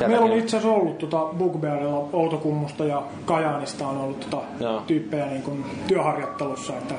Meillä 0.00 0.24
on 0.24 0.32
itse 0.32 0.56
asiassa 0.56 0.76
ollut 0.76 0.98
tota 0.98 1.26
Bugbearilla 1.38 2.08
Outokummusta 2.12 2.84
ja 2.84 3.02
Kajaanista 3.24 3.86
on 3.86 3.96
ollut 3.96 4.20
tota 4.20 4.42
Joo. 4.60 4.82
tyyppejä 4.86 5.26
niin 5.26 5.42
kuin 5.42 5.64
työharjoittelussa. 5.88 6.72
Että 6.72 6.94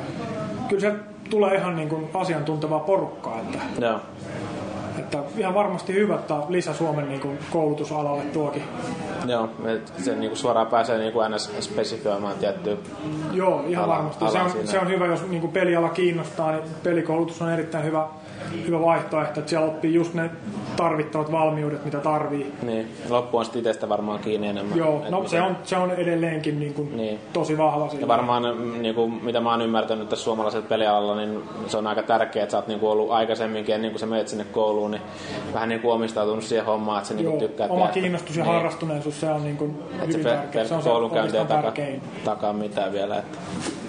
kyllä 0.69 0.81
se 0.81 0.93
tulee 1.29 1.55
ihan 1.55 1.75
niin 1.75 1.89
kuin 1.89 2.09
asiantuntevaa 2.13 2.79
porukkaa. 2.79 3.39
Että, 3.39 3.85
Joo. 3.85 3.99
Että 4.99 5.17
ihan 5.37 5.53
varmasti 5.53 5.93
hyvä, 5.93 6.15
että 6.15 6.35
lisä 6.49 6.73
Suomen 6.73 7.07
niin 7.09 7.19
kuin 7.21 7.39
koulutusalalle 7.51 8.21
tuokin. 8.23 8.63
Joo, 9.25 9.49
se 9.97 10.15
niinku 10.15 10.35
suoraan 10.35 10.67
pääsee 10.67 10.97
niinku 10.97 11.19
ns. 11.29 11.51
spesifioimaan 11.59 12.35
tiettyä. 12.39 12.75
Joo, 13.33 13.63
ihan 13.67 13.85
Ala- 13.85 13.93
varmasti. 13.95 14.25
ala 14.25 14.31
Se 14.31 14.39
on, 14.39 14.49
siinä. 14.51 14.65
se 14.65 14.79
on 14.79 14.87
hyvä, 14.89 15.05
jos 15.05 15.27
niin 15.27 15.41
kuin 15.41 15.51
peliala 15.53 15.89
kiinnostaa, 15.89 16.51
niin 16.51 16.63
pelikoulutus 16.83 17.41
on 17.41 17.51
erittäin 17.51 17.85
hyvä, 17.85 18.07
hyvä 18.67 18.81
vaihtoehto, 18.81 19.39
että 19.39 19.49
siellä 19.49 19.67
oppii 19.67 19.93
just 19.93 20.13
ne 20.13 20.29
tarvittavat 20.75 21.31
valmiudet, 21.31 21.85
mitä 21.85 21.99
tarvii. 21.99 22.53
Niin, 22.61 22.91
loppu 23.09 23.37
on 23.37 23.45
sitten 23.45 23.59
itsestä 23.59 23.89
varmaan 23.89 24.19
kiinni 24.19 24.47
enemmän. 24.47 24.77
Joo, 24.77 25.01
no 25.09 25.17
miten- 25.17 25.29
se 25.29 25.41
on, 25.41 25.57
se 25.63 25.77
on 25.77 25.91
edelleenkin 25.91 26.59
niin 26.59 26.73
kuin 26.73 26.97
Niin. 26.97 27.19
tosi 27.33 27.57
vahva. 27.57 27.83
Ja 27.85 27.89
sillä. 27.91 28.07
varmaan, 28.07 28.43
mm, 28.57 28.81
niinku, 28.81 29.07
mitä 29.07 29.39
mä 29.39 29.51
oon 29.51 29.61
ymmärtänyt 29.61 30.09
tässä 30.09 30.23
suomalaisella 30.23 30.65
pelialalla, 30.69 31.15
niin 31.15 31.43
se 31.67 31.77
on 31.77 31.87
aika 31.87 32.03
tärkeää, 32.03 32.43
että 32.43 32.51
sä 32.51 32.57
oot 32.57 32.67
niinku 32.67 32.89
ollut 32.89 33.11
aikaisemminkin, 33.11 33.75
ennen 33.75 33.91
kuin 33.91 33.99
sä 33.99 34.05
menet 34.05 34.27
sinne 34.27 34.45
kouluun, 34.51 34.84
niin 34.91 35.01
vähän 35.53 35.69
niinku 35.69 35.91
omistautunut 35.91 36.43
siihen 36.43 36.65
hommaan, 36.65 37.01
että 37.01 37.13
niinku 37.13 37.31
Joo, 37.31 37.39
tykkää 37.39 37.67
oma 37.67 37.87
tehdä. 37.87 37.93
kiinnostus 38.01 38.35
ja 38.37 38.43
Niin. 38.43 38.53
harrastuneisuus, 38.53 39.19
se 39.19 39.29
on 39.29 39.43
niin 39.43 39.57
kuin 39.57 39.77
Et 39.93 39.99
se 39.99 40.05
hyvin 40.07 40.23
pe- 40.23 40.29
tärkeä. 40.29 40.65
Se 40.65 40.73
on 40.73 40.83
se 40.83 40.89
koulunkäynti 40.89 41.37
ei 41.37 41.45
taka, 41.45 41.73
takaa 42.25 42.53
mitään 42.53 42.93
vielä. 42.93 43.17
Että. 43.17 43.37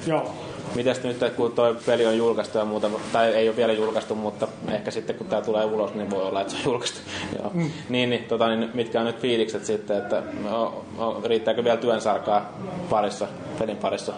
Joo. 0.06 0.30
Mites 0.74 1.02
nyt, 1.02 1.22
että 1.22 1.36
kun 1.36 1.52
toi 1.52 1.76
peli 1.86 2.06
on 2.06 2.16
julkaistu 2.16 2.58
ja 2.58 2.64
muuta, 2.64 2.90
tai 3.12 3.28
ei 3.34 3.48
ole 3.48 3.56
vielä 3.56 3.72
julkaistu, 3.72 4.14
mutta 4.14 4.48
ehkä 4.70 4.90
sitten 4.90 5.16
kun 5.16 5.26
tää 5.26 5.42
tulee 5.42 5.64
ulos, 5.64 5.94
niin 5.94 6.10
voi 6.10 6.22
olla, 6.22 6.40
että 6.40 6.52
se 6.52 6.58
on 6.58 6.64
julkaistu. 6.64 6.98
Joo. 7.38 7.50
Mm. 7.54 7.70
Niin, 7.88 8.10
niin, 8.10 8.24
tota, 8.24 8.48
niin, 8.48 8.70
mitkä 8.74 9.00
on 9.00 9.06
nyt 9.06 9.18
fiilikset 9.20 9.64
sitten, 9.64 9.96
että 9.98 10.22
o, 10.52 10.84
o, 10.98 11.20
riittääkö 11.24 11.64
vielä 11.64 11.76
työnsarkaa 11.76 12.52
parissa, 12.90 13.26
pelin 13.58 13.76
parissa? 13.76 14.12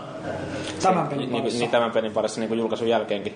Tämän 0.82 1.06
pelin 1.08 1.30
niin, 1.32 1.40
parissa. 1.42 1.58
niin, 1.58 1.70
tämän 1.70 1.90
pelin 1.90 2.12
parissa 2.12 2.40
niin 2.40 2.48
kuin 2.48 2.58
julkaisun 2.58 2.88
jälkeenkin. 2.88 3.34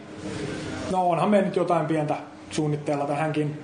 No 0.91 1.09
onhan 1.09 1.31
me 1.31 1.43
nyt 1.43 1.57
jotain 1.57 1.87
pientä 1.87 2.15
suunnitteilla 2.53 3.05
tähänkin. 3.05 3.59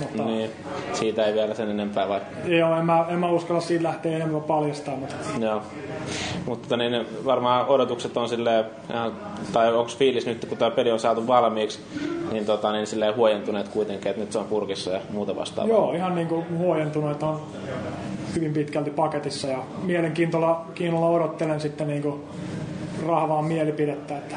Mutta 0.00 0.22
Niin, 0.24 0.50
siitä 0.92 1.24
ei 1.24 1.34
vielä 1.34 1.54
sen 1.54 1.70
enempää 1.70 2.08
vai? 2.08 2.20
joo, 2.46 2.76
en 2.76 2.84
mä, 2.86 3.04
en 3.08 3.18
mä 3.18 3.30
uskalla 3.30 3.60
siitä 3.60 3.84
lähteä 3.84 4.16
enemmän 4.16 4.42
paljastaa, 4.42 4.96
mutta 4.96 5.14
Joo. 5.40 5.62
Mutta 6.46 6.62
tota 6.68 6.76
niin, 6.76 7.06
varmaan 7.24 7.66
odotukset 7.66 8.16
on 8.16 8.28
silleen, 8.28 8.64
tai 9.52 9.74
onko 9.74 9.90
fiilis 9.98 10.26
nyt, 10.26 10.44
kun 10.44 10.58
tämä 10.58 10.70
peli 10.70 10.92
on 10.92 11.00
saatu 11.00 11.26
valmiiksi, 11.26 11.78
niin, 12.32 12.46
tota, 12.46 12.72
niin 12.72 12.86
silleen 12.86 13.16
huojentuneet 13.16 13.68
kuitenkin, 13.68 14.10
että 14.10 14.22
nyt 14.22 14.32
se 14.32 14.38
on 14.38 14.44
purkissa 14.44 14.90
ja 14.90 15.00
muuta 15.10 15.36
vastaavaa. 15.36 15.74
joo, 15.74 15.92
ihan 15.92 16.14
niin 16.14 16.28
kuin 16.28 16.58
huojentunut, 16.58 17.10
että 17.10 17.26
on 17.26 17.40
hyvin 18.34 18.52
pitkälti 18.52 18.90
paketissa 18.90 19.48
ja 19.48 19.58
mielenkiintoilla 19.82 20.64
kiinnolla 20.74 21.06
odottelen 21.08 21.60
sitten 21.60 21.86
niin 21.86 22.02
kuin 22.02 22.20
rahvaan 23.06 23.44
mielipidettä, 23.44 24.16
että 24.18 24.36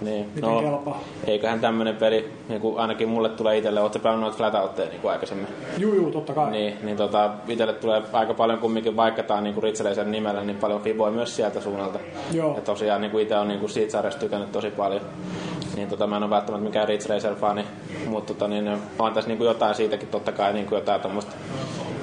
Niin, 0.00 0.26
miten 0.34 0.50
no, 0.50 0.60
kelpaa. 0.60 1.00
eiköhän 1.26 1.60
tämmönen 1.60 1.96
peli, 1.96 2.32
niin 2.48 2.60
kuin 2.60 2.78
ainakin 2.78 3.08
mulle 3.08 3.28
tulee 3.28 3.56
itselle, 3.58 3.80
ootko 3.80 3.98
pelannut 3.98 4.20
noita 4.22 4.36
flatouteja 4.36 4.88
niin 4.88 5.00
kuin 5.00 5.12
aikaisemmin? 5.12 5.46
Juu, 5.78 5.94
juu, 5.94 6.10
totta 6.10 6.32
kai. 6.32 6.50
Niin, 6.50 6.76
niin 6.82 6.96
tota, 6.96 7.30
itselle 7.48 7.72
tulee 7.72 8.02
aika 8.12 8.34
paljon 8.34 8.58
kumminkin, 8.58 8.96
vaikka 8.96 9.22
tää 9.22 9.36
on 9.36 9.44
niin 9.44 9.62
Ritseleisen 9.62 10.10
nimellä, 10.12 10.42
niin 10.44 10.56
paljon 10.56 10.80
fiboja 10.82 11.12
myös 11.12 11.36
sieltä 11.36 11.60
suunnalta. 11.60 11.98
Joo. 12.32 12.54
Ja 12.54 12.60
tosiaan 12.62 13.00
niin 13.00 13.18
itse 13.20 13.36
on 13.36 13.48
niin 13.48 13.60
kuin 13.60 13.70
siitä 13.70 13.92
sarjasta 13.92 14.20
tykännyt 14.20 14.52
tosi 14.52 14.70
paljon. 14.70 15.00
Niin 15.76 15.88
tota, 15.88 16.06
mä 16.06 16.16
en 16.16 16.22
ole 16.22 16.30
välttämättä 16.30 16.64
mikään 16.64 16.88
Ridge 16.88 17.08
Racer-fani, 17.08 17.64
mutta 18.06 18.34
tota, 18.34 18.48
niin, 18.48 18.78
on 18.98 19.12
tässä 19.12 19.28
niin 19.28 19.38
kuin 19.38 19.48
jotain 19.48 19.74
siitäkin 19.74 20.08
totta 20.08 20.32
kai 20.32 20.52
niin 20.52 20.66
kuin 20.66 20.76
jotain 20.76 21.00
tommoista 21.00 21.32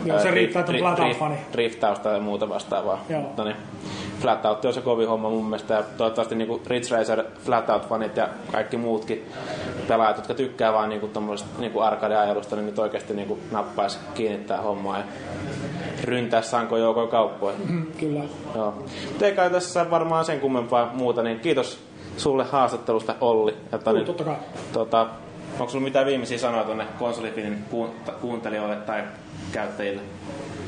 Joo, 0.05 0.19
se 0.19 0.27
ää, 0.27 0.33
riittää, 0.33 0.59
että 0.59 0.71
on 0.71 0.79
Flatout-fani. 0.79 1.35
dri- 1.35 1.53
Driftausta 1.53 2.09
ja 2.09 2.19
muuta 2.19 2.49
vastaavaa. 2.49 3.03
Joo. 3.09 3.21
Mutta 3.21 3.43
niin, 3.43 3.55
Flatout 4.19 4.65
on 4.65 4.73
se 4.73 4.82
kovin 4.82 5.08
homma 5.08 5.30
mun 5.30 5.45
mielestä. 5.45 5.73
Ja 5.73 5.84
toivottavasti 5.97 6.36
niin 6.36 6.47
kuin 6.47 6.62
Ridge 6.67 6.95
Racer, 6.95 7.23
Flatout-fanit 7.45 8.17
ja 8.17 8.30
kaikki 8.51 8.77
muutkin 8.77 9.32
pelaajat, 9.88 10.17
jotka 10.17 10.34
tykkää 10.34 10.73
vaan 10.73 10.89
niin 10.89 11.01
kuin 11.01 11.12
niin 11.58 11.71
kuin 11.71 11.86
arcade-ajelusta, 11.86 12.56
niin 12.56 12.65
nyt 12.65 12.80
oikeasti 12.80 13.13
niin 13.13 13.27
kuin 13.27 13.39
nappaisi 13.51 13.99
kiinnittää 14.13 14.62
hommaa 14.62 14.97
ja 14.97 15.03
ryntää 16.03 16.41
sanko 16.41 17.08
kauppoihin. 17.08 17.71
Mm, 17.71 17.86
Kyllä. 17.99 18.23
Joo. 18.56 18.84
Kai 19.36 19.49
tässä 19.49 19.89
varmaan 19.91 20.25
sen 20.25 20.39
kummempaa 20.39 20.91
muuta, 20.93 21.23
niin 21.23 21.39
kiitos 21.39 21.80
sulle 22.17 22.43
haastattelusta 22.43 23.15
Olli. 23.21 23.58
Että 23.73 23.93
niin, 23.93 24.06
totta 24.06 24.23
kai. 24.23 24.36
tota, 24.73 25.08
onko 25.60 25.71
sulla 25.71 25.84
mitään 25.84 26.06
viimeisiä 26.06 26.38
sanoja 26.38 26.63
tuonne 26.63 26.86
konsolifinin 26.99 27.65
kuun- 27.71 28.12
kuuntelijoille 28.21 28.75
tai 28.75 29.03
käyttäjille? 29.51 30.01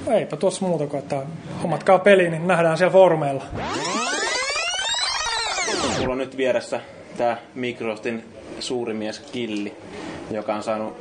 Eipä 0.07 0.37
tuossa 0.37 0.65
muuta 0.65 0.87
kuin, 0.87 0.99
että 0.99 1.21
hommatkaa 1.63 1.99
peliin, 1.99 2.31
niin 2.31 2.47
nähdään 2.47 2.77
siellä 2.77 2.91
foorumeilla. 2.91 3.43
Mulla 5.99 6.11
on 6.11 6.17
nyt 6.17 6.37
vieressä 6.37 6.81
tää 7.17 7.37
Microsoftin 7.55 8.23
suuri 8.59 8.93
mies 8.93 9.19
Killi, 9.19 9.75
joka 10.31 10.55
on 10.55 10.63
saanut 10.63 10.97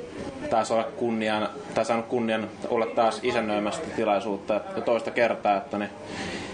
taas 0.51 0.71
olla 0.71 0.85
kunnian, 0.85 1.49
tai 1.75 1.85
saanut 1.85 2.07
kunnian 2.07 2.49
olla 2.69 2.87
taas 2.87 3.21
isännöimässä 3.23 3.83
tätä 3.83 3.97
tilaisuutta 3.97 4.61
jo 4.77 4.83
toista 4.83 5.11
kertaa, 5.11 5.57
että 5.57 5.79
ne, 5.79 5.91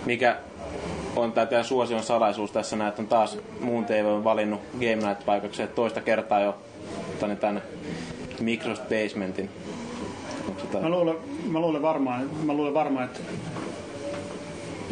mikä 0.05 0.37
on 1.17 1.33
tämä 1.33 1.63
suosion 1.63 2.03
salaisuus 2.03 2.51
tässä 2.51 2.77
näin, 2.77 2.89
että 2.89 3.03
on 3.03 3.09
taas 3.09 3.39
muun 3.61 3.85
TV 3.85 4.05
on 4.07 4.25
valinnut 4.25 4.61
Game 4.73 5.09
Night 5.09 5.27
paikaksi 5.27 5.63
että 5.63 5.77
toista 5.77 6.01
kertaa 6.01 6.41
jo 6.41 6.57
tänne 7.21 7.37
tänne 7.37 7.63
Microsoft 8.41 8.89
Basementin. 8.89 9.51
Tää- 10.81 10.83
Mä 10.83 10.97
luulen, 10.97 11.17
mä 11.49 11.61
luulen 11.61 11.83
varmaan, 11.83 12.31
mä 12.45 12.55
luulen 12.55 12.75
varmaan, 12.75 13.05
että 13.05 13.21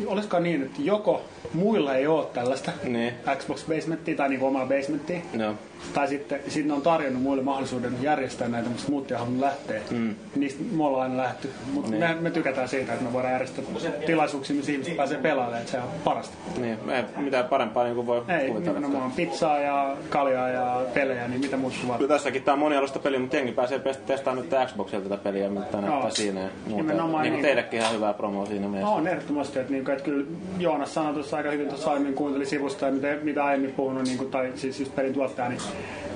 olisiko 0.07 0.39
niin, 0.41 0.63
että 0.63 0.83
joko 0.83 1.23
muilla 1.55 1.95
ei 1.95 2.07
ole 2.07 2.27
tällaista 2.27 2.73
Niin. 2.85 3.13
Xbox 3.39 3.67
Basementtia 3.67 4.17
tai 4.17 4.29
niinku 4.29 4.47
omaa 4.47 4.67
basementtia, 4.67 5.21
No. 5.35 5.55
Tai 5.95 6.09
sitten 6.09 6.41
sitten 6.45 6.69
ne 6.69 6.75
on 6.75 6.83
tarjonnut 6.83 7.23
muille 7.23 7.43
mahdollisuuden 7.43 7.97
järjestää 8.03 8.49
näitä, 8.49 8.69
mutta 8.69 8.85
muut 8.91 9.11
ei 9.11 9.17
halunnut 9.19 9.41
lähteä. 9.41 9.81
Mm. 9.91 10.15
Niistä 10.37 10.63
me 10.73 10.85
ollaan 10.85 11.03
aina 11.11 11.23
lähty. 11.23 11.51
Mutta 11.73 11.91
Niin. 11.91 12.01
me, 12.01 12.15
me, 12.21 12.31
tykätään 12.31 12.69
siitä, 12.69 12.93
että 12.93 13.05
me 13.05 13.13
voidaan 13.13 13.33
järjestää 13.33 13.65
tilaisuuksia, 14.07 14.57
missä 14.57 14.73
ihmiset 14.73 14.97
pääsee 14.97 15.19
pelaamaan, 15.19 15.59
että 15.59 15.71
se 15.71 15.79
on 15.79 15.89
parasta. 16.05 16.35
Niin, 16.61 16.79
ei 16.91 17.03
mitään 17.23 17.45
parempaa 17.45 17.85
niin 17.85 17.95
kuin 17.95 18.07
voi 18.07 18.23
Ei, 18.29 18.49
kuvitella. 18.49 18.81
nimenomaan 18.81 19.13
pizzaa 19.13 19.59
ja 19.59 19.97
kaljaa 20.11 20.49
ja 20.49 20.81
pelejä, 20.95 21.29
niin 21.29 21.41
mitä 21.41 21.57
muuta. 21.57 21.77
Kyllä 21.99 22.09
tässäkin 22.09 22.43
tää 22.43 22.53
on 22.55 22.59
monialusta 22.61 22.99
peli, 22.99 23.19
mutta 23.19 23.37
jengi 23.37 23.53
pääsee 23.53 23.81
testaamaan 24.07 24.47
nyt 24.51 24.69
Xboxilta 24.69 25.09
tätä 25.09 25.23
peliä, 25.23 25.49
mitä 25.49 25.61
näyttää 25.81 26.01
Joo. 26.01 26.11
siinä 26.11 26.41
ja 26.41 26.49
muuta. 26.67 26.83
Nimenomaan 26.83 27.23
Niin 27.23 27.33
kuin 27.33 27.43
niin. 27.43 27.43
teillekin 27.43 27.81
ihan 27.81 27.95
hyvää 27.95 28.15
promoa 28.15 28.47
siinä 28.47 28.69
mielessä. 28.69 28.95
On 28.95 29.09
ehdottomasti, 29.09 29.59
että, 29.59 29.73
niinku, 29.73 29.91
että 29.91 30.05
kyllä 30.05 30.25
Joonas 30.59 30.95
sanoi 30.95 31.15
tuossa 31.15 31.37
aika 31.37 31.51
hyvin 31.51 31.69
tuossa 31.69 31.91
aiemmin 31.91 32.15
kuuntelin 32.15 32.47
sivusta, 32.47 32.87
ja 32.87 32.93
mitä, 32.93 33.09
mitä 33.23 33.45
aiemmin 33.45 33.73
puhunut, 33.73 34.03
niinku, 34.05 34.25
tai 34.25 34.53
siis, 34.55 34.77
siis 34.77 34.89
pelin 34.89 35.13
tuottaja, 35.13 35.49
niin, 35.49 35.61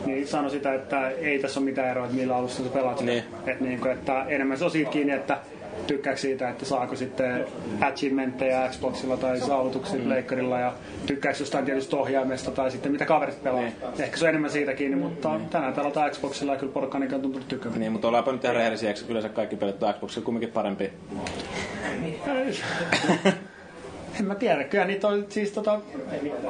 niin 0.06 0.26
sanoi 0.26 0.50
sitä, 0.50 0.74
että 0.74 1.08
ei 1.08 1.38
tässä 1.38 1.60
ole 1.60 1.64
mitään 1.64 1.90
eroa, 1.90 2.04
että 2.04 2.16
millä 2.16 2.36
alusta 2.36 2.62
sä 2.62 2.68
pelaat 2.68 2.98
sitä. 2.98 3.10
Niin. 3.10 3.24
Että, 3.46 3.64
niinku, 3.64 3.88
että 3.88 4.24
enemmän 4.28 4.58
se 4.58 4.64
on 4.64 4.70
siitä 4.70 4.90
kiinni, 4.90 5.12
että 5.12 5.38
tykkääkö 5.86 6.20
siitä, 6.20 6.48
että 6.48 6.64
saako 6.64 6.96
sitten 6.96 7.46
achievementteja 7.80 8.68
Xboxilla 8.68 9.16
tai 9.16 9.40
saavutuksia 9.40 10.00
mm. 10.00 10.08
leikkarilla 10.08 10.60
ja 10.60 10.72
tykkääkö 11.06 11.38
jostain 11.40 11.64
tietystä 11.64 11.96
ohjaimesta 11.96 12.50
tai 12.50 12.70
sitten 12.70 12.92
mitä 12.92 13.04
kaverit 13.04 13.42
pelaa. 13.42 13.60
Niin. 13.60 13.72
Ehkä 13.98 14.16
se 14.16 14.24
on 14.24 14.28
enemmän 14.28 14.50
siitä 14.50 14.74
kiinni, 14.74 14.96
mutta 14.96 15.40
tänään 15.50 15.72
pelataan 15.72 16.10
Xboxilla 16.10 16.52
ja 16.52 16.58
kyllä 16.58 16.72
porukka 16.72 16.96
ainakin 16.96 17.14
on 17.14 17.22
tuntunut 17.22 17.48
tykkäämään. 17.48 17.80
Niin, 17.80 17.92
mutta 17.92 18.08
ollaanpa 18.08 18.32
nyt 18.32 18.44
ihan 18.44 18.56
rehellisiä, 18.56 18.88
eikö 18.88 19.00
yleensä 19.08 19.28
kaikki 19.28 19.56
pelit 19.56 19.82
on 19.82 19.94
Xboxilla 19.94 20.24
kumminkin 20.24 20.52
parempi. 20.52 20.90
En 24.20 24.26
mä 24.26 24.34
tiedä, 24.34 24.64
kyllä 24.64 24.84
niitä 24.84 25.08
on 25.08 25.26
siis 25.28 25.52
tota, 25.52 25.80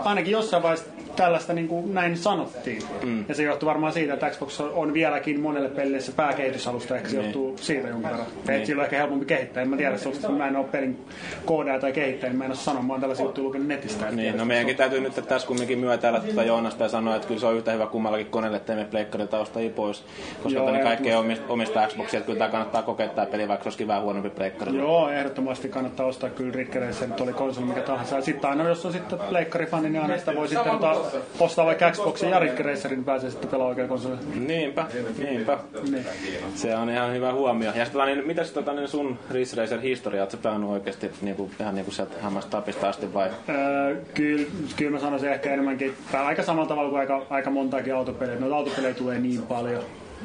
ainakin 0.05 0.33
jossain 0.33 0.63
vaiheessa 0.63 0.91
tällaista 1.17 1.53
niin 1.53 1.69
kuin 1.69 1.95
näin 1.95 2.17
sanottiin. 2.17 2.83
Mm. 3.05 3.25
Ja 3.29 3.35
se 3.35 3.43
johtuu 3.43 3.67
varmaan 3.69 3.93
siitä, 3.93 4.15
että 4.15 4.31
Xbox 4.31 4.61
on 4.61 4.93
vieläkin 4.95 5.41
monelle 5.41 5.69
pelille 5.69 6.01
se 6.01 6.13
pääkehitysalusta, 6.13 6.97
ehkä 6.97 7.09
se 7.09 7.17
Niin. 7.17 7.25
johtuu 7.25 7.57
siitä 7.61 7.89
jonkun 7.89 8.11
verran. 8.11 8.27
Niin. 8.49 8.67
Sillä 8.67 8.81
on 8.81 8.85
ehkä 8.85 8.97
helpompi 8.97 9.27
kehittää. 9.27 9.63
En 9.63 9.69
mä 9.69 9.77
tiedä, 9.77 9.97
se 9.97 10.09
on, 10.29 10.35
mä 10.35 10.49
en 10.49 10.57
ole 10.57 10.65
pelin 10.73 10.99
koodaaja 11.45 11.81
tai 11.81 11.93
kehittäjä, 11.93 12.31
niin 12.31 12.39
mä 12.39 12.45
en 12.45 12.51
ole 12.51 12.57
sanoa, 12.57 12.83
mä 12.83 12.93
oon 12.93 13.01
tällaisia 13.01 13.25
juttuja 13.27 13.45
lukenut 13.47 13.69
netistä. 13.69 14.05
että 14.05 14.17
Niin, 14.17 14.25
tiedä, 14.25 14.39
no 14.39 14.45
meidänkin 14.45 14.77
täytyy 14.77 15.01
nyt 15.01 15.15
tässä 15.29 15.49
kumminkin 15.49 15.79
myötäillä 15.79 16.21
tuota 16.21 16.43
Joonasta 16.43 16.83
ja 16.85 16.89
sanoa, 16.89 17.17
että 17.17 17.29
kyllä 17.29 17.41
se 17.41 17.47
on 17.47 17.57
yhtä 17.57 17.73
hyvä 17.73 17.87
kummallakin 17.87 18.27
koneelle, 18.27 18.57
ettei 18.57 18.77
me 18.77 18.85
pleikkarilta 18.85 19.39
ostajia 19.39 19.71
pois. 19.71 20.05
Koska 20.43 20.59
Joo, 20.59 20.75
Joo, 20.75 20.83
kaikki 20.83 21.15
omista, 21.15 21.45
omista 21.49 21.87
Xboxia, 21.89 22.19
että 22.19 22.27
kyllä 22.27 22.39
tämä 22.39 22.51
kannattaa 22.51 22.83
kokeilla 22.83 23.15
tämä 23.15 23.27
peli, 23.27 23.49
vaikka 23.49 23.63
se 23.65 23.69
olisikin 23.69 23.89
vähän 23.89 24.03
huonompi 24.03 24.31
pleikkarilla. 24.31 24.81
Joo, 24.81 25.09
ehdottomasti 25.11 25.69
kannattaa 25.69 26.07
ostaa 26.07 26.31
kyllä 26.31 26.53
rikkereissä, 26.55 27.01
se 27.01 27.07
nyt 27.07 27.21
oli 27.21 27.33
konsoli 27.33 27.67
mikä 27.67 27.81
tahansa. 27.81 28.17
Ja 28.17 28.23
sitten 28.23 28.51
aina, 28.51 28.69
jos 28.69 28.87
on 28.87 28.93
sitten 28.93 29.19
pleikkarifani, 29.29 29.91
niin 29.91 30.03
aina 30.03 30.19
sitä 30.19 30.35
voi 30.37 30.49
sitten 30.49 30.73
tota, 30.73 30.97
ostaa 31.41 31.67
vaikka 31.67 31.91
Xboxin 31.91 32.31
ja 32.31 32.39
rikkereissärin, 32.39 32.97
niin 32.99 33.05
pääsee 33.05 33.31
sitten 33.31 33.51
pelaamaan 33.51 33.71
oikein 33.71 33.89
konsolilla. 33.89 34.21
Niinpä, 34.47 34.87
niinpä. 35.19 35.59
Niin. 35.91 36.07
Se 36.55 36.77
on 36.77 36.91
ihan 36.91 37.13
hyvä 37.13 37.33
huomio. 37.33 37.73
Ja 37.75 37.85
sitten 37.85 38.07
niin, 38.07 38.27
mitäs 38.27 38.51
tota, 38.51 38.73
niin 38.73 38.89
sun 38.89 39.19
Ridge 39.31 39.57
Racer 39.57 39.81
historia, 39.81 40.23
ootko 40.23 40.37
sä 40.37 40.43
pelannut 40.43 40.71
oikeasti 40.71 41.11
niin 41.23 41.37
kuin, 41.37 41.51
ihan 41.61 41.75
niin 41.75 41.85
kuin 41.85 41.95
sieltä 41.95 42.15
hammasta 42.21 42.51
tapista 42.51 42.89
asti 42.89 43.15
vai? 43.15 43.31
Öö, 43.49 43.97
kyllä, 44.15 44.47
kyllä 44.77 44.91
mä 44.91 44.99
sanoisin 44.99 45.33
ehkä 45.33 45.53
enemmänkin, 45.53 45.95
tai 46.13 46.25
aika 46.25 46.43
samalla 46.43 46.69
tavalla 46.69 46.91
kuin 46.91 47.01
aika, 47.01 47.23
aika 47.31 47.51
montaakin 47.51 47.95
autopelejä. 47.95 48.41
Noita 48.41 48.57
autopelejä 48.57 48.95
tulee 48.95 49.19
niin 49.19 49.43
paljon. 49.43 49.83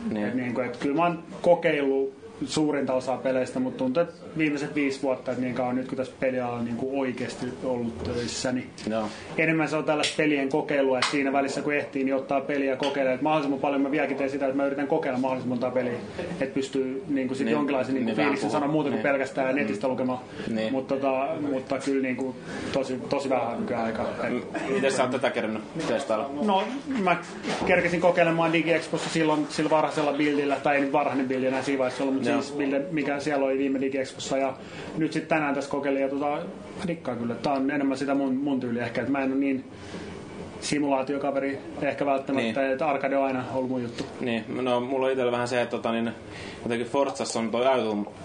Niin. 0.09 0.27
Et 0.27 0.33
niin 0.33 0.53
kuin, 0.53 0.65
että 0.65 0.79
kyllä 0.79 0.95
mä 0.95 1.03
oon 1.03 1.23
kokeillut 1.41 2.20
suurinta 2.45 2.93
osaa 2.93 3.17
peleistä, 3.17 3.59
mutta 3.59 3.77
tuntuu, 3.77 4.03
että 4.03 4.13
viimeiset 4.37 4.75
viisi 4.75 5.01
vuotta, 5.01 5.31
että 5.31 5.43
niin 5.43 5.55
kauan 5.55 5.75
nyt 5.75 5.87
kun 5.87 5.97
tässä 5.97 6.13
pelialalla 6.19 6.57
on 6.59 6.65
niin 6.65 6.77
kuin 6.77 6.99
oikeasti 6.99 7.45
ollut 7.63 8.03
töissä, 8.03 8.51
niin 8.51 8.69
Joo. 8.89 9.07
enemmän 9.37 9.67
se 9.69 9.75
on 9.75 9.83
tällaista 9.83 10.13
pelien 10.17 10.49
kokeilua, 10.49 10.97
että 10.99 11.11
siinä 11.11 11.33
välissä 11.33 11.61
kun 11.61 11.73
ehtii, 11.73 12.03
niin 12.03 12.15
ottaa 12.15 12.41
peliä 12.41 12.69
ja 12.69 12.75
kokeilee. 12.77 13.13
Että 13.13 13.23
mahdollisimman 13.23 13.59
paljon 13.59 13.81
mä 13.81 13.91
vieläkin 13.91 14.17
teen 14.17 14.29
sitä, 14.29 14.45
että 14.45 14.57
mä 14.57 14.65
yritän 14.65 14.87
kokeilla 14.87 15.19
mahdollisimman 15.19 15.59
monta 15.59 15.71
peliä, 15.75 15.93
että 16.41 16.53
pystyy 16.53 17.03
niin 17.07 17.27
kuin 17.27 17.37
sit 17.37 17.45
Niin, 17.45 17.53
jonkinlaisen 17.53 17.95
niin 17.95 18.05
niin 18.05 18.17
vähän 18.17 18.29
fiiliksen 18.29 18.49
sanoa 18.51 18.67
muuta 18.69 18.89
kuin 18.89 18.95
Niin. 18.97 19.03
pelkästään 19.03 19.55
netistä 19.55 19.87
lukemaan. 19.87 20.19
Niin. 20.47 20.71
Mutta, 20.73 20.95
tota, 20.95 21.27
mutta 21.51 21.77
kyllä 21.79 22.01
niin 22.01 22.15
kuin 22.15 22.35
tosi, 22.73 22.99
tosi 23.09 23.29
vähän 23.29 23.59
nykyään 23.59 23.83
aikaa. 23.85 24.05
Miten 24.69 24.91
sä 24.91 25.01
oot 25.03 25.11
tätä 25.11 25.29
kerännyt 25.29 25.63
testailla? 25.87 26.29
No, 26.45 26.63
mä 27.03 27.17
kerkesin 27.67 28.01
kokeilemaan 28.01 28.53
DigiExpossa 28.53 29.09
silloin 29.09 29.47
sillä 29.49 29.69
varhaisella 29.69 30.13
bildillä, 30.13 30.55
tai 30.63 30.75
ei 30.75 30.81
nyt 30.81 30.91
varhainen 30.93 31.27
bildi 31.27 31.45
enää 31.47 31.61
siinä 31.61 31.79
vaiheessa 31.79 32.03
ollut, 32.03 32.15
mutta. 32.15 32.30
Siis 32.31 32.57
bildi, 32.57 32.79
mikä 32.91 33.19
siellä 33.19 33.45
oli 33.45 33.57
viime 33.57 33.81
DigiExpossa. 33.81 34.37
Ja 34.37 34.57
nyt 34.97 35.13
sitten 35.13 35.37
tänään 35.37 35.55
tässä 35.55 35.69
kokeilin, 35.69 36.01
ja 36.01 36.09
tota, 36.09 36.25
mä 36.79 36.87
dikkaan 36.87 37.17
kyllä. 37.17 37.35
Tää 37.35 37.53
on 37.53 37.71
enemmän 37.71 37.97
sitä 37.97 38.15
mun, 38.15 38.35
mun 38.35 38.59
tyyliä 38.59 38.85
ehkä, 38.85 39.01
että 39.01 39.11
mä 39.11 39.23
en 39.23 39.31
ole 39.31 39.39
niin 39.39 39.63
simulaatiokaveri 40.61 41.59
ehkä 41.81 42.05
välttämättä, 42.05 42.61
Niin. 42.61 42.71
että 42.71 42.87
arcade 42.87 43.17
on 43.17 43.25
aina 43.25 43.43
ollut 43.53 43.69
mun 43.69 43.81
juttu. 43.83 44.05
Niin, 44.19 44.45
no 44.61 44.79
mulla 44.79 45.05
on 45.05 45.11
itsellä 45.11 45.31
vähän 45.31 45.47
se, 45.47 45.61
että 45.61 45.77
tota, 45.77 45.91
niin, 45.91 46.11
jotenkin 46.63 46.87
Forzassa 46.87 47.39
on 47.39 47.51
toi 47.51 47.65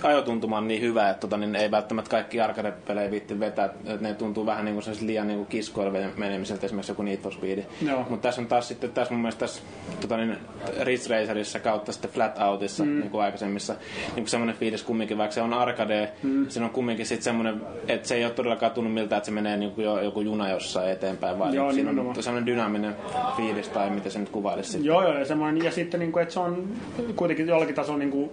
ajotuntuma 0.03 0.61
niin 0.61 0.83
hyvä, 0.83 1.11
että 1.11 1.21
tota, 1.21 1.37
niin 1.37 1.57
ei 1.57 1.71
välttämättä 1.71 2.11
kaikki 2.11 2.41
arcade-pelejä 2.41 3.11
viitti 3.11 3.41
vetää, 3.41 3.65
että 3.65 3.97
ne 4.01 4.15
tuntuu 4.15 4.47
vähän 4.47 4.65
niin 4.65 4.75
kuin 4.75 4.97
liian 5.01 5.27
niin 5.29 5.47
kiskoille 5.47 6.11
menemiseltä, 6.17 6.67
esimerkiksi 6.67 6.93
joku 6.93 7.03
Need 7.03 7.19
for 7.19 7.33
Speed. 7.33 7.65
Mutta 8.11 8.29
tässä 8.29 8.41
on 8.41 8.47
taas 8.47 8.69
sitten, 8.69 8.91
tässä 8.91 9.15
mun 9.15 9.21
mielestä 9.21 9.41
tässä 9.41 9.63
tota, 10.01 10.17
niin, 10.17 10.37
Ridge 10.81 11.15
Racerissa 11.15 11.61
kautta 11.61 11.93
sitten 11.93 12.11
Flat 12.11 12.39
Outissa, 12.39 12.85
mm. 12.85 13.01
niin 13.01 13.11
kuin 13.11 13.23
aikaisemmissa, 13.23 13.73
niin 14.05 14.15
kuin 14.15 14.29
semmoinen 14.29 14.57
fiilis 14.57 14.83
kumminkin, 14.83 15.19
vaikka 15.19 15.35
se 15.35 15.43
on 15.43 15.55
arcade, 15.55 16.13
mm. 16.23 16.49
siinä 16.49 16.67
on 16.67 16.73
kumminkin 16.73 17.07
sitten 17.07 17.25
semmoinen, 17.25 17.61
että 17.89 18.09
se 18.09 18.15
ei 18.15 18.25
ole 18.25 18.33
todellakaan 18.33 18.73
tunnu 18.73 18.91
miltä, 18.91 19.17
että 19.17 19.25
se 19.27 19.33
menee 19.33 19.57
niin 19.57 19.71
kuin 19.71 19.85
jo, 19.85 20.01
joku 20.01 20.21
juna 20.21 20.49
jossain 20.51 20.91
eteenpäin, 20.91 21.39
vaan 21.39 21.55
Joo, 21.55 21.67
niin, 21.67 21.75
siinä 21.75 21.91
on 21.91 22.15
semmoinen 22.27 22.47
dynaaminen 22.47 22.97
fiilis, 23.37 23.69
tai 23.69 23.91
miten 23.91 24.13
se 24.13 24.19
nyt 24.19 24.29
kuvailisi. 24.29 24.85
Joo, 24.85 25.03
joo, 25.03 25.19
ja, 25.19 25.25
semmoinen, 25.25 25.65
ja 25.65 25.71
sitten, 25.71 26.01
niin 26.01 26.13
kuin, 26.13 26.23
että 26.23 26.35
se 26.35 26.41
on 26.41 26.69
kuitenkin 27.17 27.47
jollakin 27.47 27.75
tasolla 27.75 27.99
niin 27.99 28.11
kuin, 28.11 28.31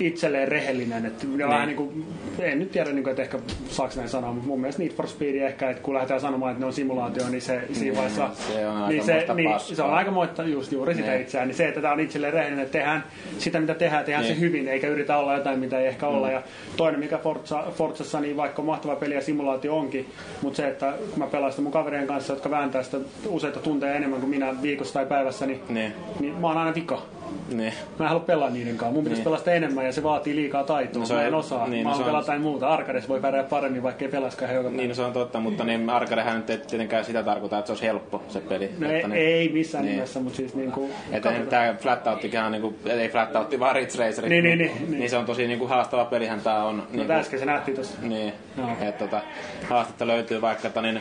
itselleen 0.00 0.48
rehellinen. 0.48 1.06
Että 1.06 1.26
niin. 1.26 1.38
vähän 1.38 1.66
niin 1.66 1.76
kuin, 1.76 2.04
en 2.38 2.58
nyt 2.58 2.70
tiedä, 2.70 2.92
niin 2.92 3.02
kuin, 3.02 3.10
että 3.10 3.22
ehkä 3.22 3.38
saako 3.68 3.92
näin 3.96 4.08
sanoa, 4.08 4.32
mutta 4.32 4.48
mun 4.48 4.60
mielestä 4.60 4.82
Need 4.82 4.92
for 4.92 5.06
Speed 5.08 5.34
ehkä, 5.34 5.70
että 5.70 5.82
kun 5.82 5.94
lähdetään 5.94 6.20
sanomaan, 6.20 6.50
että 6.52 6.60
ne 6.60 6.66
on 6.66 6.72
simulaatio, 6.72 7.28
niin 7.28 7.42
se 7.42 7.60
siinä 7.72 7.96
vaiheessa... 7.96 8.30
se 8.52 8.66
on 8.68 8.88
niin 8.88 9.04
se, 9.04 9.26
niin, 9.34 9.50
paskaa. 9.50 9.76
se 9.76 9.82
on 9.82 9.94
aika 9.94 10.10
moitta 10.10 10.42
just 10.44 10.72
juuri 10.72 10.94
sitä 10.94 11.10
Niin. 11.10 11.20
itseään. 11.20 11.48
Niin 11.48 11.56
se, 11.56 11.68
että 11.68 11.80
tämä 11.80 11.92
on 11.92 12.00
itselleen 12.00 12.32
rehellinen, 12.32 12.64
että 12.64 12.78
tehdään 12.78 13.04
sitä, 13.38 13.60
mitä 13.60 13.74
tehdään, 13.74 14.04
tehdään 14.04 14.24
Niin. 14.24 14.34
se 14.34 14.40
hyvin, 14.40 14.68
eikä 14.68 14.88
yritä 14.88 15.16
olla 15.16 15.34
jotain, 15.36 15.58
mitä 15.58 15.78
ei 15.80 15.86
ehkä 15.86 16.06
olla. 16.06 16.30
Ja 16.30 16.42
toinen, 16.76 17.00
mikä 17.00 17.18
Forza, 17.18 17.64
Forzassa, 17.76 18.20
niin 18.20 18.36
vaikka 18.36 18.62
mahtava 18.62 18.96
peli 18.96 19.14
ja 19.14 19.20
simulaatio 19.20 19.76
onkin, 19.76 20.06
mutta 20.42 20.56
se, 20.56 20.68
että 20.68 20.92
kun 21.10 21.18
mä 21.18 21.26
pelaan 21.26 21.52
sitä 21.52 21.62
mun 21.62 21.72
kaverien 21.72 22.06
kanssa, 22.06 22.32
jotka 22.32 22.50
vääntää 22.50 22.82
sitä 22.82 22.96
useita 23.26 23.60
tunteja 23.60 23.94
enemmän 23.94 24.20
kuin 24.20 24.30
minä 24.30 24.62
viikossa 24.62 24.94
tai 24.94 25.06
päivässä, 25.06 25.46
niin, 25.46 25.60
Niin. 25.68 25.92
niin 26.20 26.34
mä 26.34 26.46
oon 26.46 26.56
aina 26.58 26.74
vika. 26.74 27.02
Niin. 27.48 27.72
Mä 27.98 28.04
en 28.04 28.08
halua 28.08 28.24
pelaa 28.24 28.50
niiden 28.50 28.76
kanssa. 28.76 28.94
Mun 28.94 29.04
pitäisi 29.04 29.20
Niin. 29.20 29.24
pelaa 29.24 29.38
sitä 29.38 29.52
enemmän 29.52 29.84
ja 29.86 29.92
se 29.92 30.02
vaatii 30.02 30.36
liikaa 30.36 30.64
taitoa. 30.64 31.00
No 31.00 31.06
se 31.06 31.14
mä 31.14 31.20
on- 31.20 31.26
en 31.26 31.34
osaa. 31.34 31.58
niin, 31.64 31.70
Niin, 31.70 31.84
no 31.84 31.90
mä 31.90 31.96
se 31.96 32.02
haluan 32.02 32.08
on- 32.08 32.12
pelata 32.14 32.32
jotain 32.32 32.42
muuta. 32.42 32.68
Arkades 32.68 33.08
voi 33.08 33.20
pärjää 33.20 33.44
paremmin, 33.44 33.82
vaikka 33.82 34.04
ei 34.04 34.10
pelaiskaan 34.10 34.54
joka 34.54 34.70
Niin, 34.70 34.88
no 34.88 34.94
se 34.94 35.02
on 35.02 35.12
totta, 35.12 35.40
mutta 35.40 35.64
niin 35.64 35.90
arcadehän 35.90 36.36
nyt 36.36 36.50
ei 36.50 36.58
tietenkään 36.58 37.04
sitä 37.04 37.22
tarkoita, 37.22 37.58
että 37.58 37.66
se 37.66 37.72
olisi 37.72 37.86
helppo 37.86 38.22
se 38.28 38.40
peli. 38.40 38.70
No 38.78 38.86
että 38.90 38.96
ei, 38.98 39.08
niin, 39.08 39.12
ei 39.14 39.48
missään 39.52 39.84
Niin. 39.84 39.94
nimessä, 39.94 40.20
mutta 40.20 40.36
siis 40.36 40.54
niinku... 40.54 40.90
Että 41.12 41.32
tämä 41.50 41.74
Flat 41.78 42.06
Outtikin 42.06 42.40
on 42.40 42.52
niinku, 42.52 42.74
ei 42.86 43.08
Flat 43.08 43.36
Outti, 43.36 43.60
vaan 43.60 43.74
Ridge 43.76 43.98
Racer. 44.06 44.28
Niin, 44.28 44.44
niin, 44.44 44.58
niin, 44.58 44.72
niin. 44.80 44.90
niin. 44.98 45.10
se 45.10 45.16
on 45.16 45.24
tosi 45.26 45.46
niinku 45.46 45.66
haastava 45.66 46.04
pelihän 46.04 46.40
tää 46.40 46.64
on. 46.64 46.76
No 46.76 46.84
niinku, 46.92 47.12
äsken 47.12 47.38
se 47.38 47.44
nähtiin 47.44 47.76
tossa. 47.76 47.98
Niin, 48.02 48.32
Joo. 48.58 48.68
että 48.80 49.04
tota, 49.04 49.20
haastetta 49.68 50.06
löytyy 50.06 50.40
vaikka, 50.40 50.68
että 50.68 50.82
niin, 50.82 51.00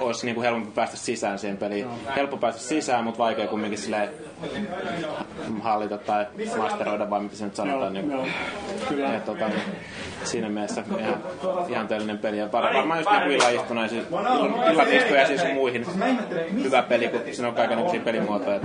olisi 0.00 0.26
niinku 0.26 0.42
helpompi 0.42 0.70
päästä 0.74 0.96
sisään 0.96 1.38
siihen 1.38 1.56
peliin. 1.56 1.86
Helppo 2.16 2.36
päästä 2.36 2.60
sisään, 2.60 3.04
mutta 3.04 3.18
vaikea 3.18 3.46
kumminkin 3.46 3.78
silleen 3.78 4.08
hallita 5.62 5.98
tai 5.98 6.26
masteroida, 6.58 7.10
vai 7.10 7.20
mitä 7.20 7.36
se 7.36 7.44
nyt 7.44 7.54
sanotaan. 7.54 7.92
niin, 7.92 8.10
joo. 8.10 8.26
Kyllä. 8.88 9.08
ja, 9.08 9.20
tota, 9.20 9.48
niin, 9.48 9.60
siinä 10.24 10.48
mielessä 10.48 10.84
ihan, 10.98 11.14
ihan 11.68 11.88
teellinen 11.88 12.18
peli. 12.18 12.38
Ja 12.38 12.52
var- 12.52 12.74
varmaan 12.74 12.98
just 12.98 13.10
niinku 13.10 13.30
illaistuneisiin, 13.30 14.06
illatistujaisiin 14.72 15.38
sun 15.38 15.54
muihin 15.54 15.86
hyvä 16.64 16.82
peli, 16.82 17.08
kun 17.08 17.20
siinä 17.32 17.48
on 17.48 17.54
kaikenlaisia 17.54 18.00
pelimuotoja. 18.00 18.56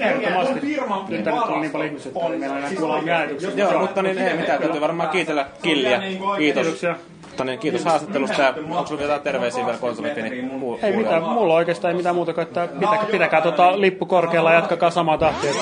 Ehdottomasti. 0.00 0.60
Nyt 1.08 1.24
tuli 1.46 1.60
niin 1.60 1.70
paljon 1.72 1.88
ihmisiä, 1.88 2.12
että 2.14 2.32
ei 2.32 2.38
meillä 2.38 2.58
enää 2.58 2.70
kuulla 2.78 2.96
omia 2.96 3.18
ajatuksia. 3.18 3.50
Joo, 3.56 3.78
mutta 3.80 4.02
niin 4.02 4.18
ei 4.18 4.36
mitään, 4.36 4.58
täytyy 4.60 4.80
varmaan 4.80 5.08
kiitellä 5.08 5.46
Killiä. 5.62 6.00
Kiitos. 6.00 6.36
Kiitoksia. 6.38 6.96
Mutta 7.38 7.50
niin, 7.50 7.58
kiitos 7.58 7.84
haastattelusta 7.84 8.42
ja 8.42 8.54
onko 8.70 8.86
sulla 8.86 9.02
jotain 9.02 9.20
terveisiä 9.20 9.66
vielä 9.66 9.78
konsolifini 9.78 10.50
Ei 10.82 10.96
mitään, 10.96 11.22
mulla 11.22 11.54
oikeastaan 11.54 11.92
ei 11.92 11.96
mitään 11.96 12.14
muuta 12.14 12.34
kuin, 12.34 12.42
että 12.42 12.68
pitäkää, 12.80 13.06
pitäkää 13.12 13.40
tota 13.40 13.80
lippu 13.80 14.06
korkealla 14.06 14.50
ja 14.50 14.58
jatkakaa 14.58 14.90
samaa 14.90 15.18
tahtia. 15.18 15.52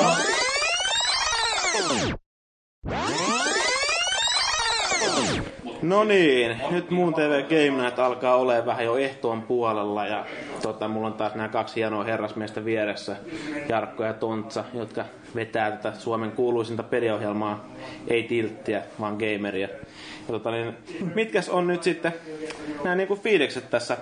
No 5.83 6.05
niin, 6.05 6.57
nyt 6.71 6.91
muun 6.91 7.15
TV 7.15 7.43
Game 7.43 7.83
Night 7.83 7.99
alkaa 7.99 8.37
olemaan 8.37 8.67
vähän 8.67 8.85
jo 8.85 8.97
ehtoon 8.97 9.43
puolella 9.43 10.07
ja 10.07 10.25
tota, 10.63 10.89
mulla 10.89 11.07
on 11.07 11.15
taas 11.15 11.35
nämä 11.35 11.49
kaksi 11.49 11.77
hienoa 11.77 12.05
herrasmiestä 12.05 12.65
vieressä, 12.65 13.17
Jarkko 13.69 14.05
ja 14.05 14.13
Tontsa, 14.13 14.65
jotka 14.75 15.05
vetää 15.35 15.71
tätä 15.71 15.93
Suomen 15.99 16.33
kuuluisinta 16.33 16.83
peliohjelmaa, 16.83 17.65
ei 18.09 18.23
tilttiä, 18.23 18.83
vaan 19.01 19.17
gameria. 19.17 19.69
Tota, 20.27 20.51
niin, 20.51 20.75
mitkäs 21.15 21.49
on 21.49 21.67
nyt 21.67 21.83
sitten 21.83 22.13
nämä 22.85 22.97
niinku 22.97 23.17
fiilikset 23.17 23.71
tässä, 23.71 23.97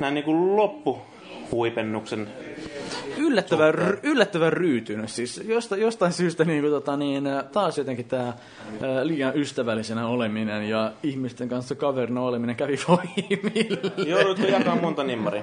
nämä 0.00 0.10
niinku 0.10 0.56
loppuhuipennuksen 0.56 2.28
yllättävän, 3.18 3.74
yllättävän 4.02 4.52
ryytynyt. 4.52 5.10
Siis 5.10 5.42
josta, 5.46 5.76
jostain 5.76 6.12
syystä 6.12 6.44
niin 6.44 6.60
kuin, 6.60 6.72
tota, 6.72 6.96
niin, 6.96 7.24
taas 7.52 7.78
jotenkin 7.78 8.06
tämä 8.06 8.32
liian 9.02 9.36
ystävällisenä 9.36 10.06
oleminen 10.06 10.68
ja 10.68 10.92
ihmisten 11.02 11.48
kanssa 11.48 11.74
kaverina 11.74 12.20
oleminen 12.20 12.56
kävi 12.56 12.76
voimille. 12.88 13.92
Joudutko 14.06 14.46
jakaa 14.46 14.76
monta 14.76 15.04
nimmaria? 15.04 15.42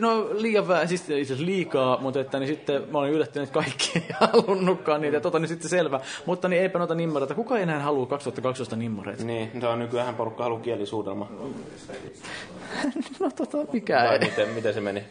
No 0.00 0.28
liian 0.32 0.68
vähän, 0.68 0.88
siis 0.88 1.00
itse 1.00 1.14
asiassa 1.14 1.46
liikaa, 1.46 1.98
mutta 2.00 2.20
että, 2.20 2.38
niin 2.38 2.48
sitten 2.48 2.82
mä 2.90 2.98
olin 2.98 3.12
yllättynyt, 3.12 3.48
että 3.48 3.60
kaikki 3.60 3.92
ei 3.94 4.04
halunnutkaan 4.20 5.00
niitä. 5.00 5.20
Tota 5.20 5.38
niin 5.38 5.48
sitten 5.48 5.70
selvä. 5.70 6.00
Mutta 6.26 6.48
niin 6.48 6.62
eipä 6.62 6.78
noita 6.78 6.94
nimmareita. 6.94 7.34
Kuka 7.34 7.56
ei 7.56 7.62
enää 7.62 7.80
halua 7.80 8.06
2012 8.06 8.76
nimmareita? 8.76 9.24
Niin, 9.24 9.50
se 9.60 9.66
on 9.66 9.78
nykyään 9.78 10.14
porukka 10.14 10.42
halu 10.44 10.58
kielisuudelma. 10.58 11.28
No 13.20 13.30
tota, 13.36 13.72
mikä 13.72 14.12
ei. 14.12 14.18
miten, 14.18 14.48
miten 14.48 14.74
se 14.74 14.80
meni? 14.80 15.04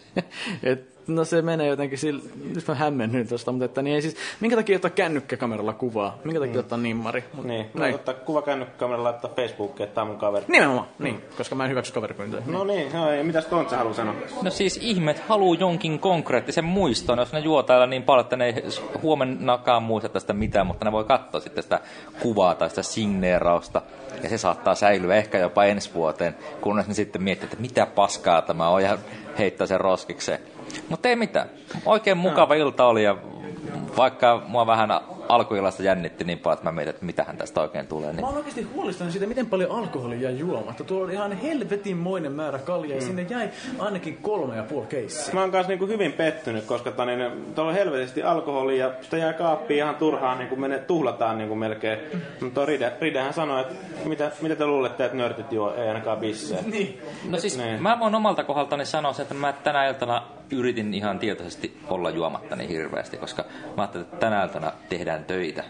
Et, 0.63 0.98
no 1.07 1.25
se 1.25 1.41
menee 1.41 1.67
jotenkin 1.67 1.97
sillä, 1.97 2.21
nyt 2.55 2.67
mä 2.67 2.75
hämmennyin 2.75 3.27
tuosta, 3.27 3.51
mutta 3.51 3.65
että 3.65 3.81
niin 3.81 3.95
ei 3.95 4.01
siis, 4.01 4.15
minkä 4.39 4.55
takia 4.55 4.75
ottaa 4.75 4.91
kännykkäkameralla 4.91 5.73
kuvaa? 5.73 6.17
Minkä 6.23 6.39
takia 6.39 6.59
ottaa 6.59 6.77
nimmari? 6.77 7.23
Mut, 7.33 7.45
Niin, 7.45 7.65
näin. 7.73 7.91
no, 7.91 7.95
ottaa 7.95 8.13
kuva 8.13 8.41
kännykkäkameralla 8.41 9.09
laittaa 9.09 9.31
Facebookiin, 9.35 9.83
että 9.83 9.95
tää 9.95 10.01
on 10.01 10.07
mun 10.07 10.17
kaveri. 10.17 10.45
Nimenomaan, 10.47 10.87
niin, 10.99 11.21
koska 11.37 11.55
mä 11.55 11.63
en 11.63 11.69
hyväksy 11.69 11.93
kaveripyyntöjä. 11.93 12.43
No 12.45 12.63
niin, 12.63 12.93
no, 12.93 13.13
ja 13.13 13.23
mitäs 13.23 13.45
Tontsa 13.45 13.77
haluaa 13.77 13.95
sanoa? 13.95 14.15
No 14.41 14.49
siis 14.51 14.77
ihmet 14.81 15.19
haluu 15.19 15.53
jonkin 15.53 15.99
konkreettisen 15.99 16.65
muiston, 16.65 17.19
jos 17.19 17.33
ne 17.33 17.39
juo 17.39 17.63
täällä 17.63 17.87
niin 17.87 18.03
paljon, 18.03 18.23
että 18.25 18.35
ne 18.35 18.45
ei 18.45 18.63
huomennakaan 19.01 19.83
muista 19.83 20.09
tästä 20.09 20.33
mitään, 20.33 20.67
mutta 20.67 20.85
ne 20.85 20.91
voi 20.91 21.03
katsoa 21.03 21.41
sitten 21.41 21.63
sitä 21.63 21.79
kuvaa 22.21 22.55
tai 22.55 22.69
sitä 22.69 22.83
signeerausta. 22.83 23.81
Ja 24.23 24.29
se 24.29 24.37
saattaa 24.37 24.75
säilyä 24.75 25.15
ehkä 25.15 25.37
jopa 25.37 25.63
ensi 25.63 25.93
vuoteen, 25.93 26.35
kunnes 26.61 26.87
ne 26.87 26.93
sitten 26.93 27.23
miettii, 27.23 27.45
että 27.45 27.61
mitä 27.61 27.85
paskaa 27.85 28.41
tämä 28.41 28.69
on 28.69 28.83
ja 28.83 28.97
heittää 29.37 29.67
sen 29.67 29.81
roskikseen. 29.81 30.39
Mutta 30.89 31.09
ei 31.09 31.15
mitään. 31.15 31.49
Oikein 31.85 32.17
mukava 32.17 32.53
ilta 32.53 32.85
oli 32.85 33.03
ja 33.03 33.15
vaikka 33.97 34.41
mua 34.47 34.67
vähän 34.67 34.91
alkuillasta 35.29 35.83
jännitti 35.83 36.23
niin 36.23 36.39
paljon, 36.39 36.53
että 36.57 36.65
mä 36.65 36.71
mietin, 36.71 36.89
että 36.89 37.05
mitähän 37.05 37.37
tästä 37.37 37.61
oikein 37.61 37.87
tulee. 37.87 38.11
Niin 38.11 38.21
Mä 38.21 38.27
oon 38.27 38.37
oikeasti 38.37 38.63
huolestunut 38.63 39.11
siitä, 39.11 39.27
miten 39.27 39.45
paljon 39.45 39.71
alkoholia 39.71 40.19
jäi 40.19 40.39
juomatta. 40.39 40.83
Tuolla 40.83 41.05
oli 41.05 41.13
ihan 41.13 41.31
helvetinmoinen 41.31 42.31
määrä 42.31 42.59
kaljaa 42.59 42.95
ja 42.95 43.01
sinne 43.01 43.25
jäi 43.29 43.49
ainakin 43.79 44.17
kolme 44.17 44.55
ja 44.55 44.63
puoli 44.63 44.87
keissiä. 44.87 45.33
Mä 45.33 45.39
oon 45.41 45.51
kanssa 45.51 45.67
niinku 45.69 45.87
hyvin 45.87 46.13
pettynyt, 46.13 46.65
koska 46.65 46.91
tani, 46.91 47.15
ne, 47.15 47.31
tuolla 47.55 47.69
on 47.71 47.77
helvetisti 47.77 48.23
alkoholia 48.23 48.85
ja 48.85 48.93
sitä 49.01 49.17
jää 49.17 49.33
kaappiin 49.33 49.77
ihan 49.77 49.95
turhaan, 49.95 50.37
niinku 50.37 50.55
mene, 50.55 50.79
tuhlataan 50.79 51.37
niinku 51.37 51.55
melkein. 51.55 51.99
Mutta 52.41 52.65
Ride, 52.65 52.93
Ridehän 53.01 53.33
sanoi, 53.33 53.61
että 53.61 53.75
mitä, 54.05 54.31
mitä 54.41 54.55
te 54.55 54.65
luulette, 54.67 55.05
että 55.05 55.17
nörtit 55.17 55.51
juo, 55.51 55.73
ei 55.75 55.87
ainakaan 55.87 56.17
bissejä. 56.17 56.61
Niin. 56.65 57.01
No 57.29 57.37
siis 57.39 57.57
Niin. 57.57 57.81
mä 57.83 57.99
voin 57.99 58.15
omalta 58.15 58.43
kohdaltani 58.43 58.85
sanoa 58.85 59.13
sen, 59.13 59.23
että 59.23 59.33
mä 59.35 59.53
tänä 59.53 59.87
iltana 59.87 60.21
yritin 60.51 60.93
ihan 60.93 61.19
tietoisesti 61.19 61.77
olla 61.89 62.09
juomatta 62.09 62.55
niin 62.55 62.69
hirveästi, 62.69 63.17
koska 63.17 63.43
mä 63.77 63.83
ajattelin, 63.83 64.03
että 64.05 64.17
tänä 64.17 64.43
iltana 64.43 64.71
tehdään 64.89 65.25
töitä. 65.25 65.63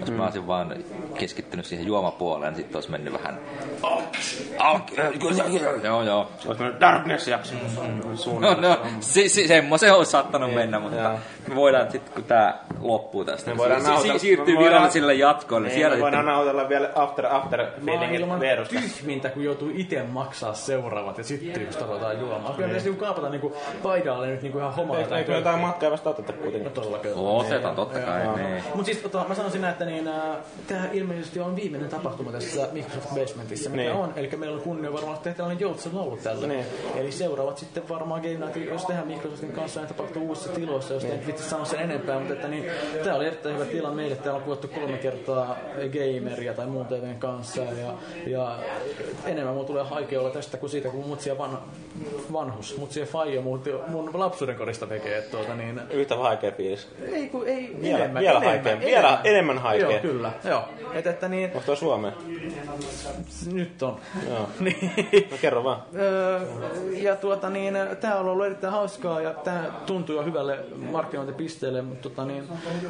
Jos 0.00 0.10
mä 0.10 0.24
olisin 0.24 0.46
vaan 0.46 0.74
keskittynyt 1.14 1.66
siihen 1.66 1.86
juomapuoleen, 1.86 2.52
niin 2.52 2.56
sitten 2.62 2.76
olisi 2.76 2.90
mennyt 2.90 3.12
vähän... 3.12 3.38
Joo, 5.82 6.02
joo. 6.02 6.30
Olisi 6.46 6.62
mennyt 6.62 6.80
Darkness-jakso. 6.80 7.54
No, 8.40 8.54
no, 8.68 8.78
si, 9.00 9.28
si, 9.28 9.48
semmoisen 9.48 9.94
olisi 9.94 10.10
saattanut 10.10 10.54
mennä, 10.54 10.78
mutta 10.80 11.18
me 11.48 11.54
voidaan 11.54 11.90
sitten, 11.90 12.14
kun 12.14 12.24
tämä 12.24 12.58
loppuu 12.80 13.24
tästä, 13.24 13.50
Me 13.50 13.56
voidaan 13.56 13.80
si, 13.80 13.86
si, 13.86 13.92
nautella- 13.92 14.18
siirtyy 14.18 14.54
me 14.54 14.58
voidaan- 14.58 14.72
viralliselle 14.74 15.14
jatkoille. 15.14 15.68
Niin, 15.68 15.76
Siellä 15.78 15.96
me 15.96 16.02
voidaan 16.02 16.22
sitten, 16.22 16.34
nautella 16.34 16.68
vielä 16.68 16.88
after, 16.94 17.26
after 17.26 17.66
feelingit 17.84 18.10
Maailman 18.20 18.40
Veerusta. 18.40 18.74
tyhmintä, 18.80 19.28
kun 19.28 19.44
joutuu 19.44 19.70
itse 19.74 20.02
maksaa 20.02 20.54
seuraavat 20.54 21.18
ja 21.18 21.24
sitten 21.24 21.66
just 21.66 21.80
ruvetaan 21.80 22.20
juomaan. 22.20 22.54
Kyllä 22.54 22.66
pitäisi 22.68 22.88
niinku 22.90 23.04
kaapata 23.04 23.28
paidaalle 24.10 24.32
nyt 24.34 24.42
niinku 24.42 24.58
ihan 24.58 24.74
homaa. 24.74 24.98
Eikö, 24.98 25.16
eikö 25.16 25.32
jotain 25.32 25.58
matkaa 25.58 25.90
vasta 25.90 26.10
oteta 26.10 26.32
kuitenkin? 26.32 26.72
Todella 26.72 26.98
kyllä. 26.98 27.16
otetaan 27.16 27.76
totta 27.76 27.98
kai. 27.98 28.36
Niin. 28.36 28.64
Mutta 28.74 28.84
siis 28.84 28.98
tota, 28.98 29.24
mä 29.28 29.34
sanoisin 29.34 29.60
näin, 29.60 29.72
että 29.72 29.84
niin, 29.84 30.08
äh, 30.08 30.36
tämä 30.66 30.88
ilmeisesti 30.92 31.40
on 31.40 31.56
viimeinen 31.56 31.88
tapahtuma 31.88 32.32
tässä 32.32 32.68
Microsoft 32.72 33.14
Basementissa, 33.14 33.70
mikä 33.70 33.82
Niin. 33.82 33.94
on. 33.94 34.12
Eli 34.16 34.30
meillä 34.36 34.56
on 34.56 34.62
kunnia 34.62 34.92
varmaan 34.92 35.18
tehdä 35.18 35.36
tällainen 35.36 35.60
joutsen 35.60 35.96
laulu 35.96 36.16
tällä. 36.16 36.46
Niin. 36.46 36.64
Eli 36.96 37.12
seuraavat 37.12 37.58
sitten 37.58 37.88
varmaan 37.88 38.22
Game 38.22 38.46
Night, 38.46 38.56
jos 38.56 38.84
tehdään 38.84 39.06
Microsoftin 39.06 39.52
kanssa, 39.52 39.80
niin 39.80 39.88
tapahtuu 39.88 40.28
uusissa 40.28 40.52
tiloissa, 40.52 40.94
jos 40.94 41.02
niin. 41.02 41.14
ei 41.14 41.26
vitsi 41.26 41.48
sano 41.48 41.64
sen 41.64 41.80
enempää. 41.80 42.18
Mutta 42.18 42.34
että 42.34 42.48
niin, 42.48 42.64
tämä 43.04 43.16
oli 43.16 43.26
erittäin 43.26 43.54
hyvä 43.54 43.64
tila 43.64 43.90
meille. 43.90 44.16
Täällä 44.16 44.36
on 44.38 44.42
kuvattu 44.42 44.68
kolme 44.68 44.96
kertaa 44.96 45.56
gameria 45.76 46.54
tai 46.54 46.66
muun 46.66 46.86
TVn 46.86 47.16
kanssa. 47.18 47.62
Ja, 47.62 47.94
ja 48.26 48.58
enemmän 49.26 49.54
mulla 49.54 49.66
tulee 49.66 49.84
haikea 49.84 50.20
olla 50.20 50.30
tästä 50.30 50.56
kuin 50.56 50.70
siitä, 50.70 50.88
kun 50.88 51.06
mutsia 51.06 51.38
van, 51.38 51.58
vanhus, 52.32 52.76
mutsia 52.78 53.06
faija 53.06 53.40
muut, 53.40 53.64
mun 54.00 54.20
lapsuuden 54.20 54.56
korista 54.56 54.86
tekee. 54.86 55.18
Että 55.18 55.30
tuota, 55.36 55.54
niin, 55.54 55.80
Yhtä 55.90 56.18
vaikea 56.18 56.52
fiilis. 56.52 56.88
ei, 57.12 57.28
kun, 57.28 57.46
ei 57.46 57.76
Vielä- 57.82 57.98
enemmän, 57.98 58.20
vielä 58.22 58.38
enemmän, 58.38 58.64
haikea, 58.64 58.80
vielä 58.86 59.18
enemmän 59.24 59.58
haikea. 59.58 59.90
Joo, 59.90 60.00
kyllä. 60.00 60.32
Joo. 60.44 60.64
Et, 60.94 61.06
että 61.06 61.28
niin, 61.28 61.44
Onko 61.54 61.60
toi 61.66 61.76
Suomeen? 61.76 62.14
nyt 63.52 63.82
on. 63.82 63.96
Joo. 64.28 64.48
niin. 64.60 64.92
No 65.30 65.36
kerro 65.40 65.64
vaan. 65.64 65.82
Öö, 65.96 66.40
ja 66.92 67.16
tuota 67.16 67.50
niin, 67.50 67.74
tää 68.00 68.16
on 68.20 68.28
ollut 68.28 68.46
erittäin 68.46 68.72
hauskaa 68.72 69.20
ja 69.20 69.30
tää 69.34 69.64
tuntuu 69.86 70.16
jo 70.16 70.22
hyvälle 70.24 70.58
markkinointipisteelle, 70.90 71.82
mutta 71.82 72.08
tota 72.08 72.24
niin, 72.24 72.44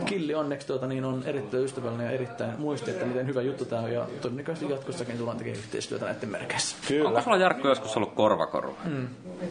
Killi 0.06 0.34
onneksi 0.34 0.66
tuota 0.66 0.86
niin, 0.86 1.04
on 1.04 1.22
erittäin 1.26 1.64
ystävällinen 1.64 2.04
ja 2.06 2.10
erittäin 2.12 2.50
muisti, 2.58 2.90
että 2.90 3.06
miten 3.06 3.26
hyvä 3.26 3.42
juttu 3.42 3.64
tää 3.64 3.80
on 3.80 3.92
ja 3.92 4.06
todennäköisesti 4.20 4.72
jatkossakin 4.72 5.18
tullaan 5.18 5.36
tekemään 5.38 5.58
yhteistyötä 5.58 6.04
näiden 6.04 6.28
merkeissä. 6.28 6.76
Kyllä. 6.88 7.08
Onko 7.08 7.20
sulla 7.20 7.36
Jarkko 7.36 7.68
joskus 7.68 7.96
ollut 7.96 8.12
korvakoru? 8.14 8.76
Mm. 8.84 9.08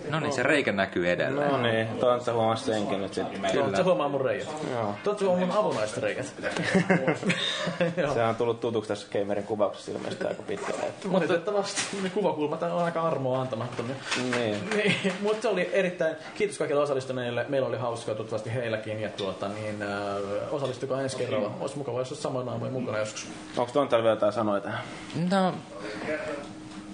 No 0.09 0.19
niin, 0.19 0.33
se 0.33 0.43
reikä 0.43 0.71
näkyy 0.71 1.09
edelleen. 1.11 1.48
No 1.48 1.48
niin, 1.57 1.87
Tontsa 1.87 2.33
huomasi 2.33 2.65
senkin 2.65 3.01
nyt 3.01 3.13
sitten. 3.13 3.51
Kyllä. 3.51 3.77
Se 3.77 3.83
huomaa 3.83 4.09
mun 4.09 4.21
reijät. 4.21 4.47
Joo. 4.71 4.95
Tuot 5.03 5.21
huomaa 5.21 5.45
mun 5.45 5.55
avonaiset 5.57 5.97
reikät. 5.97 6.33
Joo. 7.97 8.13
Se 8.13 8.23
on 8.23 8.35
tullut 8.35 8.59
tutuksi 8.59 8.87
tässä 8.87 9.07
Gamerin 9.19 9.43
kuvauksessa 9.43 9.91
ilmeisesti 9.91 10.27
aika 10.27 10.43
pitkälle. 10.43 10.81
että- 10.81 11.11
Valitettavasti 11.11 11.81
ne 12.03 12.09
kuvakulmat 12.09 12.63
on 12.63 12.83
aika 12.83 13.01
armoa 13.01 13.41
antamattomia. 13.41 13.95
Niin. 14.35 14.55
Niin, 14.79 15.13
mutta 15.21 15.41
se 15.41 15.47
oli 15.47 15.69
erittäin, 15.73 16.15
kiitos 16.35 16.57
kaikille 16.57 16.81
osallistuneille, 16.81 17.45
meillä 17.49 17.67
oli 17.67 17.77
hauskaa 17.77 18.15
toivottavasti 18.15 18.53
heilläkin 18.53 19.01
ja 19.01 19.09
tuota, 19.09 19.47
niin, 19.47 19.81
äh, 19.81 19.89
osallistukaa 20.51 21.01
ensi 21.01 21.17
kerralla, 21.17 21.51
olisi 21.59 21.77
mukava, 21.77 21.99
jos 21.99 22.11
olisi 22.11 22.21
sama 22.21 22.43
naamoja 22.43 22.71
mukana 22.71 22.97
joskus. 22.97 23.27
Onko 23.57 23.71
Tontsalla 23.73 24.03
vielä 24.03 24.15
jotain 24.15 24.33
sanoja 24.33 24.61
tähän? 24.61 24.79
No, 25.31 25.53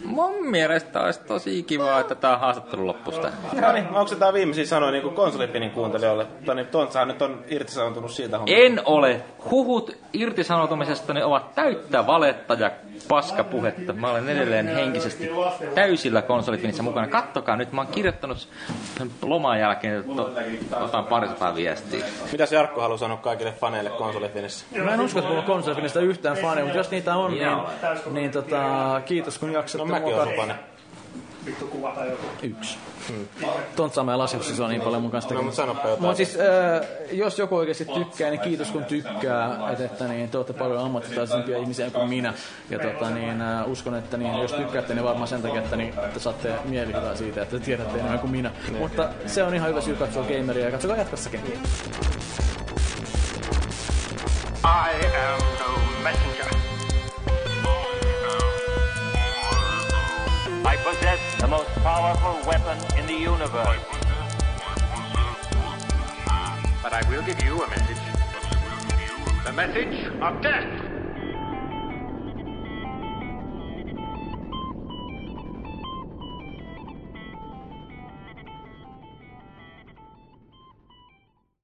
mun 0.05 0.49
mielestä 0.49 1.01
olisi 1.01 1.19
tosi 1.19 1.63
kivaa, 1.63 1.99
että 1.99 2.15
tämä 2.15 2.37
haastattelu 2.37 2.87
loppuisi 2.87 3.19
tähän. 3.19 3.39
No 3.61 3.71
niin, 3.71 3.87
onko 3.87 4.07
se 4.07 4.15
tää 4.15 4.33
viimeisiä 4.33 4.65
sanoja 4.65 4.91
niin 4.91 5.13
konsolipinin 5.13 5.71
kuuntelijoille? 5.71 6.27
Tai 6.45 6.55
niin 6.55 6.67
Tontsahan 6.67 7.07
nyt 7.07 7.21
on 7.21 7.43
irtisanoutunut 7.47 8.11
siitä 8.11 8.37
hommasta. 8.37 8.61
En 8.61 8.81
ole. 8.85 9.21
Huhut 9.51 9.97
irtisanoutumisesta 10.13 11.13
ne 11.13 11.25
ovat 11.25 11.55
täyttä 11.55 12.07
valetta 12.07 12.53
ja 12.53 12.71
paskapuhetta. 13.07 13.93
Mä 13.93 14.11
olen 14.11 14.29
edelleen 14.29 14.67
henkisesti 14.67 15.29
täysillä 15.75 16.21
konsolifinissä 16.21 16.83
mukana. 16.83 17.07
Kattokaa 17.07 17.55
nyt, 17.55 17.71
mä 17.71 17.81
oon 17.81 17.91
kirjoittanut 17.91 18.49
sen 18.97 19.11
loman 19.21 19.59
jälkeen, 19.59 19.99
että 19.99 20.77
otan 20.77 21.05
parisataa 21.05 21.55
viestiä. 21.55 22.05
Mitäs 22.31 22.51
Jarkko 22.51 22.81
haluaa 22.81 22.97
sanoa 22.97 23.17
kaikille 23.17 23.51
faneille 23.51 23.89
konsolifinissä? 23.89 24.65
Mä 24.83 24.93
en 24.93 25.01
usko, 25.01 25.19
että 25.19 25.29
mulla 25.29 25.41
on 25.41 25.47
konsolfinista 25.47 25.99
yhtään 25.99 26.37
fania, 26.37 26.63
mutta 26.63 26.79
jos 26.79 26.91
niitä 26.91 27.15
on, 27.15 27.31
niin, 27.31 27.47
niin 28.11 28.31
tota, 28.31 29.01
kiitos 29.05 29.37
kun 29.37 29.53
jaksatte 29.53 29.87
No 29.87 29.94
mäkin 29.95 30.09
mukaan. 30.09 30.27
oon 30.27 30.37
fane. 30.37 30.55
Yksi. 32.43 32.77
Tontsa 33.75 34.03
mä 34.03 34.17
lasissa 34.17 34.55
se 34.55 34.63
on 34.63 34.69
niin 34.69 34.81
paljon 34.81 35.01
mun 35.01 35.11
kanssa 35.11 35.33
No 35.33 35.51
sanoppa 35.51 35.87
jotain. 35.87 36.01
Mutta 36.01 36.17
siis, 36.17 36.37
äh, 36.39 36.87
jos 37.11 37.39
joku 37.39 37.55
oikeasti 37.55 37.85
tykkää, 37.85 38.29
niin 38.29 38.41
kiitos 38.41 38.71
kun 38.71 38.85
tykkää, 38.85 39.71
että, 39.71 39.85
että 39.85 40.07
niin, 40.07 40.29
te 40.29 40.37
olette 40.37 40.53
paljon 40.53 40.83
ammattitaisempia 40.83 41.57
ihmisiä 41.57 41.89
kuin 41.89 42.09
minä. 42.09 42.33
Ja 42.69 42.79
tota, 42.79 43.09
niin, 43.09 43.41
äh, 43.41 43.69
uskon, 43.69 43.95
että 43.95 44.17
niin, 44.17 44.37
jos 44.37 44.53
tykkäätte, 44.53 44.93
niin 44.93 45.03
varmaan 45.03 45.27
sen 45.27 45.41
takia, 45.41 45.61
että, 45.61 45.75
niin, 45.75 45.93
että 46.05 46.19
saatte 46.19 46.53
mielihyvää 46.65 47.15
siitä, 47.15 47.41
että 47.41 47.59
tiedätte 47.59 47.99
enemmän 47.99 48.19
kuin 48.19 48.31
minä. 48.31 48.51
Mutta 48.79 49.09
se 49.25 49.43
on 49.43 49.55
ihan 49.55 49.69
hyvä 49.69 49.81
syy 49.81 49.95
katsoa 49.95 50.23
gameria 50.23 50.65
ja 50.65 50.71
katsokaa 50.71 50.97
jatkossakin. 50.97 51.41
I 54.63 55.05
am 55.05 55.39
no 55.59 56.03
messenger. 56.03 56.64
I 60.67 60.77
possess 60.77 61.19
the 61.39 61.47
most 61.47 61.69
powerful 61.83 62.41
weapon 62.49 62.77
in 62.97 63.05
the 63.05 63.13
universe. 63.13 63.85
But 66.81 66.91
I 66.91 67.03
will 67.07 67.21
give 67.21 67.39
you 67.43 67.61
a 67.61 67.69
message. 67.69 68.01
The 69.45 69.53
message 69.53 70.07
of 70.21 70.41
death. 70.41 70.94